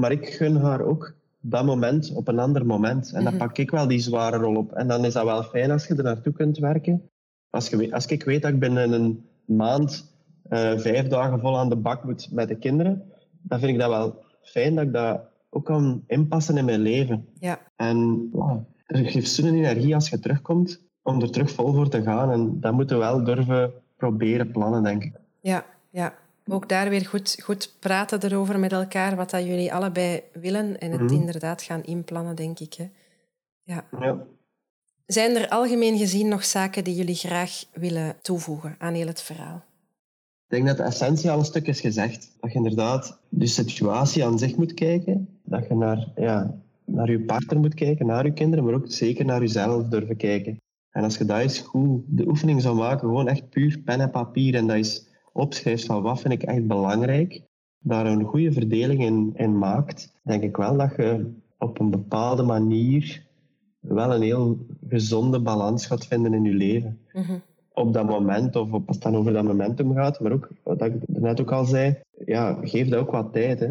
Maar 0.01 0.12
ik 0.12 0.28
gun 0.28 0.57
haar 0.57 0.80
ook 0.80 1.14
dat 1.40 1.64
moment 1.64 2.12
op 2.14 2.28
een 2.28 2.38
ander 2.38 2.66
moment. 2.66 3.12
En 3.12 3.24
dan 3.24 3.34
mhm. 3.34 3.42
pak 3.42 3.59
ik 3.59 3.70
wel 3.70 3.88
die 3.88 3.98
zware 3.98 4.36
rol 4.36 4.57
op. 4.57 4.72
En 4.72 4.88
dan 4.88 5.05
is 5.05 5.12
dat 5.12 5.24
wel 5.24 5.42
fijn 5.42 5.70
als 5.70 5.86
je 5.86 5.94
er 5.94 6.03
naartoe 6.03 6.32
kunt 6.32 6.59
werken. 6.59 7.11
Als, 7.51 7.68
je, 7.68 7.92
als 7.92 8.07
ik 8.07 8.22
weet 8.22 8.42
dat 8.42 8.53
ik 8.53 8.59
binnen 8.59 8.92
een 8.92 9.24
maand 9.44 10.14
uh, 10.51 10.78
vijf 10.78 11.07
dagen 11.07 11.40
vol 11.40 11.59
aan 11.59 11.68
de 11.68 11.76
bak 11.76 12.05
moet 12.05 12.28
met 12.32 12.48
de 12.48 12.59
kinderen, 12.59 13.03
dan 13.42 13.59
vind 13.59 13.72
ik 13.72 13.78
dat 13.78 13.88
wel 13.88 14.24
fijn 14.42 14.74
dat 14.74 14.84
ik 14.84 14.92
dat 14.92 15.20
ook 15.51 15.64
kan 15.64 16.05
inpassen 16.07 16.57
in 16.57 16.64
mijn 16.64 16.80
leven. 16.80 17.28
Ja. 17.38 17.59
En 17.76 18.30
ja, 18.32 18.64
er 18.86 19.05
geeft 19.05 19.30
zo'n 19.30 19.55
energie 19.55 19.94
als 19.94 20.09
je 20.09 20.18
terugkomt 20.18 20.82
om 21.03 21.20
er 21.20 21.30
terug 21.30 21.51
vol 21.51 21.72
voor 21.72 21.88
te 21.88 22.03
gaan. 22.03 22.30
En 22.30 22.61
dat 22.61 22.72
moeten 22.72 22.98
we 22.98 23.03
wel 23.03 23.24
durven 23.24 23.72
proberen 23.96 24.51
plannen, 24.51 24.82
denk 24.82 25.05
ik. 25.05 25.12
Ja, 25.40 25.64
ja 25.90 26.14
ook 26.49 26.68
daar 26.68 26.88
weer 26.88 27.07
goed, 27.07 27.36
goed 27.43 27.74
praten 27.78 28.24
erover 28.24 28.59
met 28.59 28.72
elkaar, 28.72 29.16
wat 29.16 29.30
dat 29.30 29.45
jullie 29.45 29.72
allebei 29.72 30.22
willen 30.32 30.78
en 30.78 30.91
het 30.91 31.01
mhm. 31.01 31.14
inderdaad 31.14 31.62
gaan 31.62 31.82
inplannen, 31.82 32.36
denk 32.36 32.59
ik. 32.59 32.74
Hè. 32.74 32.91
Ja. 33.62 33.84
ja. 34.01 34.26
Zijn 35.07 35.36
er 35.36 35.49
algemeen 35.49 35.99
gezien 35.99 36.28
nog 36.28 36.45
zaken 36.45 36.84
die 36.84 36.95
jullie 36.95 37.14
graag 37.14 37.64
willen 37.72 38.16
toevoegen 38.22 38.74
aan 38.78 38.95
heel 38.95 39.07
het 39.07 39.22
verhaal? 39.22 39.64
Ik 40.49 40.57
denk 40.57 40.66
dat 40.66 40.76
de 40.76 40.82
essentie 40.82 41.30
al 41.30 41.38
een 41.38 41.45
stuk 41.45 41.66
is 41.66 41.80
gezegd. 41.80 42.36
Dat 42.41 42.51
je 42.51 42.57
inderdaad 42.57 43.18
de 43.28 43.47
situatie 43.47 44.24
aan 44.24 44.38
zich 44.38 44.57
moet 44.57 44.74
kijken. 44.74 45.28
Dat 45.45 45.68
je 45.68 45.74
naar, 45.74 46.09
ja, 46.16 46.55
naar 46.84 47.11
je 47.11 47.20
partner 47.20 47.61
moet 47.61 47.74
kijken, 47.74 48.07
naar 48.07 48.24
je 48.24 48.32
kinderen, 48.32 48.64
maar 48.64 48.74
ook 48.74 48.93
zeker 48.93 49.24
naar 49.24 49.41
jezelf 49.41 49.88
durven 49.88 50.16
kijken. 50.16 50.61
En 50.91 51.03
als 51.03 51.16
je 51.16 51.24
dat 51.24 51.38
eens 51.38 51.59
goed 51.59 52.03
de 52.07 52.28
oefening 52.28 52.62
zou 52.62 52.76
maken, 52.76 53.09
gewoon 53.09 53.28
echt 53.28 53.49
puur 53.49 53.78
pen 53.84 54.01
en 54.01 54.11
papier, 54.11 54.55
en 54.55 54.66
dat 54.66 54.76
is 54.76 55.07
opschrijft 55.33 55.85
van 55.85 56.03
wat 56.03 56.20
vind 56.20 56.35
ik 56.35 56.43
echt 56.43 56.66
belangrijk, 56.66 57.43
daar 57.78 58.07
een 58.07 58.24
goede 58.24 58.53
verdeling 58.53 59.01
in, 59.05 59.33
in 59.37 59.59
maakt, 59.59 60.20
denk 60.22 60.43
ik 60.43 60.57
wel 60.57 60.76
dat 60.76 60.97
je 60.97 61.33
op 61.59 61.81
een 61.81 61.91
bepaalde 61.91 62.43
manier 62.43 63.26
wel 63.81 64.14
een 64.14 64.22
heel 64.22 64.59
gezonde 64.89 65.41
balans 65.41 65.87
gaat 65.87 66.07
vinden 66.07 66.35
in 66.35 66.45
je 66.45 66.53
leven. 66.55 66.99
Mhm. 67.12 67.39
Op 67.72 67.93
dat 67.93 68.07
moment, 68.07 68.57
of 68.57 68.72
op, 68.72 68.87
als 68.87 68.97
het 68.97 69.05
dan 69.05 69.16
over 69.16 69.33
dat 69.33 69.45
momentum 69.45 69.95
gaat, 69.95 70.20
maar 70.20 70.33
ook, 70.33 70.51
wat 70.62 70.83
ik 70.83 70.95
net 71.07 71.41
ook 71.41 71.53
al 71.53 71.64
zei, 71.64 71.99
ja, 72.24 72.59
geef 72.62 72.89
dat 72.89 73.01
ook 73.01 73.11
wat 73.11 73.33
tijd. 73.33 73.61
Hè. 73.61 73.66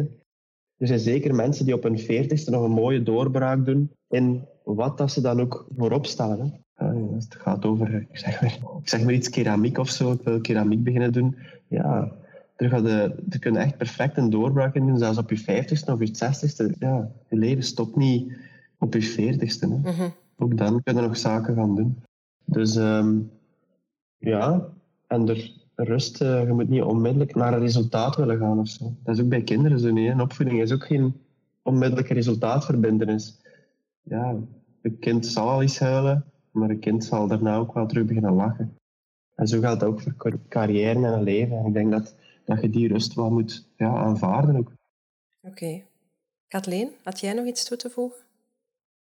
Er 0.76 0.86
zijn 0.86 0.98
zeker 0.98 1.34
mensen 1.34 1.64
die 1.64 1.74
op 1.74 1.82
hun 1.82 1.98
veertigste 1.98 2.50
nog 2.50 2.62
een 2.62 2.70
mooie 2.70 3.02
doorbraak 3.02 3.64
doen 3.64 3.90
in 4.08 4.44
wat 4.64 4.98
dat 4.98 5.10
ze 5.10 5.20
dan 5.20 5.40
ook 5.40 5.66
voorop 5.76 6.06
Uh, 6.82 7.14
het 7.14 7.34
gaat 7.34 7.64
over, 7.64 7.94
ik 7.94 8.18
zeg, 8.18 8.40
maar, 8.40 8.58
ik 8.82 8.88
zeg 8.88 9.04
maar 9.04 9.12
iets 9.12 9.28
keramiek 9.28 9.78
of 9.78 9.88
zo, 9.88 10.12
ik 10.12 10.22
wil 10.22 10.40
keramiek 10.40 10.84
beginnen 10.84 11.12
doen. 11.12 11.36
Ja, 11.68 12.12
er, 12.56 12.68
gaat 12.68 12.84
de, 12.84 13.14
er 13.30 13.38
kunnen 13.38 13.62
echt 13.62 13.76
perfect 13.76 14.16
een 14.16 14.30
doorbraak 14.30 14.74
in 14.74 14.86
doen, 14.86 14.98
zelfs 14.98 15.18
op 15.18 15.30
je 15.30 15.38
vijftigste 15.38 15.92
of 15.92 15.98
je 15.98 16.08
zestigste. 16.12 16.74
Ja, 16.78 17.10
je 17.28 17.36
leven 17.36 17.62
stopt 17.62 17.96
niet 17.96 18.32
op 18.78 18.94
je 18.94 19.02
veertigste. 19.02 19.66
Mm 19.66 20.12
Ook 20.36 20.56
dan 20.56 20.82
kunnen 20.82 21.02
nog 21.02 21.16
zaken 21.16 21.54
gaan 21.54 21.74
doen. 21.74 22.02
Dus 22.44 22.76
um, 22.76 23.30
ja, 24.18 24.68
en 25.06 25.28
er 25.28 25.52
rust, 25.74 26.22
uh, 26.22 26.46
je 26.46 26.52
moet 26.52 26.68
niet 26.68 26.82
onmiddellijk 26.82 27.34
naar 27.34 27.52
een 27.52 27.60
resultaat 27.60 28.16
willen 28.16 28.38
gaan 28.38 28.58
of 28.58 28.68
zo. 28.68 28.94
Dat 29.02 29.14
is 29.14 29.22
ook 29.22 29.28
bij 29.28 29.42
kinderen 29.42 29.78
zo 29.80 29.90
niet. 29.90 30.10
Een 30.10 30.20
opvoeding 30.20 30.60
is 30.60 30.72
ook 30.72 30.86
geen 30.86 31.14
onmiddellijke 31.62 32.14
resultaatverbindenis. 32.14 33.40
Ja, 34.02 34.36
een 34.82 34.98
kind 34.98 35.26
zal 35.26 35.48
al 35.48 35.62
eens 35.62 35.78
huilen, 35.78 36.24
maar 36.50 36.70
een 36.70 36.78
kind 36.78 37.04
zal 37.04 37.26
daarna 37.26 37.56
ook 37.56 37.74
wel 37.74 37.86
terug 37.86 38.04
beginnen 38.04 38.34
lachen. 38.34 38.76
En 39.34 39.48
zo 39.48 39.60
geldt 39.60 39.80
het 39.80 39.90
ook 39.90 40.00
voor 40.00 40.38
carrière 40.48 40.94
en 40.94 41.04
een 41.04 41.22
leven. 41.22 41.56
En 41.58 41.66
ik 41.66 41.72
denk 41.72 41.90
dat, 41.90 42.14
dat 42.44 42.60
je 42.60 42.70
die 42.70 42.88
rust 42.88 43.14
wel 43.14 43.30
moet 43.30 43.66
ja, 43.76 43.96
aanvaarden 43.96 44.56
ook. 44.56 44.72
Oké. 45.42 45.48
Okay. 45.48 45.86
Kathleen, 46.48 46.90
had 47.02 47.20
jij 47.20 47.32
nog 47.32 47.46
iets 47.46 47.64
toe 47.64 47.76
te 47.76 47.90
voegen? 47.90 48.18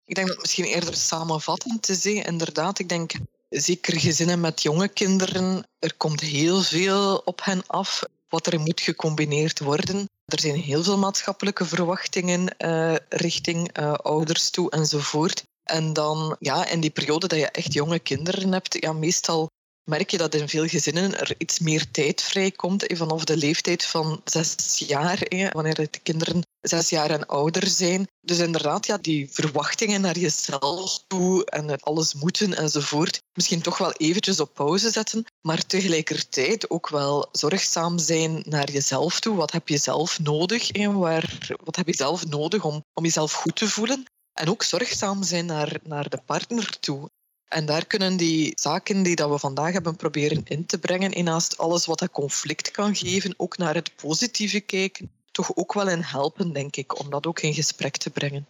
Ik 0.05 0.15
denk 0.15 0.27
dat 0.27 0.37
het 0.37 0.45
misschien 0.45 0.75
eerder 0.75 0.95
samenvattend 0.95 1.83
te 1.83 1.95
zeggen. 1.95 2.25
Inderdaad, 2.25 2.79
ik 2.79 2.89
denk 2.89 3.13
Zeker 3.51 4.01
gezinnen 4.01 4.41
met 4.41 4.63
jonge 4.63 4.89
kinderen, 4.89 5.67
er 5.79 5.95
komt 5.97 6.21
heel 6.21 6.61
veel 6.61 7.17
op 7.17 7.45
hen 7.45 7.67
af 7.67 8.03
wat 8.29 8.47
er 8.47 8.61
moet 8.61 8.81
gecombineerd 8.81 9.59
worden. 9.59 10.09
Er 10.25 10.41
zijn 10.41 10.55
heel 10.55 10.83
veel 10.83 10.99
maatschappelijke 10.99 11.65
verwachtingen 11.65 12.55
uh, 12.59 12.95
richting 13.09 13.79
uh, 13.79 13.93
ouders 13.93 14.51
toe 14.51 14.71
enzovoort. 14.71 15.45
En 15.71 15.93
dan 15.93 16.37
ja, 16.39 16.69
in 16.69 16.81
die 16.81 16.91
periode 16.91 17.27
dat 17.27 17.39
je 17.39 17.47
echt 17.47 17.73
jonge 17.73 17.99
kinderen 17.99 18.53
hebt, 18.53 18.77
ja, 18.81 18.93
meestal 18.93 19.49
merk 19.91 20.11
je 20.11 20.19
dat 20.19 20.35
in 20.35 20.49
veel 20.49 20.67
gezinnen 20.67 21.19
er 21.19 21.35
iets 21.39 21.59
meer 21.59 21.91
tijd 21.91 22.23
vrijkomt 22.23 22.85
vanaf 22.87 23.25
de 23.25 23.37
leeftijd 23.37 23.85
van 23.85 24.21
zes 24.25 24.79
jaar, 24.87 25.27
wanneer 25.53 25.75
de 25.75 25.89
kinderen 26.03 26.43
zes 26.61 26.89
jaar 26.89 27.11
en 27.11 27.27
ouder 27.27 27.67
zijn. 27.69 28.07
Dus 28.21 28.39
inderdaad, 28.39 28.87
ja, 28.87 28.99
die 28.99 29.29
verwachtingen 29.31 30.01
naar 30.01 30.19
jezelf 30.19 31.05
toe 31.07 31.45
en 31.45 31.69
het 31.69 31.85
alles 31.85 32.15
moeten 32.15 32.57
enzovoort, 32.57 33.23
misschien 33.33 33.63
toch 33.63 33.79
wel 33.79 33.93
eventjes 33.93 34.41
op 34.41 34.55
pauze 34.55 34.91
zetten, 34.91 35.25
maar 35.47 35.67
tegelijkertijd 35.67 36.71
ook 36.71 36.89
wel 36.89 37.29
zorgzaam 37.33 37.99
zijn 37.99 38.43
naar 38.49 38.71
jezelf 38.71 39.21
toe. 39.21 39.37
Wat 39.37 39.53
heb 39.53 39.69
je 39.69 39.79
zelf 39.79 40.19
nodig? 40.19 40.87
Waar, 40.87 41.39
wat 41.65 41.77
heb 41.77 41.87
je 41.87 41.95
zelf 41.95 42.27
nodig 42.27 42.65
om, 42.65 42.85
om 42.95 43.05
jezelf 43.05 43.33
goed 43.33 43.57
te 43.57 43.69
voelen? 43.69 44.05
En 44.33 44.49
ook 44.49 44.63
zorgzaam 44.63 45.23
zijn 45.23 45.47
naar, 45.47 45.79
naar 45.83 46.09
de 46.09 46.21
partner 46.27 46.79
toe. 46.81 47.11
En 47.49 47.67
daar 47.67 47.87
kunnen 47.87 48.17
die 48.17 48.53
zaken 48.55 49.03
die 49.03 49.17
dat 49.17 49.31
we 49.31 49.39
vandaag 49.39 49.73
hebben 49.73 49.97
proberen 49.97 50.45
in 50.45 50.67
te 50.67 50.79
brengen, 50.79 51.13
in 51.13 51.25
naast 51.25 51.59
alles 51.59 51.87
wat 51.87 51.99
dat 51.99 52.11
conflict 52.11 52.71
kan 52.71 52.95
geven, 52.95 53.35
ook 53.37 53.57
naar 53.57 53.75
het 53.75 53.97
positieve 53.97 54.61
kijken, 54.61 55.11
toch 55.31 55.57
ook 55.57 55.73
wel 55.73 55.89
in 55.89 56.03
helpen, 56.03 56.53
denk 56.53 56.77
ik, 56.77 56.99
om 56.99 57.11
dat 57.11 57.27
ook 57.27 57.41
in 57.41 57.55
gesprek 57.55 57.97
te 57.97 58.11
brengen. 58.11 58.47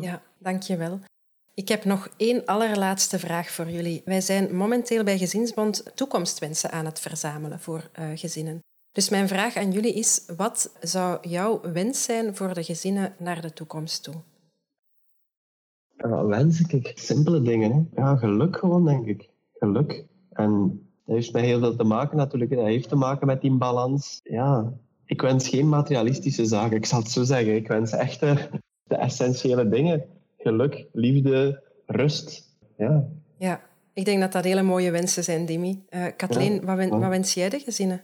Ja, 0.00 0.22
dankjewel. 0.38 1.00
Ik 1.54 1.68
heb 1.68 1.84
nog 1.84 2.08
één 2.16 2.44
allerlaatste 2.44 3.18
vraag 3.18 3.50
voor 3.50 3.70
jullie. 3.70 4.02
Wij 4.04 4.20
zijn 4.20 4.56
momenteel 4.56 5.04
bij 5.04 5.18
Gezinsbond 5.18 5.82
toekomstwensen 5.94 6.70
aan 6.70 6.84
het 6.84 7.00
verzamelen 7.00 7.60
voor 7.60 7.90
uh, 7.98 8.10
gezinnen. 8.14 8.60
Dus 8.92 9.08
mijn 9.08 9.28
vraag 9.28 9.56
aan 9.56 9.72
jullie 9.72 9.94
is, 9.94 10.22
wat 10.36 10.70
zou 10.80 11.28
jouw 11.28 11.60
wens 11.60 12.02
zijn 12.02 12.36
voor 12.36 12.54
de 12.54 12.64
gezinnen 12.64 13.14
naar 13.18 13.40
de 13.40 13.52
toekomst 13.52 14.02
toe? 14.02 14.14
Ja, 16.02 16.26
wens 16.26 16.60
ik 16.60 16.92
simpele 16.94 17.42
dingen. 17.42 17.72
Hè. 17.72 18.02
Ja, 18.02 18.16
geluk 18.16 18.56
gewoon, 18.56 18.84
denk 18.84 19.06
ik. 19.06 19.28
Geluk. 19.52 20.04
En 20.32 20.80
dat 21.04 21.16
heeft 21.16 21.32
met 21.32 21.42
heel 21.42 21.58
veel 21.58 21.76
te 21.76 21.84
maken 21.84 22.16
natuurlijk. 22.16 22.50
Dat 22.50 22.64
heeft 22.64 22.88
te 22.88 22.96
maken 22.96 23.26
met 23.26 23.40
die 23.40 23.52
balans. 23.52 24.20
Ja, 24.22 24.72
ik 25.04 25.20
wens 25.20 25.48
geen 25.48 25.68
materialistische 25.68 26.44
zaken, 26.44 26.76
ik 26.76 26.86
zal 26.86 26.98
het 26.98 27.10
zo 27.10 27.22
zeggen. 27.22 27.54
Ik 27.54 27.68
wens 27.68 27.92
echt 27.92 28.20
de, 28.20 28.48
de 28.82 28.96
essentiële 28.96 29.68
dingen. 29.68 30.04
Geluk, 30.38 30.86
liefde, 30.92 31.62
rust. 31.86 32.56
Ja. 32.76 33.08
ja, 33.38 33.60
ik 33.92 34.04
denk 34.04 34.20
dat 34.20 34.32
dat 34.32 34.44
hele 34.44 34.62
mooie 34.62 34.90
wensen 34.90 35.24
zijn, 35.24 35.46
Dimi. 35.46 35.84
Uh, 35.90 36.04
Kathleen, 36.16 36.64
wat, 36.64 36.88
wat 36.88 37.08
wens 37.08 37.34
jij 37.34 37.48
de 37.48 37.58
gezinnen? 37.58 38.02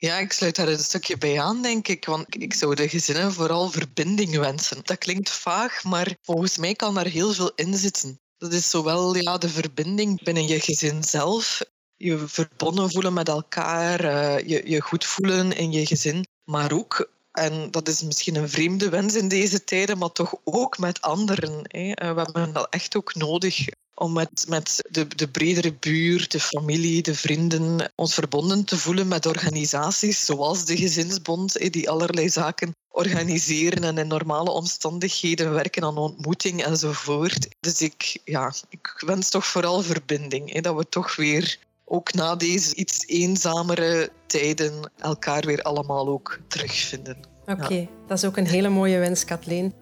Ja, 0.00 0.18
ik 0.18 0.32
sluit 0.32 0.56
daar 0.56 0.68
een 0.68 0.78
stukje 0.78 1.18
bij 1.18 1.40
aan, 1.40 1.62
denk 1.62 1.88
ik. 1.88 2.04
Want 2.04 2.26
ik 2.28 2.54
zou 2.54 2.74
de 2.74 2.88
gezinnen 2.88 3.32
vooral 3.32 3.70
verbinding 3.70 4.38
wensen. 4.38 4.80
Dat 4.82 4.98
klinkt 4.98 5.30
vaag, 5.30 5.84
maar 5.84 6.16
volgens 6.22 6.58
mij 6.58 6.74
kan 6.74 6.94
daar 6.94 7.06
heel 7.06 7.32
veel 7.32 7.52
in 7.54 7.76
zitten. 7.76 8.20
Dat 8.36 8.52
is 8.52 8.70
zowel 8.70 9.16
ja, 9.16 9.38
de 9.38 9.48
verbinding 9.48 10.22
binnen 10.22 10.46
je 10.46 10.60
gezin 10.60 11.04
zelf, 11.04 11.60
je 11.96 12.28
verbonden 12.28 12.90
voelen 12.90 13.12
met 13.12 13.28
elkaar, 13.28 14.04
uh, 14.04 14.48
je, 14.48 14.70
je 14.70 14.80
goed 14.80 15.04
voelen 15.04 15.52
in 15.56 15.72
je 15.72 15.86
gezin, 15.86 16.26
maar 16.44 16.72
ook 16.72 17.10
en 17.32 17.70
dat 17.70 17.88
is 17.88 18.02
misschien 18.02 18.34
een 18.34 18.48
vreemde 18.48 18.88
wens 18.88 19.14
in 19.14 19.28
deze 19.28 19.64
tijden, 19.64 19.98
maar 19.98 20.12
toch 20.12 20.34
ook 20.44 20.78
met 20.78 21.00
anderen. 21.00 21.60
Hè. 21.62 21.92
Eh, 21.92 22.14
we 22.14 22.20
hebben 22.20 22.52
dat 22.52 22.66
echt 22.70 22.96
ook 22.96 23.14
nodig 23.14 23.66
om 23.94 24.12
met, 24.12 24.44
met 24.48 24.84
de, 24.90 25.06
de 25.06 25.28
bredere 25.28 25.74
buurt, 25.74 26.30
de 26.30 26.40
familie, 26.40 27.02
de 27.02 27.14
vrienden, 27.14 27.92
ons 27.94 28.14
verbonden 28.14 28.64
te 28.64 28.78
voelen 28.78 29.08
met 29.08 29.26
organisaties 29.26 30.24
zoals 30.24 30.64
de 30.64 30.76
Gezinsbond, 30.76 31.72
die 31.72 31.90
allerlei 31.90 32.28
zaken 32.28 32.76
organiseren 32.88 33.84
en 33.84 33.98
in 33.98 34.06
normale 34.06 34.50
omstandigheden 34.50 35.52
werken 35.52 35.84
aan 35.84 35.96
ontmoeting 35.96 36.64
enzovoort. 36.64 37.48
Dus 37.60 37.80
ik, 37.80 38.18
ja, 38.24 38.54
ik 38.68 39.02
wens 39.06 39.30
toch 39.30 39.46
vooral 39.46 39.82
verbinding, 39.82 40.60
dat 40.60 40.76
we 40.76 40.88
toch 40.88 41.16
weer 41.16 41.58
ook 41.88 42.12
na 42.14 42.36
deze 42.36 42.74
iets 42.74 43.06
eenzamere 43.06 44.10
tijden 44.26 44.90
elkaar 44.98 45.46
weer 45.46 45.62
allemaal 45.62 46.08
ook 46.08 46.38
terugvinden. 46.48 47.16
Oké, 47.46 47.88
dat 48.06 48.18
is 48.18 48.24
ook 48.24 48.36
een 48.36 48.46
hele 48.46 48.68
mooie 48.68 48.98
wens, 48.98 49.24
Kathleen. 49.24 49.72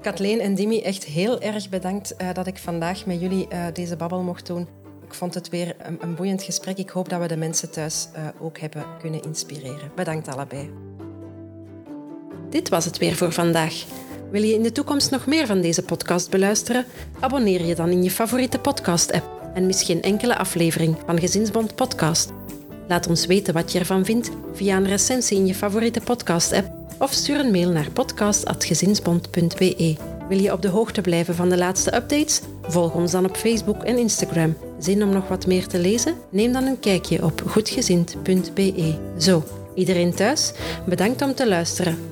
Kathleen 0.00 0.40
en 0.40 0.54
Dimi, 0.54 0.80
echt 0.80 1.04
heel 1.04 1.40
erg 1.40 1.68
bedankt 1.68 2.14
uh, 2.18 2.32
dat 2.32 2.46
ik 2.46 2.58
vandaag 2.58 3.06
met 3.06 3.20
jullie 3.20 3.48
uh, 3.52 3.66
deze 3.72 3.96
babbel 3.96 4.22
mocht 4.22 4.46
doen. 4.46 4.68
Ik 5.04 5.14
vond 5.14 5.34
het 5.34 5.48
weer 5.48 5.76
een, 6.00 6.14
boeiend 6.14 6.42
gesprek. 6.42 6.78
Ik 6.78 6.90
hoop 6.90 7.08
dat 7.08 7.20
we 7.20 7.26
de 7.26 7.36
mensen 7.36 7.70
thuis 7.70 8.08
uh, 8.16 8.28
ook 8.40 8.58
hebben 8.58 8.84
kunnen 9.00 9.22
inspireren. 9.22 9.90
Bedankt 9.94 10.28
allebei. 10.28 10.70
Dit 12.50 12.68
was 12.68 12.84
het 12.84 12.98
weer 12.98 13.14
voor 13.14 13.32
vandaag. 13.32 13.84
Wil 14.32 14.42
je 14.42 14.54
in 14.54 14.62
de 14.62 14.72
toekomst 14.72 15.10
nog 15.10 15.26
meer 15.26 15.46
van 15.46 15.60
deze 15.60 15.82
podcast 15.82 16.30
beluisteren? 16.30 16.84
Abonneer 17.20 17.64
je 17.64 17.74
dan 17.74 17.88
in 17.88 18.02
je 18.02 18.10
favoriete 18.10 18.58
podcast-app 18.58 19.24
en 19.54 19.66
mis 19.66 19.82
geen 19.82 20.02
enkele 20.02 20.36
aflevering 20.36 20.96
van 21.06 21.18
Gezinsbond 21.18 21.74
Podcast. 21.74 22.32
Laat 22.88 23.06
ons 23.06 23.26
weten 23.26 23.54
wat 23.54 23.72
je 23.72 23.78
ervan 23.78 24.04
vindt 24.04 24.30
via 24.52 24.76
een 24.76 24.86
recensie 24.86 25.36
in 25.36 25.46
je 25.46 25.54
favoriete 25.54 26.00
podcast-app 26.00 26.70
of 26.98 27.12
stuur 27.12 27.40
een 27.40 27.50
mail 27.50 27.70
naar 27.70 27.90
podcast.gezinsbond.be. 27.90 29.96
Wil 30.28 30.38
je 30.38 30.52
op 30.52 30.62
de 30.62 30.68
hoogte 30.68 31.00
blijven 31.00 31.34
van 31.34 31.48
de 31.48 31.58
laatste 31.58 31.94
updates? 31.94 32.40
Volg 32.62 32.94
ons 32.94 33.10
dan 33.10 33.24
op 33.24 33.36
Facebook 33.36 33.82
en 33.82 33.98
Instagram. 33.98 34.56
Zin 34.78 35.02
om 35.02 35.12
nog 35.12 35.28
wat 35.28 35.46
meer 35.46 35.66
te 35.66 35.78
lezen? 35.78 36.14
Neem 36.30 36.52
dan 36.52 36.64
een 36.64 36.80
kijkje 36.80 37.24
op 37.24 37.42
goedgezind.be. 37.46 38.94
Zo, 39.18 39.44
iedereen 39.74 40.14
thuis, 40.14 40.52
bedankt 40.86 41.22
om 41.22 41.34
te 41.34 41.48
luisteren 41.48 42.11